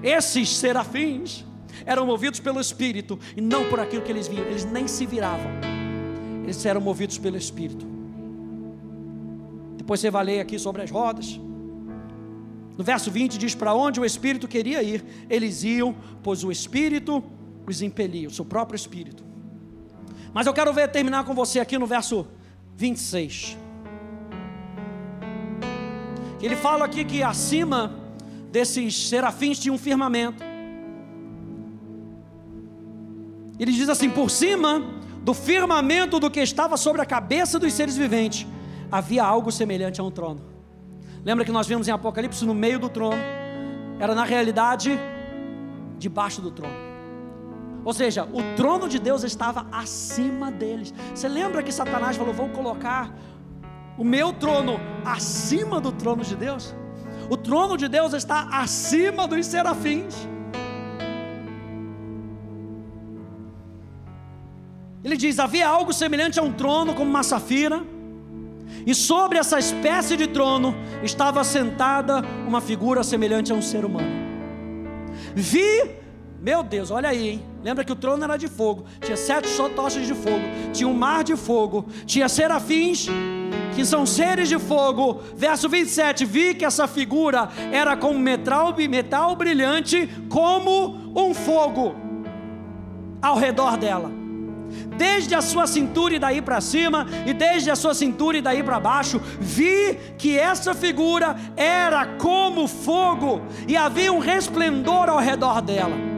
Esses 0.03 0.57
serafins 0.57 1.45
eram 1.85 2.05
movidos 2.05 2.39
pelo 2.39 2.59
Espírito 2.59 3.19
e 3.35 3.41
não 3.41 3.69
por 3.69 3.79
aquilo 3.79 4.01
que 4.01 4.11
eles 4.11 4.27
viam, 4.27 4.45
eles 4.45 4.65
nem 4.65 4.87
se 4.87 5.05
viravam, 5.05 5.51
eles 6.43 6.65
eram 6.65 6.81
movidos 6.81 7.17
pelo 7.17 7.37
Espírito. 7.37 7.85
Depois 9.77 9.99
você 9.99 10.09
vai 10.09 10.23
ler 10.23 10.39
aqui 10.39 10.57
sobre 10.59 10.81
as 10.81 10.91
rodas. 10.91 11.39
No 12.77 12.83
verso 12.83 13.11
20 13.11 13.37
diz: 13.37 13.53
Para 13.53 13.73
onde 13.73 13.99
o 13.99 14.05
Espírito 14.05 14.47
queria 14.47 14.81
ir, 14.81 15.03
eles 15.29 15.63
iam, 15.63 15.95
pois 16.23 16.43
o 16.43 16.51
Espírito 16.51 17.23
os 17.67 17.81
impelia, 17.81 18.27
o 18.27 18.31
seu 18.31 18.45
próprio 18.45 18.75
espírito. 18.75 19.23
Mas 20.33 20.47
eu 20.47 20.53
quero 20.53 20.73
ver 20.73 20.89
terminar 20.89 21.23
com 21.25 21.33
você 21.33 21.59
aqui 21.59 21.77
no 21.77 21.85
verso 21.85 22.27
26. 22.75 23.57
Ele 26.41 26.55
fala 26.55 26.85
aqui 26.85 27.05
que 27.05 27.21
acima 27.21 27.93
desses 28.51 29.09
serafins 29.09 29.59
tinha 29.59 29.73
um 29.73 29.77
firmamento. 29.77 30.50
Ele 33.61 33.71
diz 33.71 33.87
assim: 33.87 34.09
por 34.09 34.31
cima 34.31 34.83
do 35.21 35.35
firmamento 35.35 36.19
do 36.19 36.31
que 36.31 36.39
estava 36.39 36.75
sobre 36.75 36.99
a 36.99 37.05
cabeça 37.05 37.59
dos 37.59 37.71
seres 37.73 37.95
viventes, 37.95 38.47
havia 38.91 39.23
algo 39.23 39.51
semelhante 39.51 40.01
a 40.01 40.03
um 40.03 40.09
trono. 40.09 40.41
Lembra 41.23 41.45
que 41.45 41.51
nós 41.51 41.67
vimos 41.67 41.87
em 41.87 41.91
Apocalipse 41.91 42.43
no 42.43 42.55
meio 42.55 42.79
do 42.79 42.89
trono? 42.89 43.21
Era 43.99 44.15
na 44.15 44.23
realidade 44.23 44.99
debaixo 45.99 46.41
do 46.41 46.49
trono. 46.49 46.73
Ou 47.85 47.93
seja, 47.93 48.27
o 48.33 48.41
trono 48.55 48.89
de 48.89 48.97
Deus 48.97 49.23
estava 49.23 49.67
acima 49.71 50.51
deles. 50.51 50.91
Você 51.13 51.27
lembra 51.27 51.61
que 51.61 51.71
Satanás 51.71 52.17
falou: 52.17 52.33
Vou 52.33 52.49
colocar 52.49 53.13
o 53.95 54.03
meu 54.03 54.33
trono 54.33 54.79
acima 55.05 55.79
do 55.79 55.91
trono 55.91 56.23
de 56.23 56.35
Deus? 56.35 56.73
O 57.29 57.37
trono 57.37 57.77
de 57.77 57.87
Deus 57.87 58.13
está 58.13 58.47
acima 58.51 59.27
dos 59.27 59.45
serafins. 59.45 60.15
Ele 65.03 65.17
diz: 65.17 65.39
Havia 65.39 65.67
algo 65.67 65.93
semelhante 65.93 66.39
a 66.39 66.43
um 66.43 66.51
trono, 66.51 66.93
como 66.93 67.09
uma 67.09 67.23
safira, 67.23 67.83
e 68.85 68.93
sobre 68.95 69.37
essa 69.37 69.59
espécie 69.59 70.15
de 70.17 70.27
trono 70.27 70.75
estava 71.03 71.43
sentada 71.43 72.23
uma 72.47 72.61
figura 72.61 73.03
semelhante 73.03 73.51
a 73.51 73.55
um 73.55 73.61
ser 73.61 73.85
humano. 73.85 74.21
Vi 75.35 76.01
meu 76.41 76.63
Deus, 76.63 76.89
olha 76.89 77.09
aí, 77.09 77.29
hein? 77.29 77.45
Lembra 77.63 77.85
que 77.85 77.91
o 77.91 77.95
trono 77.95 78.23
era 78.23 78.35
de 78.35 78.47
fogo, 78.47 78.85
tinha 78.99 79.15
sete 79.15 79.47
tochas 79.75 80.07
de 80.07 80.15
fogo, 80.15 80.41
tinha 80.73 80.89
um 80.89 80.93
mar 80.93 81.23
de 81.23 81.35
fogo, 81.35 81.85
tinha 82.07 82.27
serafins, 82.27 83.05
que 83.75 83.85
são 83.85 84.07
seres 84.07 84.49
de 84.49 84.57
fogo. 84.57 85.21
Verso 85.35 85.69
27, 85.69 86.25
vi 86.25 86.55
que 86.55 86.65
essa 86.65 86.87
figura 86.87 87.47
era 87.71 87.95
como 87.95 88.17
metal, 88.17 88.75
metal 88.89 89.35
brilhante, 89.35 90.09
como 90.29 91.13
um 91.15 91.31
fogo 91.31 91.93
ao 93.21 93.35
redor 93.35 93.77
dela. 93.77 94.20
Desde 94.97 95.35
a 95.35 95.41
sua 95.41 95.67
cintura 95.67 96.15
e 96.15 96.19
daí 96.19 96.41
para 96.41 96.61
cima, 96.61 97.05
e 97.25 97.33
desde 97.33 97.69
a 97.69 97.75
sua 97.75 97.93
cintura 97.93 98.37
e 98.37 98.41
daí 98.41 98.63
para 98.63 98.79
baixo, 98.79 99.21
vi 99.39 99.97
que 100.17 100.37
essa 100.37 100.73
figura 100.73 101.35
era 101.55 102.05
como 102.17 102.67
fogo, 102.67 103.41
e 103.67 103.75
havia 103.75 104.11
um 104.11 104.19
resplendor 104.19 105.09
ao 105.09 105.19
redor 105.19 105.61
dela 105.61 106.11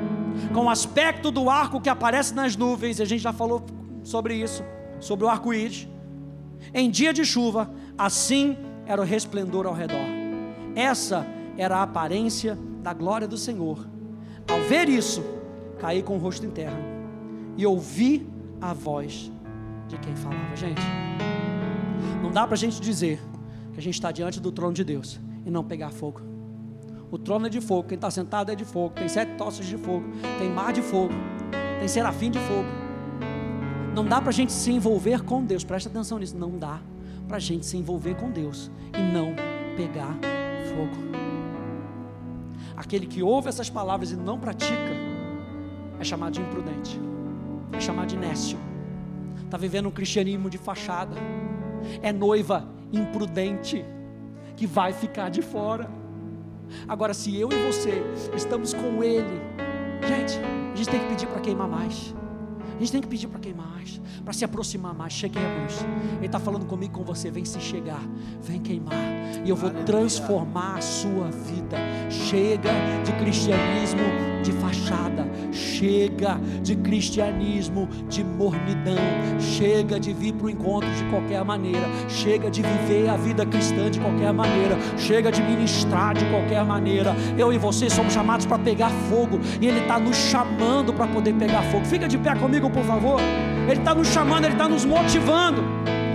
com 0.53 0.65
o 0.65 0.69
aspecto 0.69 1.31
do 1.31 1.49
arco 1.49 1.81
que 1.81 1.89
aparece 1.89 2.33
nas 2.33 2.55
nuvens, 2.55 3.01
a 3.01 3.05
gente 3.05 3.21
já 3.21 3.33
falou 3.33 3.63
sobre 4.03 4.35
isso, 4.35 4.63
sobre 4.99 5.25
o 5.25 5.29
arco-íris. 5.29 5.87
Em 6.73 6.89
dia 6.89 7.11
de 7.11 7.25
chuva, 7.25 7.69
assim 7.97 8.55
era 8.85 9.01
o 9.01 9.05
resplendor 9.05 9.65
ao 9.65 9.73
redor. 9.73 10.05
Essa 10.75 11.25
era 11.57 11.77
a 11.77 11.83
aparência 11.83 12.57
da 12.81 12.93
glória 12.93 13.27
do 13.27 13.37
Senhor. 13.37 13.87
Ao 14.47 14.61
ver 14.61 14.87
isso, 14.89 15.23
caí 15.79 16.03
com 16.03 16.15
o 16.15 16.19
rosto 16.19 16.45
em 16.45 16.51
terra 16.51 16.77
e 17.57 17.65
ouvi 17.65 18.27
a 18.63 18.73
voz 18.73 19.29
de 19.89 19.97
quem 19.97 20.15
falava. 20.15 20.55
Gente, 20.55 20.81
não 22.21 22.31
dá 22.31 22.47
para 22.47 22.55
a 22.55 22.57
gente 22.57 22.79
dizer 22.79 23.21
que 23.73 23.79
a 23.79 23.81
gente 23.81 23.95
está 23.95 24.11
diante 24.11 24.39
do 24.39 24.51
trono 24.51 24.73
de 24.73 24.83
Deus 24.83 25.19
e 25.45 25.51
não 25.51 25.63
pegar 25.63 25.91
fogo. 25.91 26.21
O 27.11 27.17
trono 27.17 27.47
é 27.47 27.49
de 27.49 27.59
fogo, 27.59 27.89
quem 27.89 27.95
está 27.95 28.09
sentado 28.09 28.51
é 28.51 28.55
de 28.55 28.65
fogo, 28.65 28.95
tem 28.95 29.07
sete 29.07 29.35
tochas 29.37 29.65
de 29.65 29.77
fogo, 29.77 30.05
tem 30.39 30.49
mar 30.49 30.71
de 30.71 30.81
fogo, 30.81 31.13
tem 31.79 31.87
serafim 31.87 32.31
de 32.31 32.39
fogo. 32.39 32.67
Não 33.93 34.05
dá 34.05 34.19
para 34.19 34.29
a 34.29 34.33
gente 34.33 34.51
se 34.51 34.71
envolver 34.71 35.21
com 35.23 35.43
Deus, 35.43 35.63
presta 35.63 35.89
atenção 35.89 36.17
nisso, 36.17 36.35
não 36.35 36.57
dá 36.57 36.79
para 37.27 37.37
a 37.37 37.39
gente 37.39 37.65
se 37.65 37.77
envolver 37.77 38.15
com 38.15 38.31
Deus 38.31 38.71
e 38.97 39.13
não 39.13 39.35
pegar 39.75 40.17
fogo. 40.69 41.13
Aquele 42.75 43.05
que 43.05 43.21
ouve 43.21 43.49
essas 43.49 43.69
palavras 43.69 44.11
e 44.11 44.15
não 44.15 44.39
pratica 44.39 44.73
é 45.99 46.03
chamado 46.03 46.33
de 46.33 46.41
imprudente, 46.41 46.99
é 47.75 47.79
chamado 47.79 48.07
de 48.07 48.17
nécio, 48.17 48.57
está 49.43 49.57
vivendo 49.57 49.87
um 49.87 49.91
cristianismo 49.91 50.49
de 50.49 50.57
fachada, 50.57 51.15
é 52.01 52.11
noiva 52.11 52.67
imprudente 52.91 53.83
que 54.55 54.65
vai 54.65 54.93
ficar 54.93 55.29
de 55.29 55.41
fora. 55.41 55.89
Agora, 56.87 57.13
se 57.13 57.39
eu 57.39 57.49
e 57.51 57.65
você 57.65 58.03
estamos 58.35 58.73
com 58.73 59.03
Ele, 59.03 59.41
gente, 60.07 60.39
a 60.73 60.75
gente 60.75 60.89
tem 60.89 60.99
que 60.99 61.07
pedir 61.07 61.27
para 61.27 61.41
queimar 61.41 61.67
mais. 61.67 62.15
A 62.75 62.79
gente 62.79 62.91
tem 62.91 63.01
que 63.01 63.07
pedir 63.07 63.27
para 63.27 63.39
queimar 63.39 63.73
mais, 63.83 64.01
para 64.23 64.33
se 64.33 64.45
aproximar 64.45 64.93
mais. 64.93 65.13
Cheguemos. 65.13 65.73
Ele 66.17 66.25
está 66.25 66.39
falando 66.39 66.65
comigo, 66.65 66.93
com 66.93 67.03
você. 67.03 67.29
Vem 67.29 67.45
se 67.45 67.59
chegar, 67.59 68.01
vem 68.41 68.59
queimar. 68.59 68.93
E 69.43 69.49
eu 69.49 69.55
vou 69.55 69.69
Aleluia. 69.69 69.85
transformar 69.85 70.77
a 70.77 70.81
sua 70.81 71.29
vida. 71.29 71.77
Chega 72.09 72.71
de 73.03 73.11
cristianismo 73.13 74.01
de 74.43 74.51
fachada. 74.53 75.27
Chega 75.51 76.39
de 76.61 76.75
cristianismo 76.77 77.87
de 78.09 78.23
mornidão. 78.23 78.95
Chega 79.39 79.99
de 79.99 80.13
vir 80.13 80.33
para 80.33 80.47
o 80.47 80.49
encontro 80.49 80.89
de 80.91 81.03
qualquer 81.05 81.43
maneira. 81.43 81.87
Chega 82.07 82.49
de 82.49 82.61
viver 82.61 83.09
a 83.09 83.17
vida 83.17 83.45
cristã 83.45 83.89
de 83.89 83.99
qualquer 83.99 84.33
maneira. 84.33 84.77
Chega 84.97 85.31
de 85.31 85.41
ministrar 85.41 86.13
de 86.15 86.25
qualquer 86.25 86.63
maneira. 86.65 87.15
Eu 87.37 87.51
e 87.51 87.57
você 87.57 87.89
somos 87.89 88.13
chamados 88.13 88.45
para 88.45 88.59
pegar 88.59 88.89
fogo. 89.09 89.39
E 89.59 89.67
Ele 89.67 89.79
está 89.79 89.99
nos 89.99 90.15
chamando 90.15 90.93
para 90.93 91.07
poder 91.07 91.33
pegar 91.33 91.63
fogo. 91.63 91.85
Fica 91.85 92.07
de 92.07 92.17
pé 92.17 92.35
comigo, 92.63 92.69
por 92.69 92.83
favor. 92.83 93.19
Ele 93.67 93.79
está 93.79 93.93
nos 93.93 94.07
chamando, 94.07 94.45
Ele 94.45 94.53
está 94.53 94.67
nos 94.67 94.85
motivando 94.85 95.63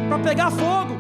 para 0.09 0.18
pegar 0.18 0.51
fogo. 0.51 0.97